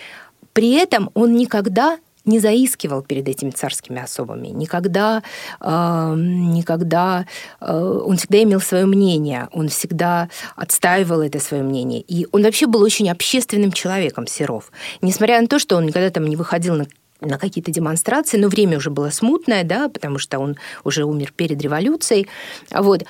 При 0.53 0.73
этом 0.73 1.11
он 1.15 1.35
никогда 1.35 1.99
не 2.25 2.41
заискивал 2.41 3.03
перед 3.03 3.29
этими 3.29 3.51
царскими 3.51 4.03
особами, 4.03 4.49
никогда, 4.49 5.23
э, 5.61 6.15
никогда 6.17 7.27
э, 7.61 8.03
он 8.07 8.17
всегда 8.17 8.43
имел 8.43 8.61
свое 8.61 8.87
мнение, 8.87 9.49
он 9.53 9.69
всегда 9.69 10.29
отстаивал 10.57 11.21
это 11.21 11.41
свое 11.41 11.63
мнение. 11.63 12.01
И 12.01 12.27
он 12.33 12.43
вообще 12.43 12.67
был 12.67 12.83
очень 12.83 13.11
общественным 13.11 13.73
человеком, 13.73 14.27
Серов. 14.27 14.73
Несмотря 15.03 15.41
на 15.41 15.49
то, 15.49 15.59
что 15.59 15.77
он 15.77 15.87
никогда 15.87 16.11
там 16.11 16.27
не 16.27 16.37
выходил 16.37 16.75
на 16.75 16.87
на 17.21 17.39
какие-то 17.39 17.71
демонстрации, 17.71 18.37
но 18.39 18.49
время 18.49 18.77
уже 18.77 18.91
было 18.91 19.11
смутное, 19.11 19.65
да, 19.65 19.89
потому 19.89 20.19
что 20.19 20.39
он 20.39 20.57
уже 20.85 21.05
умер 21.05 21.33
перед 21.35 21.61
революцией. 21.63 22.29
Вот 22.71 23.05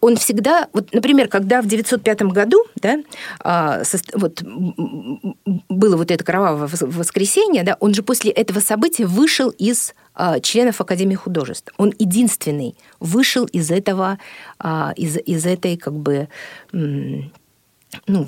он 0.00 0.16
всегда, 0.16 0.68
вот, 0.72 0.92
например, 0.92 1.28
когда 1.28 1.60
в 1.62 1.66
905 1.66 2.22
году, 2.22 2.64
да, 2.76 2.98
а, 3.42 3.82
вот 4.14 4.42
было 5.68 5.96
вот 5.96 6.10
это 6.10 6.24
кровавое 6.24 6.68
воскресенье, 6.80 7.62
да, 7.62 7.76
он 7.80 7.94
же 7.94 8.02
после 8.02 8.30
этого 8.30 8.60
события 8.60 9.06
вышел 9.06 9.50
из 9.50 9.94
а, 10.14 10.40
членов 10.40 10.80
Академии 10.80 11.14
художеств. 11.14 11.72
Он 11.76 11.92
единственный 11.98 12.76
вышел 12.98 13.44
из 13.46 13.70
этого, 13.70 14.18
а, 14.58 14.92
из, 14.96 15.16
из 15.18 15.46
этой 15.46 15.76
как 15.76 15.94
бы 15.94 16.28
ну, 18.06 18.26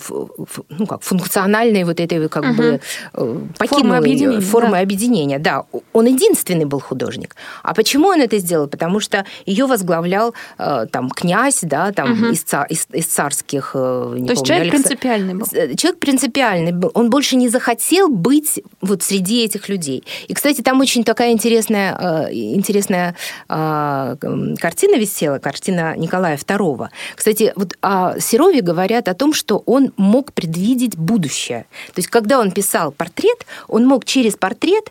ну 0.68 0.86
как, 0.86 1.02
функциональной 1.02 1.84
вот 1.84 2.00
этой 2.00 2.28
как 2.28 2.44
угу. 2.44 2.54
бы 2.54 2.80
э, 3.14 3.38
формы 3.66 3.96
объединения, 3.96 4.40
формы 4.40 4.72
да. 4.72 4.80
объединения. 4.80 5.38
Да, 5.38 5.64
он 5.92 6.06
единственный 6.06 6.64
был 6.64 6.80
художник. 6.80 7.36
А 7.62 7.74
почему 7.74 8.08
он 8.08 8.20
это 8.20 8.38
сделал? 8.38 8.66
Потому 8.66 9.00
что 9.00 9.24
ее 9.46 9.66
возглавлял 9.66 10.34
э, 10.58 10.86
там 10.90 11.10
князь, 11.10 11.60
да, 11.62 11.92
там 11.92 12.12
угу. 12.12 12.26
из, 12.26 12.44
из, 12.68 12.86
из 12.92 13.06
царских. 13.06 13.72
Э, 13.74 14.14
не 14.16 14.26
То 14.26 14.26
помню, 14.26 14.30
есть 14.30 14.46
человек 14.46 14.62
Алекс... 14.62 14.82
принципиальный 14.82 15.34
был. 15.34 15.46
Человек 15.46 16.00
принципиальный 16.00 16.72
был. 16.72 16.90
Он 16.94 17.10
больше 17.10 17.36
не 17.36 17.48
захотел 17.48 18.08
быть 18.08 18.62
вот 18.80 19.02
среди 19.02 19.44
этих 19.44 19.68
людей. 19.68 20.04
И, 20.28 20.34
кстати, 20.34 20.60
там 20.62 20.80
очень 20.80 21.04
такая 21.04 21.32
интересная, 21.32 22.28
интересная 22.30 23.16
картина 23.48 24.96
висела, 24.96 25.38
картина 25.38 25.96
Николая 25.96 26.36
II. 26.36 26.88
Кстати, 27.14 27.52
вот 27.56 27.76
о 27.80 28.18
Серове 28.18 28.60
говорят 28.60 29.08
о 29.08 29.14
том, 29.14 29.32
что 29.32 29.51
что 29.52 29.62
он 29.66 29.92
мог 29.98 30.32
предвидеть 30.32 30.96
будущее. 30.96 31.66
То 31.88 31.98
есть, 31.98 32.08
когда 32.08 32.40
он 32.40 32.52
писал 32.52 32.90
портрет, 32.90 33.46
он 33.68 33.86
мог 33.86 34.06
через 34.06 34.34
портрет 34.34 34.90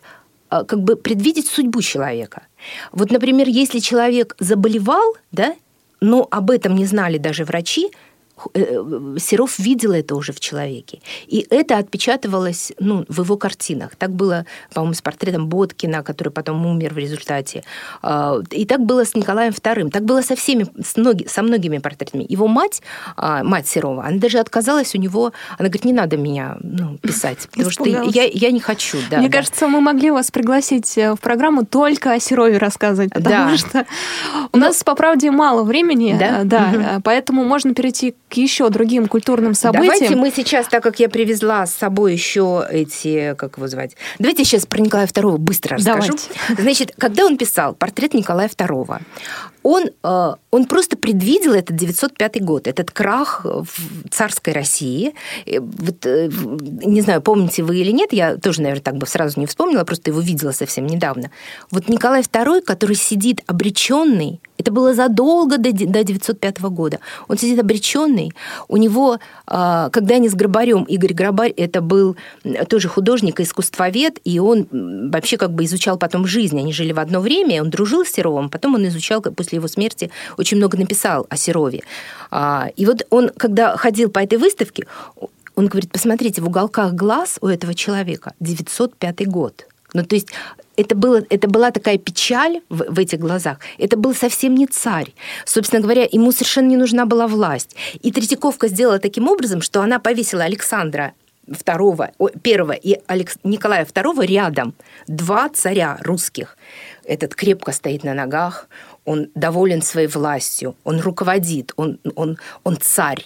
а, 0.50 0.62
как 0.62 0.82
бы 0.82 0.94
предвидеть 0.94 1.48
судьбу 1.48 1.82
человека. 1.82 2.42
Вот, 2.92 3.10
например, 3.10 3.48
если 3.48 3.80
человек 3.80 4.36
заболевал, 4.38 5.16
да, 5.32 5.56
но 6.00 6.28
об 6.30 6.50
этом 6.50 6.76
не 6.76 6.86
знали 6.86 7.18
даже 7.18 7.44
врачи, 7.44 7.90
Э, 7.90 8.11
Серов 9.18 9.58
видел 9.58 9.92
это 9.92 10.14
уже 10.14 10.32
в 10.32 10.40
человеке. 10.40 11.00
И 11.26 11.46
это 11.50 11.78
отпечатывалось 11.78 12.72
ну, 12.78 13.04
в 13.08 13.22
его 13.22 13.36
картинах. 13.36 13.96
Так 13.96 14.10
было, 14.10 14.46
по-моему, 14.72 14.94
с 14.94 15.02
портретом 15.02 15.48
Боткина, 15.48 16.02
который 16.02 16.30
потом 16.30 16.64
умер 16.66 16.94
в 16.94 16.98
результате. 16.98 17.64
А, 18.02 18.38
и 18.50 18.64
так 18.64 18.80
было 18.80 19.04
с 19.04 19.14
Николаем 19.14 19.52
II. 19.52 19.90
Так 19.90 20.04
было 20.04 20.22
со 20.22 20.36
всеми, 20.36 20.66
с 20.82 20.96
многи, 20.96 21.26
со 21.26 21.42
многими 21.42 21.78
портретами. 21.78 22.24
Его 22.28 22.48
мать, 22.48 22.82
а, 23.16 23.42
мать 23.42 23.68
Серова, 23.68 24.04
она 24.04 24.18
даже 24.18 24.38
отказалась 24.38 24.94
у 24.94 24.98
него, 24.98 25.32
она 25.58 25.68
говорит, 25.68 25.84
не 25.84 25.92
надо 25.92 26.16
меня 26.16 26.56
ну, 26.60 26.98
писать, 26.98 27.48
потому 27.50 27.70
что 27.70 27.84
я, 27.84 28.24
я 28.24 28.50
не 28.50 28.60
хочу. 28.60 28.98
Да, 29.10 29.18
Мне 29.18 29.28
да. 29.28 29.38
кажется, 29.38 29.68
мы 29.68 29.80
могли 29.80 30.10
вас 30.10 30.30
пригласить 30.30 30.96
э, 30.98 31.14
в 31.14 31.20
программу 31.20 31.64
только 31.64 32.12
о 32.12 32.20
Серове 32.20 32.58
рассказывать, 32.58 33.12
потому 33.12 33.50
да. 33.50 33.56
что 33.56 33.86
у 34.52 34.56
Но... 34.56 34.66
нас, 34.66 34.82
по 34.84 34.94
правде, 34.94 35.30
мало 35.30 35.62
времени, 35.62 36.16
да, 36.18 36.40
э, 36.40 36.44
да 36.44 37.00
поэтому 37.04 37.44
можно 37.44 37.74
перейти 37.74 38.14
к 38.32 38.36
еще 38.38 38.70
другим 38.70 39.08
культурным 39.08 39.52
событиям. 39.52 39.92
Давайте 39.92 40.16
мы 40.16 40.30
сейчас, 40.30 40.66
так 40.66 40.82
как 40.82 40.98
я 40.98 41.10
привезла 41.10 41.66
с 41.66 41.74
собой 41.74 42.14
еще 42.14 42.66
эти, 42.70 43.34
как 43.36 43.58
его 43.58 43.68
звать, 43.68 43.94
давайте 44.18 44.44
сейчас 44.44 44.64
про 44.64 44.80
Николая 44.80 45.06
II 45.06 45.36
быстро 45.36 45.76
расскажу. 45.76 46.16
Давайте. 46.46 46.62
Значит, 46.62 46.94
когда 46.96 47.26
он 47.26 47.36
писал 47.36 47.74
портрет 47.74 48.14
Николая 48.14 48.48
II, 48.48 49.02
он, 49.62 49.90
э, 50.02 50.34
он 50.50 50.64
просто 50.66 50.96
предвидел 50.96 51.52
этот 51.52 51.76
905 51.76 52.42
год, 52.42 52.66
этот 52.66 52.90
крах 52.90 53.44
в 53.44 54.08
царской 54.10 54.52
России. 54.52 55.14
Вот, 55.46 56.06
э, 56.06 56.30
не 56.84 57.00
знаю, 57.00 57.22
помните 57.22 57.62
вы 57.62 57.78
или 57.78 57.92
нет, 57.92 58.12
я 58.12 58.36
тоже, 58.36 58.62
наверное, 58.62 58.82
так 58.82 58.96
бы 58.96 59.06
сразу 59.06 59.38
не 59.40 59.46
вспомнила, 59.46 59.84
просто 59.84 60.10
его 60.10 60.20
видела 60.20 60.52
совсем 60.52 60.86
недавно. 60.86 61.30
Вот 61.70 61.88
Николай 61.88 62.22
II, 62.22 62.62
который 62.62 62.96
сидит 62.96 63.40
обреченный, 63.46 64.40
это 64.58 64.70
было 64.70 64.94
задолго 64.94 65.58
до, 65.58 65.72
до 65.72 66.04
905 66.04 66.60
года, 66.62 66.98
он 67.28 67.38
сидит 67.38 67.58
обреченный, 67.58 68.32
у 68.68 68.76
него, 68.76 69.18
э, 69.46 69.88
когда 69.92 70.16
они 70.16 70.28
с 70.28 70.34
Грабарем, 70.34 70.84
Игорь 70.84 71.14
Грабарь, 71.14 71.52
это 71.56 71.80
был 71.80 72.16
тоже 72.68 72.88
художник 72.88 73.40
и 73.40 73.42
искусствовед, 73.42 74.18
и 74.24 74.38
он 74.38 74.68
вообще 75.10 75.36
как 75.36 75.52
бы 75.52 75.64
изучал 75.64 75.98
потом 75.98 76.26
жизнь, 76.26 76.58
они 76.58 76.72
жили 76.72 76.92
в 76.92 76.98
одно 76.98 77.20
время, 77.20 77.62
он 77.62 77.70
дружил 77.70 78.04
с 78.04 78.10
Серовым, 78.10 78.50
потом 78.50 78.74
он 78.74 78.86
изучал 78.88 79.22
после 79.22 79.51
после 79.52 79.56
его 79.56 79.68
смерти 79.68 80.10
очень 80.38 80.56
много 80.56 80.78
написал 80.78 81.26
о 81.28 81.36
Серове. 81.36 81.82
А, 82.30 82.68
и 82.76 82.86
вот 82.86 83.06
он, 83.10 83.30
когда 83.36 83.76
ходил 83.76 84.10
по 84.10 84.20
этой 84.20 84.38
выставке, 84.38 84.86
он 85.54 85.66
говорит, 85.66 85.92
посмотрите, 85.92 86.40
в 86.40 86.46
уголках 86.46 86.94
глаз 86.94 87.38
у 87.42 87.48
этого 87.48 87.74
человека 87.74 88.32
905 88.40 89.28
год. 89.28 89.66
Ну, 89.94 90.02
то 90.04 90.14
есть 90.14 90.28
это, 90.76 90.94
было, 90.94 91.22
это 91.28 91.48
была 91.48 91.70
такая 91.70 91.98
печаль 91.98 92.60
в, 92.70 92.94
в 92.94 92.98
этих 92.98 93.18
глазах. 93.18 93.58
Это 93.78 93.98
был 93.98 94.14
совсем 94.14 94.54
не 94.54 94.66
царь. 94.66 95.12
Собственно 95.44 95.82
говоря, 95.82 96.08
ему 96.10 96.32
совершенно 96.32 96.68
не 96.68 96.78
нужна 96.78 97.04
была 97.04 97.26
власть. 97.26 97.76
И 98.02 98.10
Третьяковка 98.10 98.68
сделала 98.68 98.98
таким 98.98 99.28
образом, 99.28 99.60
что 99.60 99.82
она 99.82 99.98
повесила 99.98 100.44
Александра 100.44 101.12
II, 101.46 102.38
первого 102.40 102.72
и 102.72 102.98
Алекс, 103.06 103.36
Николая 103.44 103.84
II 103.84 104.26
рядом. 104.26 104.74
Два 105.08 105.48
царя 105.48 105.98
русских. 106.00 106.56
Этот 107.04 107.34
крепко 107.34 107.72
стоит 107.72 108.04
на 108.04 108.14
ногах, 108.14 108.68
он 109.04 109.28
доволен 109.34 109.82
своей 109.82 110.08
властью, 110.08 110.76
он 110.84 111.00
руководит, 111.00 111.72
он, 111.76 111.98
он, 112.14 112.38
он 112.64 112.78
царь. 112.80 113.24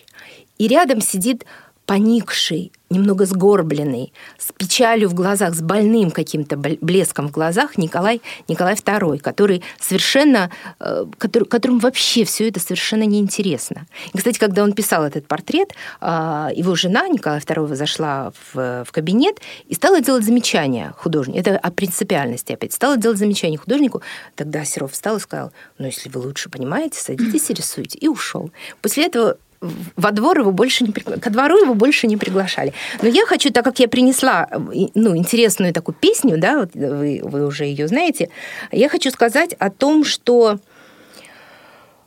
И 0.58 0.68
рядом 0.68 1.00
сидит 1.00 1.44
поникший, 1.87 2.72
немного 2.91 3.26
сгорбленный, 3.26 4.12
с 4.39 4.53
печалью 4.53 5.09
в 5.09 5.14
глазах, 5.14 5.55
с 5.55 5.61
больным 5.61 6.11
каким-то 6.11 6.57
блеском 6.57 7.28
в 7.28 7.30
глазах 7.30 7.78
Николай, 7.78 8.20
Николай 8.49 8.74
II, 8.74 9.18
который 9.18 9.62
совершенно, 9.80 10.51
э, 10.78 11.07
который, 11.18 11.45
которому 11.45 11.80
вообще 11.80 12.24
все 12.24 12.49
это 12.49 12.61
совершенно 12.61 13.05
неинтересно. 13.05 13.87
И, 14.12 14.18
кстати, 14.18 14.39
когда 14.39 14.62
он 14.62 14.72
писал 14.72 15.05
этот 15.05 15.26
портрет, 15.26 15.72
а, 16.01 16.51
его 16.55 16.74
жена 16.74 17.09
Николая 17.09 17.41
II 17.41 17.74
зашла 17.74 18.32
в, 18.53 18.84
в 18.84 18.93
кабинет 18.93 19.41
и 19.68 19.74
стала 19.74 20.01
делать 20.01 20.24
замечания 20.24 20.93
художнику. 20.97 21.39
Это 21.39 21.57
о 21.59 21.70
принципиальности 21.70 22.53
опять. 22.53 22.72
Стала 22.72 22.97
делать 22.97 23.18
замечания 23.18 23.59
художнику. 23.59 24.03
Тогда 24.34 24.64
Серов 24.64 24.93
встал 24.93 25.16
и 25.16 25.20
сказал, 25.20 25.53
ну, 25.78 25.87
если 25.87 26.09
вы 26.09 26.20
лучше 26.20 26.51
понимаете, 26.51 27.01
садитесь 27.01 27.51
и 27.51 27.55
рисуйте. 27.55 27.99
И 27.99 28.09
ушел. 28.09 28.51
После 28.80 29.07
этого 29.07 29.39
во 29.61 30.12
двор 30.12 30.38
его 30.38 30.52
больше 30.52 30.84
не 30.84 30.92
пригла... 30.92 31.16
ко 31.16 31.30
двору 31.30 31.59
его 31.59 31.74
больше 31.74 32.07
не 32.07 32.16
приглашали. 32.16 32.72
Но 33.02 33.09
я 33.09 33.26
хочу, 33.26 33.50
так 33.50 33.64
как 33.64 33.78
я 33.78 33.88
принесла 33.88 34.48
ну, 34.94 35.16
интересную 35.16 35.72
такую 35.72 35.94
песню, 35.94 36.38
да, 36.38 36.61
вот 36.61 36.70
вы, 36.74 37.20
вы 37.22 37.46
уже 37.46 37.64
ее 37.64 37.88
знаете, 37.88 38.30
я 38.72 38.88
хочу 38.88 39.11
сказать 39.11 39.54
о 39.54 39.70
том, 39.70 40.04
что 40.04 40.59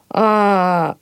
а, 0.10 0.96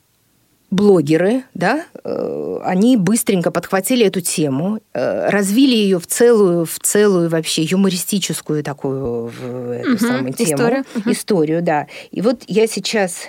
блогеры, 0.70 1.44
да, 1.54 1.84
э, 2.04 2.60
они 2.62 2.98
быстренько 2.98 3.50
подхватили 3.50 4.04
эту 4.06 4.20
тему, 4.20 4.80
э, 4.92 5.30
развили 5.30 5.74
ее 5.74 5.98
в 5.98 6.06
целую, 6.06 6.66
в 6.66 6.78
целую 6.80 7.30
вообще 7.30 7.62
юмористическую 7.62 8.62
такую 8.62 9.32
эту 9.72 9.92
угу, 9.92 9.98
самую 9.98 10.34
тему, 10.34 10.50
историю. 10.50 10.84
историю, 11.06 11.62
да. 11.62 11.86
И 12.10 12.20
вот 12.20 12.42
я 12.48 12.66
сейчас 12.66 13.28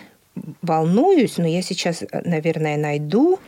волнуюсь, 0.62 1.38
но 1.38 1.48
я 1.48 1.62
сейчас, 1.62 2.04
наверное, 2.24 2.78
найду. 2.78 3.40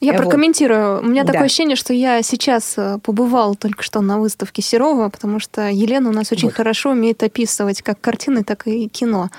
Я 0.00 0.12
вот. 0.12 0.22
прокомментирую. 0.22 1.00
У 1.00 1.04
меня 1.04 1.22
да. 1.24 1.32
такое 1.32 1.46
ощущение, 1.46 1.76
что 1.76 1.92
я 1.94 2.22
сейчас 2.22 2.74
э, 2.76 2.98
побывала 3.02 3.54
только 3.54 3.82
что 3.82 4.00
на 4.00 4.18
выставке 4.18 4.60
Серова, 4.60 5.08
потому 5.08 5.40
что 5.40 5.68
Елена 5.68 6.10
у 6.10 6.12
нас 6.12 6.30
очень 6.30 6.48
вот. 6.48 6.54
хорошо 6.54 6.90
умеет 6.90 7.22
описывать 7.22 7.80
как 7.82 8.00
картины, 8.00 8.44
так 8.44 8.66
и 8.66 8.88
кино. 8.88 9.30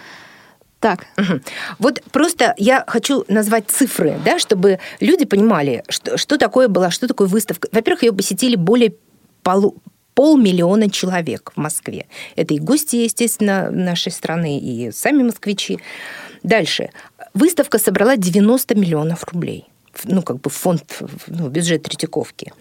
Так. 0.80 1.06
Угу. 1.18 1.40
Вот 1.80 2.02
просто 2.12 2.54
я 2.58 2.84
хочу 2.88 3.26
назвать 3.28 3.70
цифры, 3.70 4.20
да, 4.24 4.40
чтобы 4.40 4.80
люди 5.00 5.26
понимали, 5.26 5.84
что, 5.90 6.18
что 6.18 6.38
такое 6.38 6.68
была, 6.68 6.92
что 6.92 7.08
такое 7.08 7.28
выставка. 7.28 7.68
Во-первых, 7.72 8.04
ее 8.04 8.14
посетили 8.14 8.56
более 8.56 8.96
полу, 9.44 9.76
полмиллиона 10.16 10.90
человек 10.90 11.52
в 11.56 11.60
Москве. 11.60 12.08
Это 12.36 12.54
и 12.54 12.60
гости, 12.60 12.96
естественно, 12.96 13.70
нашей 13.70 14.12
страны, 14.12 14.60
и 14.60 14.92
сами 14.92 15.24
москвичи. 15.24 15.80
Дальше. 16.46 16.90
Выставка 17.34 17.80
собрала 17.80 18.18
90 18.18 18.76
миллионов 18.76 19.24
рублей 19.26 19.66
ну, 20.04 20.22
как 20.22 20.40
бы 20.42 20.50
фонд, 20.50 21.02
ну, 21.28 21.50
бюджет 21.50 21.84
Третьяковки. 21.84 22.54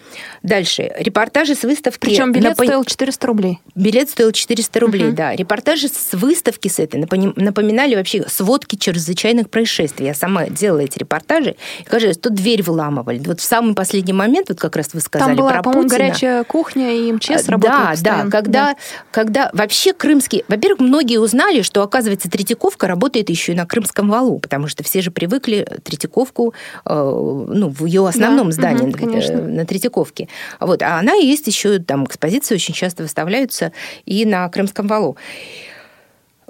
Дальше. 0.42 0.92
Репортажи 0.98 1.54
с 1.54 1.62
выставки... 1.62 2.00
Причем 2.00 2.32
билет 2.32 2.50
напом... 2.50 2.66
стоил 2.66 2.84
400 2.84 3.26
рублей. 3.26 3.60
Билет 3.74 4.10
стоил 4.10 4.32
400 4.32 4.80
рублей, 4.80 5.08
uh-huh. 5.08 5.12
да. 5.12 5.36
Репортажи 5.36 5.88
с 5.88 6.12
выставки 6.12 6.68
с 6.68 6.78
этой 6.78 7.00
напоминали 7.00 7.94
вообще 7.94 8.24
сводки 8.28 8.76
чрезвычайных 8.76 9.50
происшествий. 9.50 10.06
Я 10.06 10.14
сама 10.14 10.46
делала 10.46 10.80
эти 10.80 10.98
репортажи. 10.98 11.56
И, 11.80 11.84
кажется, 11.84 12.20
тут 12.20 12.34
дверь 12.34 12.62
выламывали. 12.62 13.22
Вот 13.24 13.40
в 13.40 13.44
самый 13.44 13.74
последний 13.74 14.12
момент, 14.12 14.48
вот 14.48 14.60
как 14.60 14.76
раз 14.76 14.90
вы 14.92 15.00
сказали 15.00 15.30
Там 15.30 15.36
была, 15.36 15.52
про 15.52 15.62
Путина. 15.62 15.88
горячая 15.88 16.44
кухня 16.44 16.94
и 16.96 17.12
МЧС 17.12 17.48
работала 17.48 17.78
Да, 17.78 17.90
постоянно. 17.90 18.24
да. 18.24 18.30
Когда, 18.30 18.64
да. 18.72 18.76
когда 19.10 19.50
вообще 19.52 19.92
крымский... 19.92 20.44
Во-первых, 20.48 20.80
многие 20.80 21.18
узнали, 21.18 21.62
что, 21.62 21.82
оказывается, 21.82 22.30
Третьяковка 22.30 22.86
работает 22.86 23.30
еще 23.30 23.52
и 23.52 23.54
на 23.54 23.66
Крымском 23.66 24.08
валу, 24.08 24.38
потому 24.38 24.68
что 24.68 24.84
все 24.84 25.00
же 25.00 25.10
привыкли 25.10 25.66
Третьяковку 25.82 26.54
э, 26.84 27.23
ну, 27.24 27.68
в 27.68 27.84
ее 27.86 28.06
основном 28.06 28.48
да, 28.48 28.52
здании 28.52 28.88
угу, 28.88 28.98
конечно. 28.98 29.40
на 29.40 29.64
Третьяковке. 29.64 30.28
Вот. 30.60 30.82
А 30.82 30.98
она 30.98 31.14
есть 31.14 31.46
еще, 31.46 31.78
там 31.78 32.04
экспозиции 32.04 32.54
очень 32.54 32.74
часто 32.74 33.02
выставляются 33.02 33.72
и 34.04 34.24
на 34.24 34.48
Крымском 34.48 34.86
валу. 34.86 35.16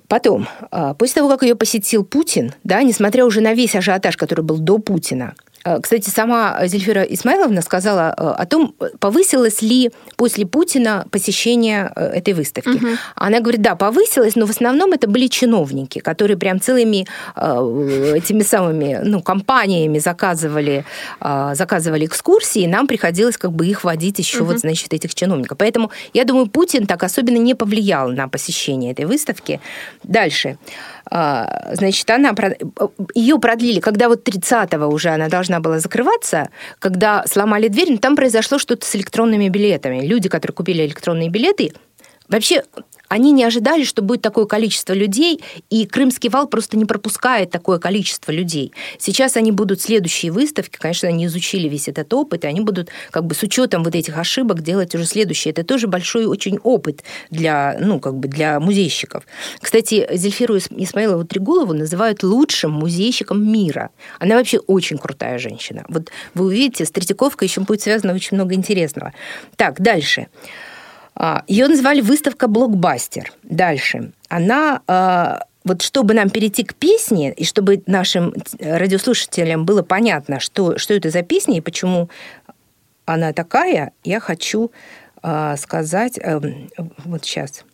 Потом, 0.09 0.47
а, 0.71 0.95
после 0.95 1.15
того, 1.17 1.29
как 1.29 1.43
ее 1.43 1.55
посетил 1.55 2.05
Путин, 2.05 2.53
да, 2.63 2.83
несмотря 2.83 3.25
уже 3.25 3.41
на 3.41 3.55
весь 3.55 3.75
ажиотаж, 3.75 4.17
который 4.17 4.45
был 4.45 4.59
до 4.59 4.79
Путина, 4.79 5.35
кстати, 5.83 6.11
сама 6.11 6.67
Зельфира 6.67 7.03
Исмайловна 7.03 7.63
сказала 7.63 8.15
э, 8.17 8.23
о 8.23 8.47
том, 8.47 8.75
повысилось 8.99 9.63
ли 9.63 9.91
после 10.17 10.47
Путина 10.47 11.07
посещение 11.11 11.91
э, 11.97 12.19
этой 12.19 12.35
выставки. 12.35 12.77
Угу. 12.77 12.87
Она 13.15 13.41
говорит, 13.41 13.63
да, 13.63 13.75
повысилось, 13.75 14.37
но 14.37 14.47
в 14.47 14.51
основном 14.51 14.93
это 14.93 15.09
были 15.09 15.27
чиновники, 15.27 16.01
которые 16.01 16.37
прям 16.37 16.61
целыми 16.61 17.07
этими 17.35 18.43
самыми 18.43 19.01
ну, 19.03 19.23
компаниями 19.23 19.99
заказывали, 19.99 20.85
заказывали 21.21 22.07
экскурсии, 22.07 22.63
и 22.63 22.67
нам 22.67 22.87
приходилось 22.87 23.37
как 23.37 23.53
бы 23.53 23.67
их 23.67 23.85
водить 23.85 24.19
еще 24.19 24.39
угу. 24.39 24.53
вот, 24.53 24.61
значит, 24.61 24.93
этих 24.93 25.15
чиновников. 25.15 25.59
Поэтому 25.59 25.91
я 26.13 26.25
думаю, 26.25 26.47
Путин 26.47 26.87
так 26.87 27.03
особенно 27.03 27.39
не 27.39 27.55
повлиял 27.55 28.11
на 28.11 28.29
посещение 28.29 28.93
этой 28.93 29.05
выставки. 29.05 29.61
Дальше. 30.03 30.59
А, 30.94 30.94
значит, 31.11 32.09
она, 32.11 32.35
ее 33.15 33.39
продлили, 33.39 33.81
когда 33.81 34.09
вот 34.09 34.27
30-го 34.27 34.87
уже 34.87 35.11
она 35.11 35.29
должна 35.29 35.61
была 35.61 35.79
закрываться, 35.79 36.49
когда 36.79 37.25
сломали 37.27 37.69
дверь, 37.69 37.93
но 37.93 37.99
там 37.99 38.17
произошло 38.17 38.59
что-то 38.59 38.87
с 38.87 38.97
электронными 38.97 39.49
билетами. 39.49 40.07
Люди, 40.07 40.29
которые 40.29 40.55
купили 40.55 40.85
электронные 40.85 41.29
билеты, 41.29 41.73
Вообще, 42.29 42.63
они 43.15 43.31
не 43.31 43.45
ожидали, 43.45 43.85
что 43.85 44.03
будет 44.03 44.23
такое 44.23 44.45
количество 44.45 44.93
людей, 44.93 45.41
и 45.71 45.87
Крымский 45.87 46.29
вал 46.31 46.49
просто 46.49 46.77
не 46.77 46.85
пропускает 46.85 47.49
такое 47.49 47.79
количество 47.79 48.33
людей. 48.33 48.73
Сейчас 48.99 49.37
они 49.37 49.53
будут 49.53 49.81
следующие 49.81 50.33
выставки, 50.33 50.79
конечно, 50.79 51.09
они 51.09 51.27
изучили 51.27 51.69
весь 51.69 51.87
этот 51.87 52.13
опыт, 52.13 52.45
и 52.45 52.49
они 52.49 52.61
будут 52.61 52.89
как 53.13 53.25
бы 53.25 53.37
с 53.37 53.43
учетом 53.45 53.85
вот 53.85 53.95
этих 53.95 54.19
ошибок 54.19 54.63
делать 54.63 54.97
уже 54.97 55.07
следующие. 55.07 55.53
Это 55.53 55.63
тоже 55.63 55.87
большой 55.87 56.27
очень 56.27 56.59
опыт 56.65 57.05
для, 57.31 57.77
ну, 57.81 58.01
как 58.01 58.17
бы 58.17 58.27
для 58.27 58.59
музейщиков. 58.59 59.25
Кстати, 59.61 60.09
Зельфиру 60.11 60.59
Исмаилову 60.59 61.23
Трегулову 61.25 61.73
называют 61.73 62.25
лучшим 62.25 62.73
музейщиком 62.73 63.41
мира. 63.49 63.91
Она 64.19 64.35
вообще 64.35 64.59
очень 64.59 64.99
крутая 64.99 65.39
женщина. 65.39 65.85
Вот 65.89 66.11
вы 66.35 66.47
увидите, 66.47 66.85
с 66.85 66.91
Третьяковкой 66.91 67.47
еще 67.47 67.61
будет 67.61 67.81
связано 67.81 68.13
очень 68.13 68.37
много 68.37 68.55
интересного. 68.55 69.13
Так, 69.57 69.81
дальше. 69.81 69.95
Дальше. 69.95 70.74
А, 71.17 71.45
Ее 71.47 71.69
называли 71.69 72.01
выставка 72.01 72.49
«Блокбастер». 72.49 73.33
Дальше. 73.43 74.13
Она 74.29 74.83
а, 74.87 75.47
вот 75.65 75.83
чтобы 75.83 76.15
нам 76.15 76.29
перейти 76.31 76.63
к 76.63 76.75
песне, 76.75 77.33
и 77.33 77.45
чтобы 77.45 77.83
нашим 77.87 78.35
радиослушателям 78.61 79.65
было 79.65 79.83
понятно, 79.83 80.39
что, 80.39 80.77
что 80.79 80.95
это 80.95 81.11
за 81.11 81.23
песня 81.23 81.57
и 81.57 81.61
почему 81.61 82.11
она 83.07 83.33
такая, 83.33 83.93
я 84.03 84.21
хочу 84.21 84.71
э, 85.23 85.57
сказать, 85.59 86.19
э, 86.19 86.41
вот 87.05 87.25
сейчас. 87.25 87.65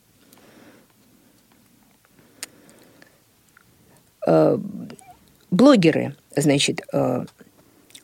Э, 4.26 4.58
блогеры, 5.50 6.14
значит, 6.36 6.82
э, 6.92 7.24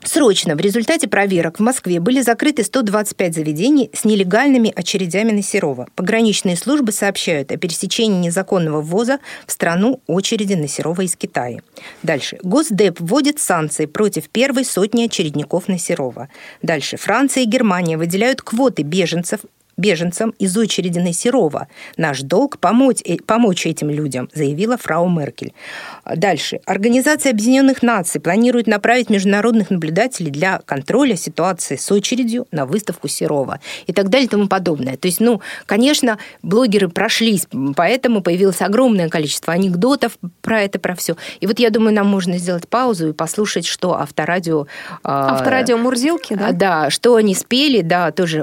Срочно 0.07 0.55
в 0.55 0.61
результате 0.61 1.09
проверок 1.09 1.59
в 1.59 1.63
Москве 1.63 1.99
были 1.99 2.21
закрыты 2.21 2.63
125 2.63 3.35
заведений 3.35 3.91
с 3.93 4.05
нелегальными 4.05 4.73
очередями 4.75 5.33
на 5.33 5.43
Серова. 5.43 5.89
Пограничные 5.97 6.57
службы 6.57 6.93
сообщают 6.93 7.51
о 7.51 7.57
пересечении 7.57 8.27
незаконного 8.27 8.81
ввоза 8.81 9.19
в 9.47 9.53
страну 9.53 10.01
очереди 10.07 10.55
на 10.55 10.69
Серова 10.69 11.03
из 11.03 11.17
Китая. 11.17 11.61
Дальше. 12.05 12.39
Госдеп 12.45 13.01
вводит 13.01 13.41
санкции 13.41 13.87
против 13.87 14.29
первой 14.29 14.65
сотни 14.65 15.07
очередников 15.07 15.67
на 15.67 15.77
Серова. 15.77 16.29
Дальше. 16.63 16.97
Франция 16.97 17.43
и 17.43 17.47
Германия 17.47 17.99
выделяют 17.99 18.43
квоты 18.43 18.83
беженцев 18.83 19.41
беженцам 19.77 20.31
из 20.39 20.57
очереди 20.57 20.99
на 20.99 21.13
Серова. 21.13 21.69
Наш 21.97 22.23
долг 22.23 22.59
помочь, 22.59 23.01
э, 23.05 23.17
помочь 23.17 23.67
этим 23.67 23.91
людям, 23.91 24.29
заявила 24.35 24.77
фрау 24.77 25.09
Меркель. 25.09 25.53
Дальше. 26.15 26.61
Организация 26.67 27.33
Объединенных 27.33 27.83
Наций 27.83 28.21
планирует 28.21 28.67
направить 28.67 29.11
международных 29.11 29.71
наблюдателей 29.71 30.31
для 30.31 30.61
контроля 30.65 31.17
ситуации 31.17 31.77
с 31.77 31.91
очередью 31.91 32.47
на 32.53 32.67
выставку 32.67 33.09
Серова 33.09 33.61
и 33.87 33.93
так 33.93 34.09
далее 34.09 34.27
и 34.27 34.29
тому 34.31 34.47
подобное. 34.47 34.97
То 34.97 35.07
есть, 35.09 35.21
ну, 35.21 35.41
конечно, 35.67 36.19
блогеры 36.43 36.89
прошлись, 36.89 37.47
поэтому 37.75 38.23
появилось 38.23 38.63
огромное 38.63 39.09
количество 39.09 39.53
анекдотов 39.53 40.19
про 40.43 40.63
это, 40.63 40.79
про 40.79 40.95
все. 40.95 41.17
И 41.41 41.47
вот 41.47 41.59
я 41.59 41.71
думаю, 41.71 41.95
нам 41.95 42.07
можно 42.07 42.39
сделать 42.39 42.69
паузу 42.69 43.09
и 43.09 43.13
послушать, 43.13 43.67
что 43.67 43.95
авторадио... 43.99 44.67
А, 45.03 45.35
авторадио 45.35 45.77
Мурзилки, 45.77 46.35
да? 46.35 46.53
Да, 46.53 46.91
что 46.91 47.17
они 47.17 47.35
спели, 47.35 47.83
да, 47.83 48.11
тоже 48.13 48.39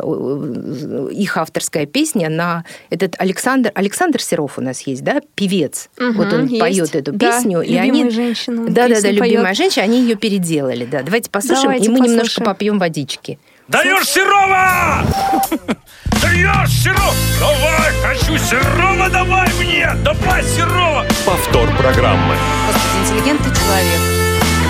их 1.12 1.38
авторская 1.38 1.86
песня 1.86 2.30
на 2.30 2.66
этот 2.90 3.16
Александр 3.20 3.72
Александр 3.76 4.22
Серов 4.22 4.58
у 4.58 4.62
нас 4.62 4.82
есть, 4.82 5.04
да, 5.04 5.22
певец. 5.36 5.90
Угу, 5.98 6.14
вот 6.14 6.34
он 6.34 6.46
есть. 6.46 6.60
поет 6.60 6.96
эту 6.96 7.18
песню, 7.18 7.53
да, 7.53 7.53
и 7.62 7.76
они 7.76 8.10
женщина, 8.10 8.66
да, 8.70 8.88
да, 8.88 9.02
да, 9.02 9.12
любимая 9.12 9.54
женщина, 9.54 9.84
они 9.84 10.02
ее 10.02 10.16
переделали, 10.16 10.86
да. 10.86 11.02
Давайте 11.04 11.30
послушаем, 11.30 11.64
Давайте 11.64 11.86
и 11.86 11.90
мы 11.90 11.98
послушаем. 11.98 12.18
немножко 12.18 12.42
попьем 12.44 12.80
водички. 12.80 13.40
Даешь 13.68 14.08
Серова! 14.08 15.04
Даешь 16.22 16.70
Серова! 16.70 17.14
Давай, 17.40 17.94
хочу 18.02 18.38
Серова, 18.38 19.10
давай 19.10 19.48
мне! 19.60 19.90
Давай, 20.04 20.44
Серова! 20.44 21.06
Повтор 21.26 21.70
программы. 21.78 22.36
Господи, 22.68 23.04
интеллигентный 23.04 23.54
человек. 23.56 24.00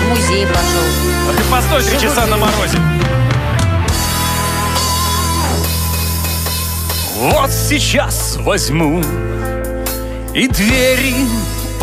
В 0.00 0.08
музей 0.10 0.46
пошел. 0.46 0.84
А 1.28 1.32
ты 1.36 1.50
постой 1.50 1.82
три 1.82 2.00
часа 2.00 2.26
на 2.26 2.36
морозе. 2.36 2.78
Вот 7.16 7.50
сейчас 7.50 8.36
возьму 8.40 9.00
и 10.34 10.48
двери 10.48 11.14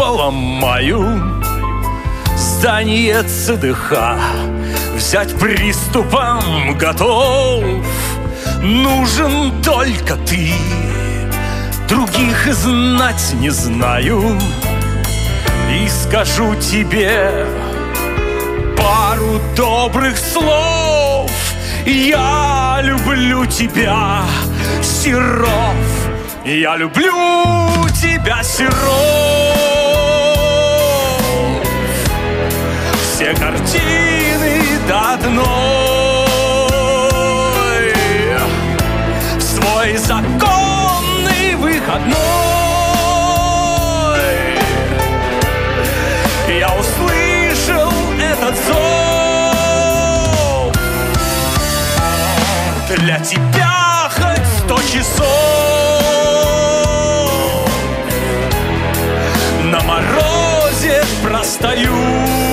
поломаю. 0.02 1.43
Здание 2.36 3.22
ЦДХ 3.22 4.18
взять 4.95 5.38
приступом 5.38 6.76
готов. 6.76 7.64
Нужен 8.64 9.62
только 9.62 10.16
ты, 10.16 10.54
других 11.88 12.52
знать 12.52 13.34
не 13.34 13.52
знаю. 13.52 14.39
И 15.72 15.88
скажу 15.88 16.56
тебе 16.56 17.45
пару 18.76 19.39
добрых 19.56 20.18
слов. 20.18 21.30
Я 21.86 22.80
люблю 22.82 23.45
тебя, 23.45 24.24
Серов. 24.82 25.76
Я 26.43 26.76
люблю 26.76 27.88
тебя, 28.02 28.41
Серов 28.41 29.70
Все 33.22 33.36
картины 33.36 34.80
до 34.88 35.13
одной 35.13 35.43
В 39.38 39.41
свой 39.41 39.95
законный 39.95 41.53
выходной. 41.57 42.15
Я 46.49 46.69
услышал 46.74 47.93
этот 48.19 48.55
зов. 48.65 48.74
Для 52.97 53.19
тебя 53.19 54.09
сто 54.57 54.78
часов. 54.78 55.22
На 59.65 59.80
морозе 59.84 61.03
простою 61.22 62.51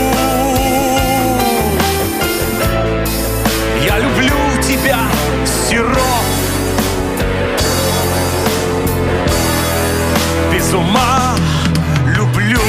Без 10.68 10.74
ума. 10.74 11.34
Люблю. 12.06 12.60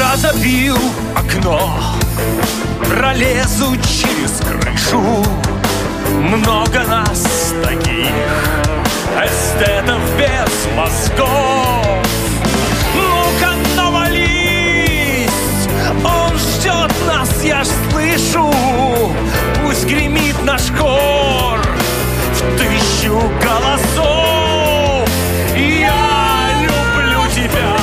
Разобью 0.00 0.76
окно 1.14 1.78
Пролезу 2.88 3.76
через 3.76 4.40
крышу. 4.40 5.02
Много 6.14 6.82
нас 6.88 7.52
таких 7.62 8.08
Эстетов 9.22 10.00
без 10.16 10.74
мозгов 10.74 11.82
я 17.44 17.64
ж 17.64 17.68
слышу 17.90 18.50
Пусть 19.62 19.86
гремит 19.86 20.36
наш 20.44 20.70
хор. 20.78 21.60
В 22.34 22.58
тысячу 22.58 23.20
голосов. 23.42 25.08
Я 25.56 26.50
люблю 26.60 27.20
тебя, 27.34 27.76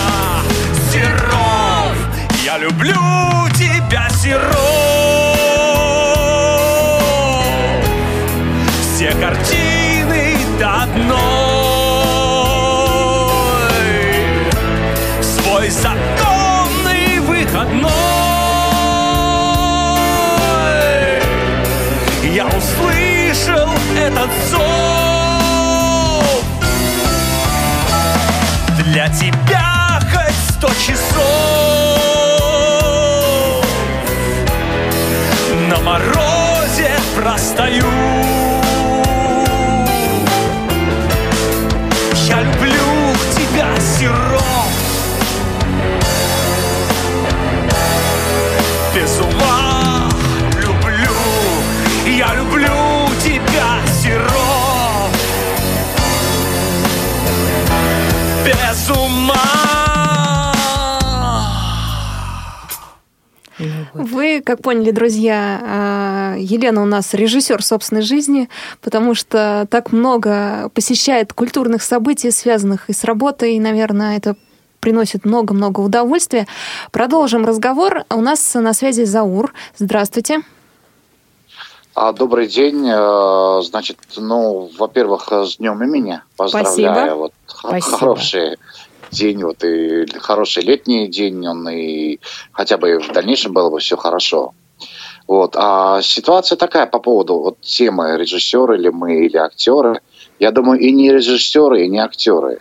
Серов. 0.92 1.40
Люблю 2.60 2.94
тебя, 3.56 4.10
сирот 4.10 4.44
Все 8.82 9.12
картины 9.14 10.36
до 10.60 10.84
одной. 10.84 11.16
Свой 15.22 15.70
законный 15.70 17.20
выходной 17.20 18.09
Я 22.40 22.48
услышал 22.48 23.70
этот 23.98 24.30
зов. 24.50 24.62
Для 28.78 29.10
тебя 29.10 30.00
хоть 30.10 30.56
сто 30.56 30.70
часов. 30.70 31.20
На 35.68 35.80
морозе 35.80 36.92
простою 37.18 37.84
Вы, 64.40 64.44
как 64.44 64.62
поняли, 64.62 64.92
друзья, 64.92 65.60
а, 65.62 66.36
Елена 66.38 66.82
у 66.82 66.86
нас 66.86 67.14
режиссер 67.14 67.62
собственной 67.62 68.04
жизни, 68.04 68.48
потому 68.82 69.14
что 69.14 69.68
так 69.70 69.92
много 69.92 70.72
посещает 70.74 71.34
культурных 71.34 71.82
событий, 71.82 72.32
связанных 72.32 72.90
и 72.90 72.94
с 72.94 73.04
работой, 73.04 73.56
и, 73.56 73.60
наверное, 73.60 74.16
это 74.16 74.38
приносит 74.80 75.26
много-много 75.26 75.82
удовольствия. 75.82 76.48
Продолжим 76.92 77.46
разговор. 77.46 78.06
У 78.10 78.22
нас 78.22 78.54
на 78.54 78.72
связи 78.72 79.04
Заур. 79.04 79.54
Здравствуйте. 79.78 80.40
А, 81.94 82.14
Добрый 82.14 82.48
день. 82.48 82.88
Э, 82.90 83.62
Значит, 83.62 83.98
ну, 84.16 84.72
во-первых, 84.80 85.34
с 85.34 85.58
днем 85.58 85.84
имени 85.84 86.22
поздравляю. 86.38 86.94
Спасибо. 86.94 87.16
Вот 87.16 87.34
Спасибо. 87.46 87.98
хороший 87.98 88.58
день, 89.12 89.44
вот 89.44 89.64
и 89.64 90.06
хороший 90.20 90.64
летний 90.64 91.08
день, 91.08 91.48
он 91.48 91.68
и 91.70 92.20
хотя 92.52 92.78
бы 92.78 93.00
в 93.00 93.12
дальнейшем 93.12 93.54
было 93.54 93.70
бы 93.70 93.80
все 93.80 93.98
хорошо. 93.98 94.54
Вот. 95.28 95.56
А 95.56 96.02
ситуация 96.02 96.56
такая 96.56 96.88
по 96.88 97.00
поводу 97.00 97.36
вот 97.40 97.62
темы 97.62 98.18
режиссеры 98.18 98.78
или 98.78 98.90
мы, 98.90 99.26
или 99.26 99.38
актеры. 99.38 100.02
Я 100.40 100.52
думаю, 100.52 100.80
и 100.80 100.92
не 100.92 101.12
режиссеры, 101.12 101.86
и 101.86 101.88
не 101.88 102.00
актеры. 102.00 102.60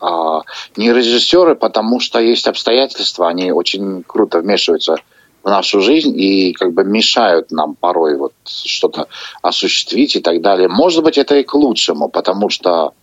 А, 0.00 0.42
не 0.76 0.92
режиссеры, 0.92 1.54
потому 1.54 2.00
что 2.00 2.20
есть 2.20 2.46
обстоятельства, 2.46 3.28
они 3.28 3.52
очень 3.52 4.02
круто 4.06 4.40
вмешиваются 4.40 4.96
в 5.42 5.48
нашу 5.48 5.80
жизнь 5.80 6.12
и 6.18 6.52
как 6.52 6.72
бы 6.72 6.84
мешают 6.84 7.50
нам 7.50 7.74
порой 7.74 8.16
вот 8.16 8.32
что-то 8.44 9.06
осуществить 9.42 10.16
и 10.16 10.20
так 10.20 10.40
далее. 10.40 10.68
Может 10.68 11.04
быть, 11.04 11.18
это 11.18 11.36
и 11.36 11.44
к 11.44 11.54
лучшему, 11.54 12.08
потому 12.08 12.48
что 12.48 12.94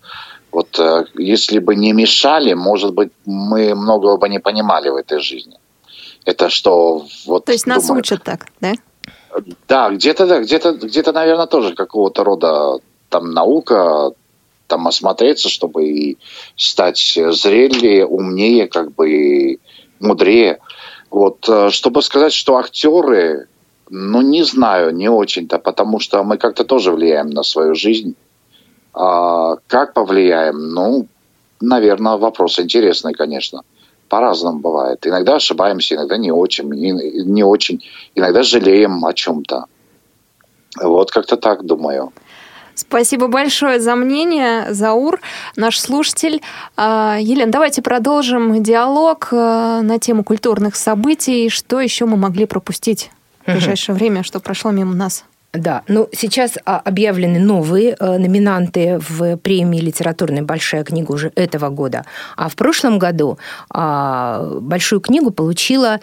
вот 0.55 0.79
э, 0.79 1.05
если 1.15 1.59
бы 1.59 1.75
не 1.75 1.91
мешали, 1.91 2.53
может 2.53 2.93
быть, 2.93 3.11
мы 3.25 3.75
многого 3.75 4.15
бы 4.15 4.29
не 4.29 4.39
понимали 4.39 4.87
в 4.87 4.95
этой 4.95 5.19
жизни. 5.19 5.57
Это 6.23 6.49
что 6.49 7.05
вот. 7.25 7.43
То 7.43 7.51
есть 7.51 7.67
нас 7.67 7.85
думаю, 7.85 7.99
учат 7.99 8.23
так, 8.23 8.47
да? 8.61 8.73
да, 9.67 9.89
где-то, 9.89 10.25
да, 10.25 10.39
где-то, 10.39 10.71
где-то, 10.71 11.11
наверное, 11.11 11.47
тоже 11.47 11.75
какого-то 11.75 12.23
рода 12.23 12.79
там 13.09 13.31
наука, 13.31 14.11
там 14.67 14.87
осмотреться, 14.87 15.49
чтобы 15.49 15.89
и 15.89 16.17
стать 16.55 17.19
зрелее, 17.31 18.05
умнее, 18.05 18.67
как 18.67 18.95
бы 18.95 19.11
и 19.11 19.59
мудрее. 19.99 20.59
Вот, 21.11 21.49
э, 21.49 21.69
чтобы 21.69 22.01
сказать, 22.01 22.31
что 22.31 22.55
актеры, 22.55 23.49
ну, 23.89 24.21
не 24.21 24.43
знаю, 24.43 24.95
не 24.95 25.09
очень-то, 25.09 25.59
потому 25.59 25.99
что 25.99 26.23
мы 26.23 26.37
как-то 26.37 26.63
тоже 26.63 26.93
влияем 26.93 27.29
на 27.29 27.43
свою 27.43 27.75
жизнь. 27.75 28.15
А 28.95 29.57
как 29.67 29.93
повлияем? 29.93 30.69
Ну, 30.73 31.07
наверное, 31.59 32.15
вопрос 32.15 32.59
интересный, 32.59 33.13
конечно. 33.13 33.61
По-разному 34.07 34.59
бывает. 34.59 35.05
Иногда 35.05 35.35
ошибаемся, 35.35 35.95
иногда 35.95 36.17
не 36.17 36.31
очень, 36.31 36.69
не 36.69 37.43
очень. 37.43 37.83
Иногда 38.15 38.43
жалеем 38.43 39.03
о 39.05 39.13
чем-то. 39.13 39.65
Вот 40.81 41.11
как-то 41.11 41.35
так 41.35 41.65
думаю. 41.65 42.13
Спасибо 42.75 43.27
большое 43.27 43.79
за 43.79 43.95
мнение, 43.95 44.73
Заур, 44.73 45.21
наш 45.55 45.79
слушатель. 45.79 46.41
А, 46.75 47.17
Елена, 47.19 47.51
давайте 47.51 47.81
продолжим 47.81 48.61
диалог 48.61 49.29
э, 49.31 49.79
на 49.81 49.97
тему 49.97 50.25
культурных 50.25 50.75
событий. 50.75 51.49
Что 51.49 51.79
еще 51.79 52.05
мы 52.05 52.17
могли 52.17 52.45
пропустить 52.45 53.11
в 53.45 53.51
ближайшее 53.51 53.95
время, 53.95 54.23
что 54.23 54.41
прошло 54.41 54.71
мимо 54.71 54.93
нас? 54.93 55.23
Да, 55.57 55.83
ну 55.87 56.09
сейчас 56.11 56.57
а, 56.65 56.79
объявлены 56.79 57.39
новые 57.39 57.95
э, 57.99 58.17
номинанты 58.17 58.99
в 58.99 59.37
премии 59.37 59.79
«Литературная 59.79 60.43
большая 60.43 60.83
книга» 60.83 61.11
уже 61.11 61.31
этого 61.35 61.69
года. 61.69 62.05
А 62.35 62.49
в 62.49 62.55
прошлом 62.55 62.99
году 62.99 63.37
а, 63.69 64.59
большую 64.61 65.01
книгу 65.01 65.31
получила 65.31 65.99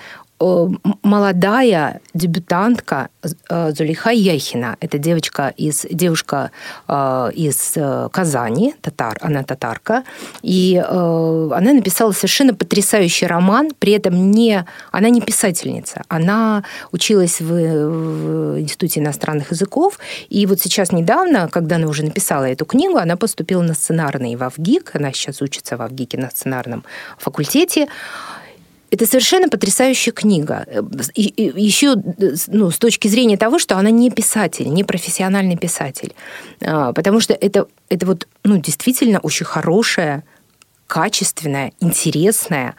молодая 1.02 2.00
дебютантка 2.14 3.08
э, 3.48 3.72
Зулейха 3.72 4.10
Яхина. 4.10 4.76
Это 4.80 4.98
девочка 4.98 5.52
из, 5.56 5.86
девушка 5.90 6.50
э, 6.88 7.30
из 7.34 7.72
э, 7.76 8.08
Казани, 8.12 8.74
татар, 8.80 9.18
она 9.20 9.42
татарка. 9.42 10.04
И 10.42 10.76
э, 10.76 11.50
она 11.52 11.72
написала 11.72 12.12
совершенно 12.12 12.54
потрясающий 12.54 13.26
роман, 13.26 13.70
при 13.78 13.92
этом 13.92 14.30
не, 14.30 14.64
она 14.90 15.08
не 15.10 15.20
писательница, 15.20 16.02
она 16.08 16.64
училась 16.92 17.40
в, 17.40 17.46
в 17.46 18.60
Институте 18.60 19.00
иностранных 19.00 19.50
языков, 19.50 19.98
и 20.28 20.46
вот 20.46 20.60
сейчас 20.60 20.92
недавно, 20.92 21.48
когда 21.48 21.76
она 21.76 21.86
уже 21.86 22.04
написала 22.04 22.44
эту 22.44 22.64
книгу, 22.64 22.96
она 22.96 23.16
поступила 23.16 23.62
на 23.62 23.74
сценарный 23.74 24.36
в 24.36 24.42
АВГИК, 24.42 24.96
она 24.96 25.12
сейчас 25.12 25.42
учится 25.42 25.76
в 25.76 25.82
АВГИКе 25.82 26.18
на 26.18 26.30
сценарном 26.30 26.84
факультете, 27.18 27.88
это 28.92 29.06
совершенно 29.06 29.48
потрясающая 29.48 30.12
книга. 30.12 30.66
И, 31.14 31.22
и 31.28 31.60
еще 31.60 31.94
ну, 32.48 32.70
с 32.70 32.76
точки 32.76 33.08
зрения 33.08 33.38
того, 33.38 33.58
что 33.58 33.78
она 33.78 33.90
не 33.90 34.10
писатель, 34.10 34.68
не 34.68 34.84
профессиональный 34.84 35.56
писатель. 35.56 36.14
А, 36.60 36.92
Потому 36.92 37.20
что 37.20 37.32
это, 37.32 37.66
это 37.88 38.06
вот, 38.06 38.28
ну, 38.44 38.58
действительно 38.58 39.18
очень 39.20 39.46
хорошая, 39.46 40.24
качественная, 40.86 41.72
интересная, 41.80 42.74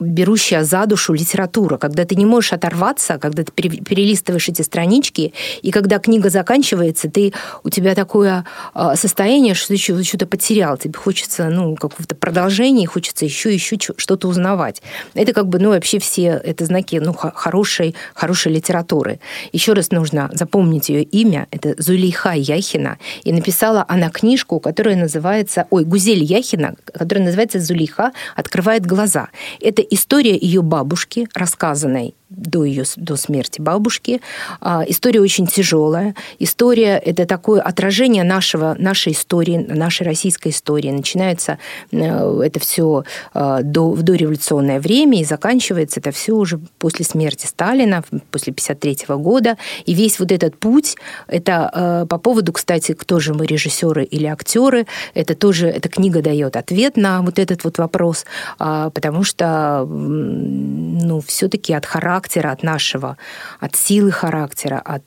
берущая 0.00 0.64
за 0.64 0.86
душу 0.86 1.12
литература, 1.12 1.76
когда 1.76 2.04
ты 2.04 2.14
не 2.14 2.24
можешь 2.24 2.52
оторваться, 2.52 3.18
когда 3.18 3.42
ты 3.42 3.52
пере- 3.52 3.80
перелистываешь 3.80 4.48
эти 4.48 4.62
странички, 4.62 5.32
и 5.62 5.70
когда 5.70 5.98
книга 5.98 6.30
заканчивается, 6.30 7.10
ты, 7.10 7.32
у 7.64 7.70
тебя 7.70 7.94
такое 7.94 8.44
а, 8.74 8.96
состояние, 8.96 9.54
что 9.54 9.68
ты 9.68 9.76
что-то 9.76 10.26
потерял, 10.26 10.76
тебе 10.76 10.94
хочется 10.98 11.48
ну, 11.48 11.74
какого-то 11.74 12.14
продолжения, 12.14 12.86
хочется 12.86 13.24
еще 13.24 13.52
еще 13.52 13.76
что-то 13.96 14.28
узнавать. 14.28 14.82
Это 15.14 15.32
как 15.32 15.48
бы, 15.48 15.58
ну, 15.58 15.70
вообще 15.70 15.98
все 15.98 16.40
это 16.42 16.64
знаки 16.64 16.96
ну, 16.96 17.12
хо- 17.12 17.32
хорошей, 17.34 17.94
хорошей 18.14 18.52
литературы. 18.52 19.20
Еще 19.52 19.72
раз 19.72 19.90
нужно 19.90 20.30
запомнить 20.32 20.88
ее 20.88 21.02
имя. 21.02 21.46
Это 21.50 21.74
Зулейха 21.78 22.32
Яхина. 22.32 22.98
И 23.24 23.32
написала 23.32 23.84
она 23.88 24.10
книжку, 24.10 24.60
которая 24.60 24.96
называется... 24.96 25.66
Ой, 25.70 25.84
Гузель 25.84 26.22
Яхина, 26.22 26.74
которая 26.84 27.24
называется 27.24 27.60
«Зулейха 27.60 28.12
открывает 28.36 28.86
глаза». 28.86 29.28
Это 29.60 29.82
история 29.90 30.36
ее 30.36 30.62
бабушки, 30.62 31.28
рассказанной 31.34 32.14
до 32.30 32.64
ее 32.64 32.84
до 32.96 33.16
смерти 33.16 33.60
бабушки. 33.60 34.20
А, 34.60 34.84
История 34.86 35.20
очень 35.20 35.46
тяжелая. 35.46 36.14
История 36.38 36.98
это 36.98 37.26
такое 37.26 37.60
отражение 37.60 38.22
нашего 38.22 38.76
нашей 38.78 39.12
истории, 39.12 39.56
нашей 39.56 40.02
российской 40.04 40.48
истории. 40.48 40.90
Начинается 40.90 41.58
э, 41.90 42.40
это 42.44 42.60
все 42.60 43.04
до 43.34 43.90
в 43.90 44.02
дореволюционное 44.02 44.80
время 44.80 45.20
и 45.20 45.24
заканчивается 45.24 46.00
это 46.00 46.10
все 46.10 46.32
уже 46.32 46.58
после 46.78 47.04
смерти 47.04 47.46
Сталина, 47.46 48.04
после 48.30 48.52
53 48.52 48.98
года. 49.08 49.56
И 49.86 49.94
весь 49.94 50.18
вот 50.18 50.30
этот 50.32 50.58
путь 50.58 50.96
это 51.28 51.70
э, 51.72 52.06
по 52.08 52.18
поводу, 52.18 52.52
кстати, 52.52 52.92
кто 52.92 53.20
же 53.20 53.34
мы 53.34 53.46
режиссеры 53.46 54.04
или 54.04 54.26
актеры, 54.26 54.86
это 55.14 55.34
тоже 55.34 55.68
эта 55.68 55.88
книга 55.88 56.20
дает 56.20 56.56
ответ 56.56 56.96
на 56.96 57.22
вот 57.22 57.38
этот 57.38 57.64
вот 57.64 57.78
вопрос, 57.78 58.26
а, 58.58 58.90
потому 58.90 59.24
что 59.24 59.86
ну 59.88 61.20
все-таки 61.20 61.72
от 61.72 61.86
характера 61.86 62.17
характера, 62.18 62.52
от 62.52 62.62
нашего, 62.62 63.16
от 63.60 63.76
силы 63.76 64.10
характера, 64.10 64.82
от 64.84 65.02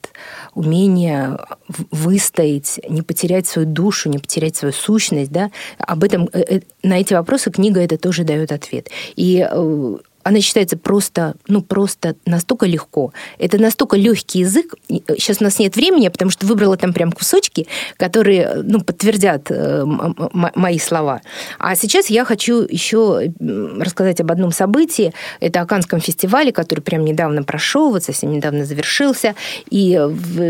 умения 0.55 1.37
выстоять, 1.91 2.79
не 2.89 3.01
потерять 3.01 3.47
свою 3.47 3.67
душу, 3.67 4.09
не 4.09 4.17
потерять 4.17 4.55
свою 4.55 4.73
сущность, 4.73 5.31
да, 5.31 5.51
об 5.77 6.03
этом, 6.03 6.29
э, 6.33 6.39
э, 6.39 6.61
на 6.83 6.99
эти 6.99 7.13
вопросы 7.13 7.51
книга 7.51 7.81
это 7.81 7.97
тоже 7.97 8.23
дает 8.23 8.51
ответ. 8.51 8.89
И 9.17 9.47
э, 9.49 9.97
она 10.23 10.39
читается 10.41 10.77
просто, 10.77 11.35
ну, 11.47 11.61
просто 11.61 12.15
настолько 12.25 12.65
легко. 12.65 13.13
Это 13.37 13.57
настолько 13.57 13.97
легкий 13.97 14.39
язык. 14.39 14.75
Сейчас 14.87 15.41
у 15.41 15.43
нас 15.43 15.59
нет 15.59 15.75
времени, 15.75 16.09
потому 16.09 16.31
что 16.31 16.45
выбрала 16.45 16.77
там 16.77 16.93
прям 16.93 17.11
кусочки, 17.11 17.67
которые, 17.97 18.61
ну, 18.63 18.81
подтвердят 18.81 19.47
э, 19.49 19.83
мои 19.85 20.79
слова. 20.79 21.21
А 21.59 21.75
сейчас 21.75 22.09
я 22.09 22.25
хочу 22.25 22.65
еще 22.69 23.33
рассказать 23.79 24.19
об 24.21 24.31
одном 24.31 24.51
событии. 24.51 25.13
Это 25.39 25.61
о 25.61 25.65
фестивале, 25.99 26.51
который 26.51 26.81
прям 26.81 27.05
недавно 27.05 27.43
прошел, 27.43 27.91
вот 27.91 28.03
совсем 28.03 28.31
недавно 28.31 28.65
завершился. 28.65 29.35
И 29.69 29.99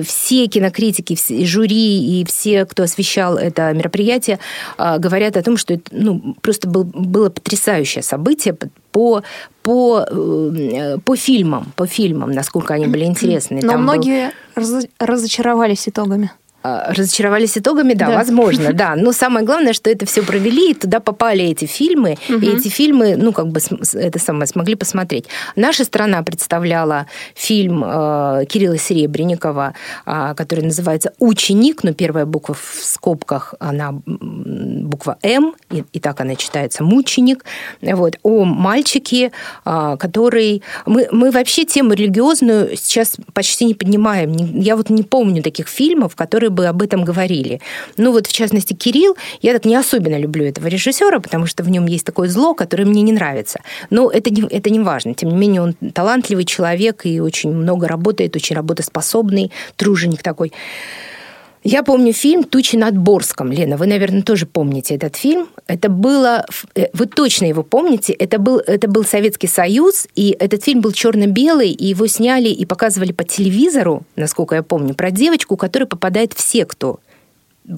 все 0.05 0.47
кинокритики, 0.47 1.15
все 1.15 1.45
жюри 1.45 2.21
и 2.21 2.25
все, 2.25 2.65
кто 2.65 2.83
освещал 2.83 3.37
это 3.37 3.71
мероприятие, 3.73 4.39
а, 4.77 4.97
говорят 4.97 5.37
о 5.37 5.43
том, 5.43 5.57
что 5.57 5.75
это 5.75 5.83
ну, 5.91 6.35
просто 6.41 6.67
был, 6.67 6.83
было 6.83 7.29
потрясающее 7.29 8.03
событие, 8.03 8.55
по, 8.91 9.23
по, 9.63 10.05
э, 10.09 10.97
по 11.03 11.15
фильмам, 11.15 11.71
по 11.75 11.85
фильмам, 11.85 12.31
насколько 12.31 12.73
они 12.73 12.87
были 12.87 13.05
интересны. 13.11 13.59
Но 13.61 13.73
Там 13.73 13.83
многие 13.83 14.31
был... 14.55 14.81
разочаровались 14.99 15.87
итогами. 15.87 16.31
А, 16.63 16.93
разочаровались 16.93 17.57
итогами, 17.57 17.93
да, 17.93 18.07
да, 18.07 18.15
возможно, 18.17 18.71
да. 18.71 18.95
Но 18.95 19.13
самое 19.13 19.43
главное, 19.45 19.73
что 19.73 19.89
это 19.89 20.05
все 20.05 20.21
провели, 20.21 20.71
и 20.71 20.73
туда 20.75 20.99
попали 20.99 21.45
эти 21.45 21.65
фильмы, 21.65 22.17
угу. 22.29 22.37
и 22.37 22.55
эти 22.55 22.67
фильмы, 22.67 23.15
ну, 23.17 23.33
как 23.33 23.47
бы 23.47 23.59
это 23.93 24.19
самое, 24.19 24.45
смогли 24.45 24.75
посмотреть. 24.75 25.25
Наша 25.55 25.85
страна 25.85 26.21
представляла 26.21 27.07
фильм 27.33 27.83
э, 27.83 28.45
Кирилла 28.47 28.77
Серебренникова, 28.77 29.73
э, 30.05 30.33
который 30.37 30.63
называется 30.63 31.13
«Ученик», 31.17 31.83
но 31.83 31.93
первая 31.93 32.25
буква 32.25 32.53
в 32.53 32.79
скобках, 32.83 33.55
она 33.59 33.93
буква 34.05 35.17
«М», 35.23 35.55
и, 35.71 35.83
и 35.93 35.99
так 35.99 36.21
она 36.21 36.35
читается 36.35 36.83
«Мученик», 36.83 37.43
вот, 37.81 38.19
о 38.21 38.45
мальчике, 38.45 39.31
э, 39.65 39.97
который... 39.99 40.61
Мы, 40.85 41.07
мы 41.11 41.31
вообще 41.31 41.65
тему 41.65 41.93
религиозную 41.93 42.77
сейчас 42.77 43.17
почти 43.33 43.65
не 43.65 43.73
поднимаем. 43.73 44.31
Я 44.59 44.75
вот 44.75 44.91
не 44.91 45.01
помню 45.01 45.41
таких 45.41 45.67
фильмов, 45.67 46.15
которые 46.15 46.50
бы 46.51 46.67
об 46.67 46.81
этом 46.81 47.03
говорили. 47.03 47.61
Ну 47.97 48.11
вот, 48.11 48.27
в 48.27 48.33
частности, 48.33 48.73
Кирилл, 48.73 49.15
я 49.41 49.53
так 49.53 49.65
не 49.65 49.75
особенно 49.75 50.17
люблю 50.17 50.45
этого 50.45 50.67
режиссера, 50.67 51.19
потому 51.19 51.45
что 51.45 51.63
в 51.63 51.69
нем 51.69 51.85
есть 51.87 52.05
такое 52.05 52.29
зло, 52.29 52.53
которое 52.53 52.85
мне 52.85 53.01
не 53.01 53.11
нравится. 53.11 53.61
Но 53.89 54.09
это 54.09 54.29
не, 54.29 54.41
это 54.41 54.69
не 54.69 54.79
важно. 54.79 55.13
Тем 55.13 55.29
не 55.29 55.35
менее, 55.35 55.61
он 55.61 55.73
талантливый 55.93 56.45
человек 56.45 57.05
и 57.05 57.19
очень 57.19 57.51
много 57.51 57.87
работает, 57.87 58.35
очень 58.35 58.55
работоспособный, 58.55 59.51
труженик 59.75 60.21
такой. 60.21 60.51
Я 61.63 61.83
помню 61.83 62.11
фильм 62.11 62.43
«Тучи 62.43 62.75
над 62.75 62.97
Борском». 62.97 63.51
Лена, 63.51 63.77
вы, 63.77 63.85
наверное, 63.85 64.23
тоже 64.23 64.47
помните 64.47 64.95
этот 64.95 65.15
фильм. 65.15 65.47
Это 65.67 65.89
было... 65.89 66.43
Э, 66.73 66.87
вы 66.93 67.05
точно 67.05 67.45
его 67.45 67.61
помните. 67.61 68.13
Это 68.13 68.39
был, 68.39 68.57
это 68.57 68.87
был 68.87 69.03
Советский 69.03 69.47
Союз, 69.47 70.07
и 70.15 70.35
этот 70.39 70.63
фильм 70.63 70.81
был 70.81 70.91
черно-белый, 70.91 71.69
и 71.69 71.85
его 71.85 72.07
сняли 72.07 72.49
и 72.49 72.65
показывали 72.65 73.11
по 73.11 73.23
телевизору, 73.23 74.01
насколько 74.15 74.55
я 74.55 74.63
помню, 74.63 74.95
про 74.95 75.11
девочку, 75.11 75.55
которая 75.55 75.87
попадает 75.87 76.33
в 76.33 76.41
секту. 76.41 76.99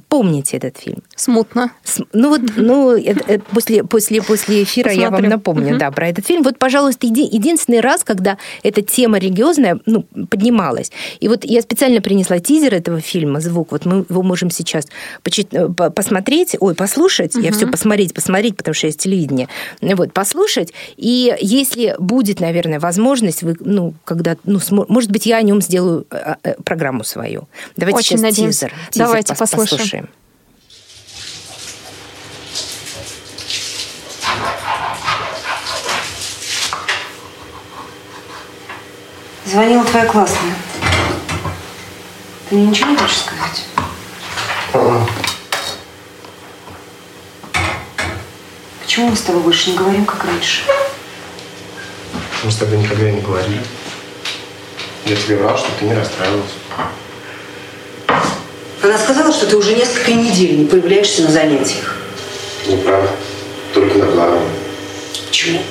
Помните 0.08 0.58
этот 0.58 0.78
фильм? 0.78 1.04
Смутно. 1.14 1.72
Ну 2.14 2.30
вот, 2.30 2.42
ну 2.56 2.92
это, 2.92 3.24
это 3.28 3.44
после 3.54 3.84
после 3.84 4.22
после 4.22 4.64
эфира 4.64 4.88
Посмотрю. 4.88 5.04
я 5.04 5.10
вам 5.12 5.24
напомню, 5.24 5.72
угу. 5.72 5.78
да, 5.78 5.92
про 5.92 6.08
этот 6.08 6.26
фильм. 6.26 6.42
Вот, 6.44 6.58
пожалуйста, 6.58 7.06
еди, 7.06 7.24
единственный 7.24 7.82
раз, 7.82 8.06
когда 8.06 8.38
эта 8.64 8.82
тема 8.82 9.20
религиозная, 9.20 9.80
ну 9.86 10.04
поднималась. 10.30 10.90
И 11.20 11.28
вот 11.28 11.44
я 11.44 11.62
специально 11.62 12.00
принесла 12.00 12.40
тизер 12.40 12.74
этого 12.74 13.02
фильма, 13.02 13.42
звук. 13.42 13.72
Вот 13.74 13.86
мы 13.86 14.06
его 14.10 14.24
можем 14.24 14.50
сейчас 14.52 14.88
почит, 15.22 15.54
э, 15.54 15.68
посмотреть, 15.68 16.56
ой, 16.62 16.76
послушать. 16.76 17.36
Угу. 17.36 17.44
Я 17.44 17.52
все 17.52 17.68
посмотреть, 17.68 18.14
посмотреть, 18.14 18.56
потому 18.56 18.74
что 18.74 18.88
есть 18.88 19.00
телевидение. 19.00 19.50
Вот 19.82 20.14
послушать. 20.14 20.74
И 20.96 21.36
если 21.42 21.96
будет, 22.00 22.40
наверное, 22.40 22.80
возможность, 22.80 23.44
вы, 23.44 23.58
ну 23.60 23.96
когда, 24.06 24.38
ну 24.46 24.60
может 24.88 25.12
быть, 25.12 25.26
я 25.26 25.38
о 25.38 25.42
нем 25.42 25.62
сделаю 25.62 26.08
э, 26.10 26.36
э, 26.42 26.54
программу 26.64 27.04
свою. 27.04 27.50
Давайте 27.76 28.00
Очень 28.00 28.18
сейчас 28.18 28.36
тизер. 28.36 28.74
тизер 28.90 29.06
Давайте 29.06 29.36
послушаем 29.36 29.73
послушаем. 29.78 30.10
Звонила 39.46 39.84
твоя 39.86 40.06
классная. 40.06 40.56
Ты 42.50 42.56
мне 42.56 42.68
ничего 42.68 42.90
не 42.90 42.98
хочешь 42.98 43.18
сказать? 43.18 43.66
А-а. 44.74 45.08
Почему 48.82 49.10
мы 49.10 49.16
с 49.16 49.22
тобой 49.22 49.42
больше 49.42 49.72
не 49.72 49.78
говорим, 49.78 50.06
как 50.06 50.24
раньше? 50.26 50.64
Мы 52.44 52.52
с 52.52 52.56
тобой 52.56 52.78
никогда 52.78 53.10
не 53.12 53.22
говорили. 53.22 53.64
Я 55.06 55.16
тебе 55.16 55.38
врал, 55.38 55.58
что 55.58 55.70
ты 55.80 55.86
не 55.86 55.94
расстраивалась. 55.94 56.52
Она 58.84 58.98
сказала, 58.98 59.32
что 59.32 59.46
ты 59.48 59.56
уже 59.56 59.76
несколько 59.76 60.12
недель 60.12 60.60
не 60.60 60.66
появляешься 60.66 61.22
на 61.22 61.32
занятиях. 61.32 61.96
Неправда. 62.68 63.10
Только 63.74 63.98
на 63.98 64.06
главном. 64.08 64.44
Почему? 65.30 65.62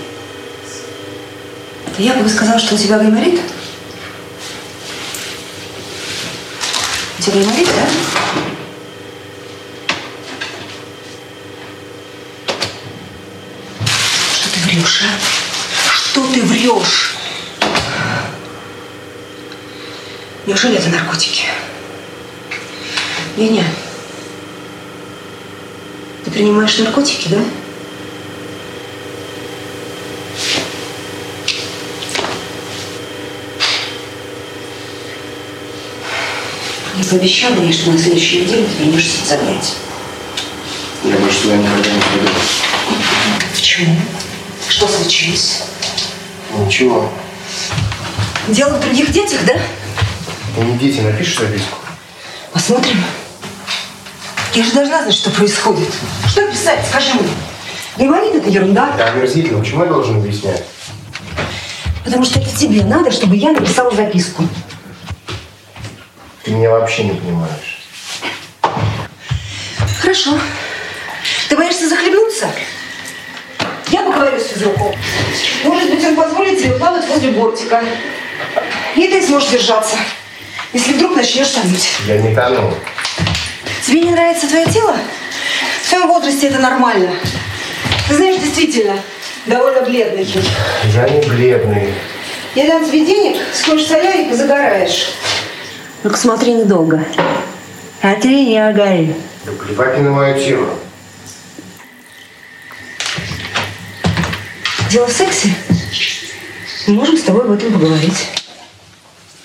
Ты 1.94 2.02
якобы 2.04 2.30
сказала, 2.30 2.58
что 2.58 2.74
у 2.74 2.78
тебя 2.78 2.96
гайморит? 2.96 3.38
У 7.18 7.22
тебя 7.22 7.34
гайморит, 7.34 7.66
да? 7.66 7.86
Что 14.32 14.48
ты 14.54 14.60
врешь, 14.60 15.02
а? 15.04 15.92
Что 15.94 16.26
ты 16.32 16.40
врешь? 16.40 17.14
Неужели 20.46 20.78
это 20.78 20.88
наркотики? 20.88 21.44
Леня, 23.36 23.64
ты 26.22 26.30
принимаешь 26.30 26.76
наркотики, 26.78 27.28
да? 27.28 27.38
Я 36.98 37.04
пообещала 37.04 37.54
ей, 37.54 37.72
что 37.72 37.90
на 37.90 37.98
следующей 37.98 38.42
неделе 38.42 38.66
ты 38.66 38.84
вернешься 38.84 39.26
занятия. 39.26 39.76
Я 41.02 41.16
больше 41.16 41.40
туда 41.42 41.56
никогда 41.56 41.90
не 41.90 42.00
пойду. 42.00 42.28
Почему? 43.54 43.96
Что 44.68 44.86
случилось? 44.86 45.62
Ничего. 46.58 47.10
Дело 48.48 48.76
в 48.76 48.80
других 48.80 49.10
детях, 49.10 49.40
да? 49.46 49.54
Ты 50.54 50.60
не 50.60 50.76
дети, 50.76 51.00
напишешь 51.00 51.38
записку? 51.38 51.78
Посмотрим. 52.52 53.02
Я 54.54 54.64
же 54.64 54.72
должна 54.72 55.02
знать, 55.02 55.14
что 55.14 55.30
происходит. 55.30 55.88
Что 56.28 56.46
писать, 56.46 56.80
скажи 56.86 57.14
мне. 57.14 57.32
Гайморит– 57.96 58.34
это 58.36 58.50
ерунда. 58.50 58.92
Да, 58.98 59.06
омерзительно. 59.06 59.60
Почему 59.60 59.84
я 59.84 59.90
должен 59.90 60.16
объяснять? 60.18 60.62
Потому 62.04 62.24
что 62.24 62.38
это 62.38 62.54
тебе 62.54 62.84
надо, 62.84 63.10
чтобы 63.10 63.36
я 63.36 63.52
написала 63.52 63.90
записку. 63.94 64.46
Ты 66.42 66.50
меня 66.50 66.70
вообще 66.70 67.04
не 67.04 67.12
понимаешь. 67.12 67.80
Хорошо. 70.00 70.38
Ты 71.48 71.56
боишься 71.56 71.88
захлебнуться? 71.88 72.50
Я 73.90 74.02
поговорю 74.02 74.38
с 74.38 74.48
физруком. 74.48 74.94
Может 75.64 75.90
быть, 75.90 76.04
он 76.04 76.14
позволит 76.14 76.58
тебе 76.58 76.74
плавать 76.74 77.06
возле 77.08 77.30
бортика. 77.30 77.82
И 78.96 79.08
ты 79.08 79.26
сможешь 79.26 79.48
держаться, 79.48 79.96
если 80.74 80.92
вдруг 80.92 81.16
начнешь 81.16 81.48
тонуть. 81.48 81.88
Я 82.06 82.18
не 82.18 82.34
тону. 82.34 82.74
Тебе 83.92 84.04
не 84.04 84.12
нравится 84.12 84.48
твое 84.48 84.64
тело? 84.64 84.96
В 85.82 85.88
твоем 85.90 86.08
возрасте 86.08 86.48
это 86.48 86.58
нормально. 86.60 87.10
Ты 88.08 88.14
знаешь, 88.14 88.40
действительно, 88.40 88.98
довольно 89.44 89.82
бледный. 89.82 90.26
Я 90.94 91.06
не 91.10 91.20
бледный. 91.28 91.92
Я 92.54 92.68
дам 92.68 92.86
тебе 92.86 93.04
денег, 93.04 93.42
скажешь 93.52 93.86
солярик 93.86 94.30
и 94.30 94.34
загораешь. 94.34 95.08
Ну-ка 96.02 96.16
смотри 96.16 96.54
недолго. 96.54 97.04
А 98.00 98.14
ты 98.14 98.28
не 98.28 98.66
огори. 98.66 99.14
Да 99.44 99.52
плевать 99.52 99.98
на 100.00 100.10
мое 100.10 100.40
тело. 100.42 100.70
Дело 104.88 105.06
в 105.06 105.12
сексе? 105.12 105.54
Мы 106.86 106.94
можем 106.94 107.18
с 107.18 107.24
тобой 107.24 107.42
об 107.42 107.50
этом 107.50 107.70
поговорить. 107.74 108.26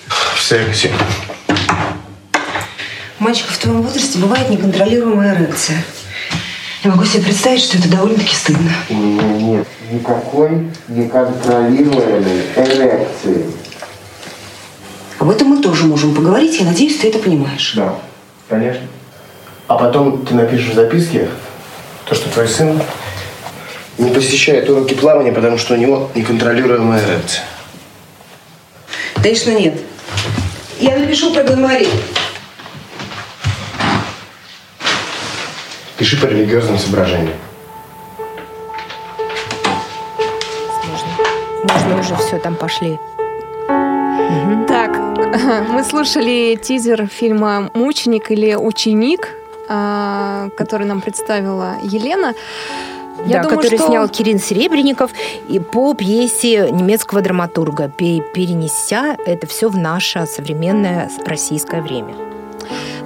В 0.08 0.40
сексе? 0.40 0.90
У 3.20 3.24
мальчиков 3.24 3.54
в 3.54 3.58
твоем 3.58 3.82
возрасте 3.82 4.18
бывает 4.18 4.48
неконтролируемая 4.48 5.34
эрекция. 5.34 5.82
Я 6.84 6.92
могу 6.92 7.04
себе 7.04 7.24
представить, 7.24 7.62
что 7.62 7.76
это 7.76 7.88
довольно-таки 7.88 8.34
стыдно. 8.34 8.70
У 8.88 8.94
меня 8.94 9.22
нет 9.22 9.66
никакой 9.90 10.68
неконтролируемой 10.86 12.42
эрекции. 12.54 13.46
Об 15.18 15.30
этом 15.30 15.48
мы 15.48 15.60
тоже 15.60 15.84
можем 15.84 16.14
поговорить, 16.14 16.60
я 16.60 16.66
надеюсь, 16.66 16.98
ты 16.98 17.08
это 17.08 17.18
понимаешь. 17.18 17.72
Да, 17.74 17.96
конечно. 18.48 18.86
А 19.66 19.76
потом 19.76 20.24
ты 20.24 20.34
напишешь 20.34 20.70
в 20.70 20.74
записке 20.74 21.28
то, 22.04 22.14
что 22.14 22.30
твой 22.30 22.46
сын 22.46 22.80
не 23.98 24.10
посещает 24.10 24.70
уроки 24.70 24.94
плавания, 24.94 25.32
потому 25.32 25.58
что 25.58 25.74
у 25.74 25.76
него 25.76 26.08
неконтролируемая 26.14 27.04
эрекция. 27.04 27.42
Конечно, 29.16 29.50
нет. 29.50 29.74
Я 30.78 30.96
напишу 30.96 31.34
про 31.34 31.42
гайморей. 31.42 31.88
Пиши 35.98 36.16
по 36.20 36.26
религиозным 36.26 36.78
соображениям. 36.78 37.34
Можно 41.64 41.98
уже 41.98 42.14
все, 42.14 42.38
там 42.38 42.54
пошли. 42.54 42.98
Так, 44.68 44.96
мы 45.68 45.82
слушали 45.82 46.56
тизер 46.62 47.08
фильма 47.08 47.70
«Мученик» 47.74 48.30
или 48.30 48.54
«Ученик», 48.54 49.28
а, 49.68 50.50
который 50.56 50.86
нам 50.86 51.00
представила 51.00 51.74
Елена. 51.82 52.32
Я 53.26 53.38
да, 53.38 53.48
думаю, 53.48 53.56
который 53.56 53.78
что... 53.78 53.88
снял 53.88 54.08
Кирин 54.08 54.38
Серебренников 54.38 55.10
и 55.48 55.58
по 55.58 55.94
пьесе 55.94 56.70
немецкого 56.70 57.22
драматурга, 57.22 57.88
перенеся 57.88 59.16
это 59.26 59.48
все 59.48 59.68
в 59.68 59.76
наше 59.76 60.26
современное 60.26 61.10
российское 61.26 61.82
время. 61.82 62.27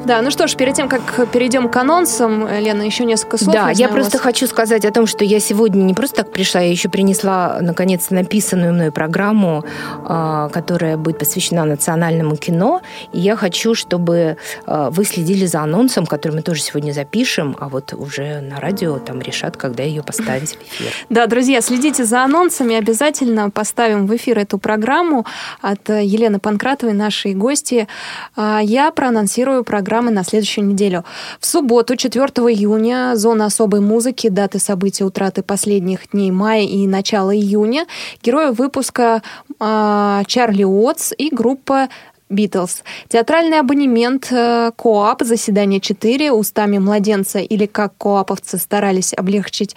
Да, 0.04 0.20
ну 0.20 0.32
что 0.32 0.48
ж, 0.48 0.56
перед 0.56 0.74
тем, 0.74 0.88
как 0.88 1.28
перейдем 1.30 1.68
к 1.68 1.76
анонсам, 1.76 2.48
Лена, 2.48 2.82
еще 2.82 3.04
несколько 3.04 3.38
слов. 3.38 3.54
Да, 3.54 3.70
я, 3.70 3.86
я 3.86 3.88
просто 3.88 4.18
вас... 4.18 4.22
хочу 4.22 4.46
сказать 4.48 4.84
о 4.84 4.90
том, 4.90 5.06
что 5.06 5.24
я 5.24 5.38
сегодня 5.38 5.82
не 5.82 5.94
просто 5.94 6.16
так 6.16 6.32
пришла, 6.32 6.60
я 6.60 6.70
еще 6.70 6.88
принесла, 6.88 7.58
наконец, 7.60 8.10
написанную 8.10 8.72
мной 8.72 8.90
программу, 8.90 9.64
а, 10.04 10.48
которая 10.48 10.96
будет 10.96 11.18
посвящена 11.18 11.64
национальному 11.64 12.36
кино. 12.36 12.82
И 13.12 13.20
я 13.20 13.36
хочу, 13.36 13.74
чтобы 13.74 14.38
а, 14.66 14.90
вы 14.90 15.04
следили 15.04 15.46
за 15.46 15.60
анонсом, 15.60 16.06
который 16.06 16.32
мы 16.32 16.42
тоже 16.42 16.62
сегодня 16.62 16.92
запишем, 16.92 17.56
а 17.60 17.68
вот 17.68 17.92
уже 17.92 18.40
на 18.40 18.58
радио 18.58 18.98
там 18.98 19.20
решат, 19.20 19.56
когда 19.56 19.84
ее 19.84 20.02
поставить 20.02 20.56
в 20.56 20.62
эфир. 20.62 20.92
Да, 21.10 21.26
друзья, 21.26 21.60
следите 21.60 22.04
за 22.04 22.24
анонсами, 22.24 22.74
обязательно 22.74 23.50
поставим 23.50 24.06
в 24.06 24.16
эфир 24.16 24.38
эту 24.38 24.58
программу 24.58 25.26
от 25.60 25.88
Елены 25.88 26.40
Панкратовой, 26.40 26.94
нашей 26.94 27.34
гости. 27.34 27.86
А, 28.34 28.60
я 28.62 28.90
проанонсирую 28.90 29.62
программу 29.62 29.91
программы 29.92 30.10
на 30.10 30.24
следующую 30.24 30.66
неделю. 30.66 31.04
В 31.38 31.44
субботу, 31.44 31.96
4 31.96 32.24
июня, 32.24 33.12
зона 33.14 33.44
особой 33.44 33.80
музыки, 33.80 34.30
даты 34.30 34.58
событий 34.58 35.04
утраты 35.04 35.42
последних 35.42 36.10
дней 36.12 36.30
мая 36.30 36.62
и 36.62 36.86
начала 36.86 37.36
июня. 37.36 37.86
Герои 38.22 38.52
выпуска 38.52 39.20
э, 39.60 40.22
Чарли 40.26 40.64
Уотс 40.64 41.12
и 41.18 41.28
группа 41.28 41.88
Битлз. 42.32 42.82
Театральный 43.08 43.60
абонемент 43.60 44.28
э, 44.30 44.72
КОАП, 44.76 45.22
заседание 45.22 45.80
4, 45.80 46.32
устами 46.32 46.78
младенца 46.78 47.38
или 47.38 47.66
как 47.66 47.96
коаповцы 47.98 48.58
старались 48.58 49.12
облегчить 49.14 49.76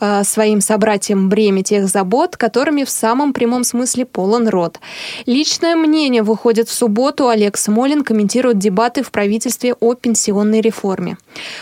э, 0.00 0.22
своим 0.24 0.60
собратьям 0.60 1.28
бремя 1.28 1.62
тех 1.62 1.88
забот, 1.88 2.36
которыми 2.36 2.84
в 2.84 2.90
самом 2.90 3.32
прямом 3.32 3.64
смысле 3.64 4.04
полон 4.04 4.48
рот. 4.48 4.78
Личное 5.26 5.76
мнение 5.76 6.22
выходит 6.22 6.68
в 6.68 6.72
субботу. 6.72 7.28
Олег 7.28 7.56
Смолин 7.56 8.04
комментирует 8.04 8.58
дебаты 8.58 9.02
в 9.02 9.10
правительстве 9.10 9.74
о 9.74 9.94
пенсионной 9.94 10.60
реформе. 10.60 11.16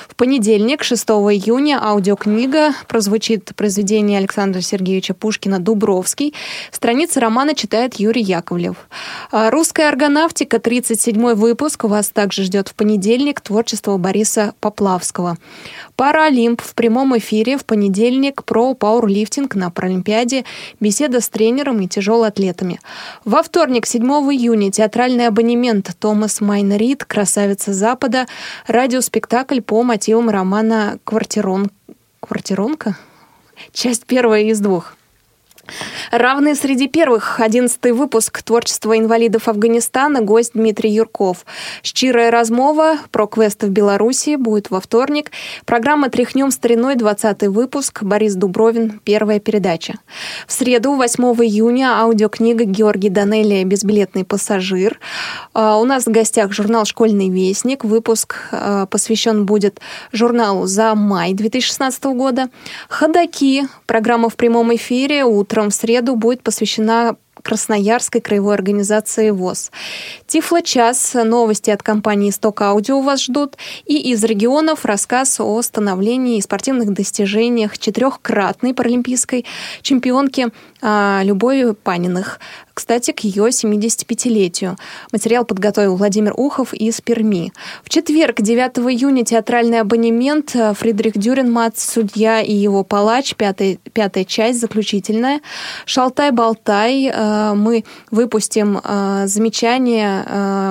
В 0.08 0.16
понедельник, 0.16 0.82
6 0.82 1.08
июня, 1.08 1.80
аудиокнига 1.82 2.72
прозвучит 2.88 3.54
произведение 3.54 4.18
Александра 4.18 4.60
Сергеевича 4.60 5.14
Пушкина 5.14 5.60
«Дубровский». 5.60 6.34
Страницы 6.70 7.20
романа 7.20 7.54
читает 7.54 7.94
Юрий 7.94 8.22
Яковлев. 8.22 8.76
А 9.30 9.50
русская 9.50 9.88
органавт 9.88 10.31
Галактика, 10.32 10.60
37 10.60 11.34
выпуск. 11.34 11.84
Вас 11.84 12.08
также 12.08 12.44
ждет 12.44 12.68
в 12.68 12.74
понедельник 12.74 13.42
творчество 13.42 13.98
Бориса 13.98 14.54
Поплавского. 14.60 15.36
Паралимп 15.94 16.62
в 16.62 16.74
прямом 16.74 17.18
эфире 17.18 17.58
в 17.58 17.66
понедельник 17.66 18.42
про 18.44 18.72
пауэрлифтинг 18.72 19.54
на 19.56 19.70
Паралимпиаде, 19.70 20.46
беседа 20.80 21.20
с 21.20 21.28
тренером 21.28 21.82
и 21.82 21.86
тяжелоатлетами. 21.86 22.80
Во 23.26 23.42
вторник, 23.42 23.84
7 23.84 24.02
июня, 24.02 24.72
театральный 24.72 25.26
абонемент 25.26 25.90
Томас 25.98 26.40
Майн 26.40 26.74
Рид 26.78 27.04
«Красавица 27.04 27.74
Запада», 27.74 28.26
радиоспектакль 28.66 29.60
по 29.60 29.82
мотивам 29.82 30.30
романа 30.30 30.98
«Квартирон...» 31.04 31.70
«Квартиронка»? 32.20 32.96
Часть 33.74 34.06
первая 34.06 34.44
из 34.44 34.60
двух. 34.60 34.96
Равные 36.10 36.54
среди 36.54 36.88
первых. 36.88 37.40
Одиннадцатый 37.40 37.92
выпуск 37.92 38.42
творчества 38.42 38.98
инвалидов 38.98 39.48
Афганистана. 39.48 40.20
Гость 40.20 40.52
Дмитрий 40.54 40.90
Юрков. 40.90 41.46
Щирая 41.82 42.30
размова 42.30 42.98
про 43.10 43.26
квесты 43.26 43.66
в 43.66 43.70
Беларуси 43.70 44.36
будет 44.36 44.70
во 44.70 44.80
вторник. 44.80 45.30
Программа 45.64 46.10
«Тряхнем 46.10 46.50
стариной» 46.50 46.96
двадцатый 46.96 47.48
выпуск. 47.48 48.02
Борис 48.02 48.34
Дубровин. 48.34 49.00
Первая 49.04 49.38
передача. 49.40 49.94
В 50.46 50.52
среду, 50.52 50.94
8 50.94 51.22
июня, 51.44 51.98
аудиокнига 52.00 52.64
Георгий 52.64 53.08
Данелия 53.08 53.64
«Безбилетный 53.64 54.24
пассажир». 54.24 54.98
А, 55.54 55.78
у 55.78 55.84
нас 55.84 56.06
в 56.06 56.10
гостях 56.10 56.52
журнал 56.52 56.84
«Школьный 56.84 57.30
вестник». 57.30 57.84
Выпуск 57.84 58.36
а, 58.50 58.86
посвящен 58.86 59.46
будет 59.46 59.80
журналу 60.12 60.66
за 60.66 60.94
май 60.94 61.32
2016 61.32 62.04
года. 62.04 62.48
«Ходаки». 62.88 63.68
Программа 63.86 64.28
в 64.28 64.34
прямом 64.34 64.74
эфире. 64.74 65.24
Утро 65.24 65.51
утром 65.52 65.68
в 65.68 65.74
среду 65.74 66.16
будет 66.16 66.42
посвящена 66.42 67.16
Красноярской 67.42 68.20
краевой 68.20 68.54
организации 68.54 69.30
ВОЗ. 69.30 69.70
Тифло-час, 70.26 71.14
новости 71.14 71.70
от 71.70 71.82
компании 71.82 72.30
«Исток 72.30 72.62
Аудио» 72.62 73.00
вас 73.00 73.24
ждут. 73.24 73.56
И 73.84 74.12
из 74.12 74.22
регионов 74.24 74.84
рассказ 74.84 75.40
о 75.40 75.60
становлении 75.62 76.38
и 76.38 76.42
спортивных 76.42 76.92
достижениях 76.92 77.78
четырехкратной 77.78 78.74
паралимпийской 78.74 79.44
чемпионки 79.82 80.48
а, 80.80 81.22
Любови 81.24 81.74
Паниных. 81.74 82.40
Кстати, 82.74 83.12
к 83.12 83.20
ее 83.20 83.48
75-летию. 83.48 84.76
Материал 85.12 85.44
подготовил 85.44 85.96
Владимир 85.96 86.32
Ухов 86.36 86.72
из 86.72 87.00
Перми. 87.00 87.52
В 87.84 87.90
четверг, 87.90 88.40
9 88.40 88.78
июня, 88.90 89.24
театральный 89.24 89.80
абонемент 89.80 90.56
э, 90.56 90.72
Фридрих 90.74 91.18
Дюренмат, 91.18 91.78
судья 91.78 92.40
и 92.40 92.52
его 92.52 92.82
палач, 92.82 93.34
пятая, 93.36 93.78
пятая 93.92 94.24
часть, 94.24 94.60
заключительная. 94.60 95.40
Шалтай-болтай. 95.84 97.10
Э, 97.32 97.54
мы 97.54 97.84
выпустим 98.10 98.80
э, 98.82 99.24
замечание, 99.26 100.24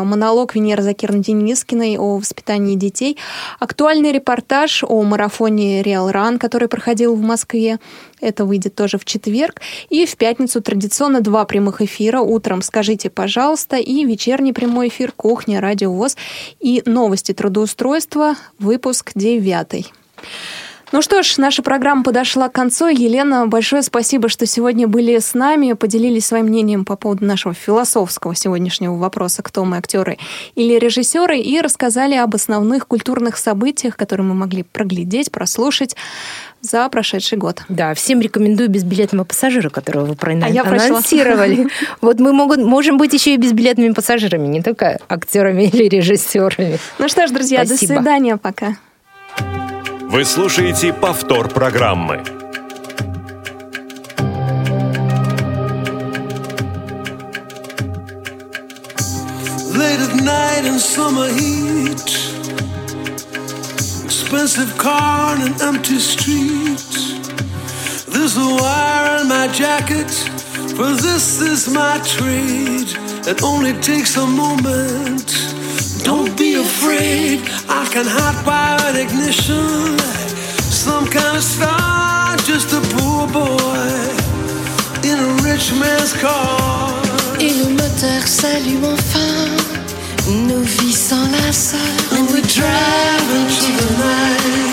монолог 0.03 0.55
Венеры 0.55 0.83
Закирны 0.83 1.19
Денискиной 1.19 1.97
о 1.97 2.17
воспитании 2.17 2.75
детей. 2.75 3.17
Актуальный 3.59 4.11
репортаж 4.11 4.83
о 4.83 5.01
марафоне 5.03 5.81
Реал 5.81 6.11
Ран, 6.11 6.39
который 6.39 6.67
проходил 6.67 7.15
в 7.15 7.21
Москве. 7.21 7.79
Это 8.19 8.45
выйдет 8.45 8.75
тоже 8.75 8.97
в 8.97 9.05
четверг. 9.05 9.61
И 9.89 10.05
в 10.05 10.15
пятницу 10.15 10.61
традиционно 10.61 11.21
два 11.21 11.45
прямых 11.45 11.81
эфира. 11.81 12.21
Утром 12.21 12.61
«Скажите, 12.61 13.09
пожалуйста» 13.09 13.77
и 13.77 14.05
вечерний 14.05 14.53
прямой 14.53 14.89
эфир 14.89 15.11
«Кухня», 15.11 15.59
«Радио 15.59 15.91
ВОЗ» 15.91 16.17
и 16.59 16.83
новости 16.85 17.33
трудоустройства, 17.33 18.35
выпуск 18.59 19.11
девятый. 19.15 19.91
Ну 20.91 21.01
что 21.01 21.23
ж, 21.23 21.37
наша 21.37 21.63
программа 21.63 22.03
подошла 22.03 22.49
к 22.49 22.51
концу. 22.51 22.87
Елена, 22.87 23.47
большое 23.47 23.81
спасибо, 23.81 24.27
что 24.27 24.45
сегодня 24.45 24.89
были 24.89 25.19
с 25.19 25.33
нами, 25.33 25.71
поделились 25.71 26.25
своим 26.25 26.47
мнением 26.47 26.83
по 26.83 26.97
поводу 26.97 27.23
нашего 27.23 27.53
философского 27.53 28.35
сегодняшнего 28.35 28.95
вопроса, 28.97 29.41
кто 29.41 29.63
мы, 29.63 29.77
актеры 29.77 30.17
или 30.55 30.77
режиссеры, 30.77 31.39
и 31.39 31.61
рассказали 31.61 32.15
об 32.15 32.35
основных 32.35 32.87
культурных 32.87 33.37
событиях, 33.37 33.95
которые 33.95 34.27
мы 34.27 34.33
могли 34.33 34.63
проглядеть, 34.63 35.31
прослушать 35.31 35.95
за 36.59 36.89
прошедший 36.89 37.37
год. 37.37 37.63
Да, 37.69 37.93
всем 37.93 38.19
рекомендую 38.19 38.69
безбилетного 38.69 39.23
пассажира, 39.23 39.69
которого 39.69 40.05
вы 40.05 40.15
проанонсировали. 40.15 41.67
А 41.67 41.95
вот 42.01 42.19
мы 42.19 42.33
могут, 42.33 42.59
можем 42.59 42.97
быть 42.97 43.13
еще 43.13 43.33
и 43.33 43.37
безбилетными 43.37 43.93
пассажирами, 43.93 44.47
не 44.47 44.61
только 44.61 44.99
актерами 45.07 45.63
или 45.73 45.85
режиссерами. 45.85 46.79
Ну 46.99 47.07
что 47.07 47.27
ж, 47.27 47.31
друзья, 47.31 47.65
Спасибо. 47.65 47.93
до 47.93 47.99
свидания, 48.01 48.35
пока. 48.37 48.75
Вы 50.11 50.25
слушаете 50.25 50.91
повтор 50.91 51.47
программы. 51.47 52.21
Late 59.73 60.01
at 60.01 60.15
night 60.21 60.65
in 60.65 60.79
summer 60.79 61.29
heat 61.29 62.11
Expensive 64.03 64.77
car 64.77 65.35
and 65.35 65.43
an 65.43 65.61
empty 65.61 65.97
street 65.97 66.91
There's 68.11 68.35
a 68.35 68.49
wire 68.59 69.21
in 69.21 69.29
my 69.29 69.47
jacket 69.47 70.11
For 70.75 70.91
this 70.91 71.39
is 71.39 71.69
my 71.69 72.01
trade 72.03 72.89
It 73.25 73.41
only 73.43 73.71
takes 73.79 74.17
a 74.17 74.27
moment 74.27 75.50
Don't 76.03 76.35
be 76.37 76.55
afraid, 76.55 77.41
I 77.69 77.85
can 77.93 78.05
hide 78.05 78.43
by 78.45 78.77
an 78.89 78.95
ignition. 78.95 79.97
Some 80.69 81.05
kind 81.07 81.37
of 81.37 81.43
star, 81.43 82.35
just 82.37 82.73
a 82.73 82.81
poor 82.95 83.27
boy 83.27 84.31
in 85.03 85.17
a 85.19 85.29
rich 85.43 85.73
man's 85.73 86.13
car. 86.13 87.01
Et 87.39 87.53
le 87.53 87.69
moteur 87.69 88.25
s'allume 88.25 88.85
enfin, 88.85 89.49
nos 90.47 90.61
vies 90.61 90.93
s'enlacent. 90.93 91.75
And 92.11 92.27
we 92.33 92.41
drive 92.41 93.29
into 93.39 93.71
the 93.79 93.89
night. 93.97 94.71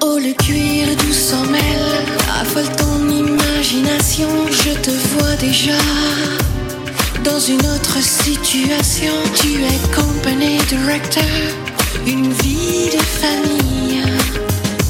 Oh, 0.00 0.18
le 0.18 0.32
cuir 0.34 0.88
doux 0.96 1.12
s'en 1.12 1.44
mêle, 1.46 2.06
affole 2.40 2.68
ton 2.76 3.08
imagination, 3.08 4.28
je 4.50 4.72
te 4.80 4.90
vois 4.90 5.36
déjà 5.36 5.78
dans 7.24 7.38
une 7.38 7.64
autre 7.66 7.98
situation. 8.00 9.12
Tu 9.40 9.62
es 9.62 9.94
company 9.94 10.58
director, 10.68 11.22
une 12.06 12.32
vie 12.32 12.90
de 12.92 13.02
famille. 13.02 14.02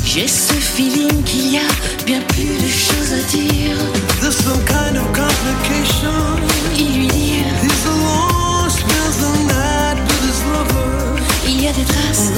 J'ai 0.04 0.26
ce 0.26 0.54
feeling 0.54 1.22
qu'il 1.24 1.52
y 1.52 1.56
a 1.58 1.68
bien 2.06 2.20
plus 2.28 2.44
de 2.44 2.68
choses 2.68 3.12
à 3.12 3.22
dire. 3.30 3.76
There's 4.20 4.36
some 4.36 4.62
kind 4.64 4.96
of 4.96 5.06
complication. 5.12 6.38
Il 6.78 7.00
lui 7.00 7.06
dit 7.08 7.44
He's 7.62 7.86
alone, 7.86 8.70
spends 8.70 9.18
the 9.18 9.32
night 9.48 9.98
with 9.98 10.22
his 10.28 10.42
lover. 10.52 11.20
Il 11.46 11.62
y 11.62 11.68
a 11.68 11.72
des 11.72 11.84
traces. 11.84 12.30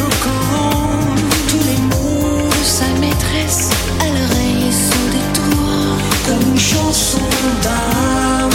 Tous 1.49 1.65
les 1.71 1.81
mots 1.83 2.49
de 2.49 2.65
sa 2.65 2.89
maîtresse 3.01 3.71
à 4.01 4.07
l'oreille 4.07 4.73
sont 4.73 5.09
des 5.11 5.27
tours 5.39 5.99
comme 6.27 6.53
une 6.53 6.59
chanson 6.59 7.21
d'amour. 7.63 8.54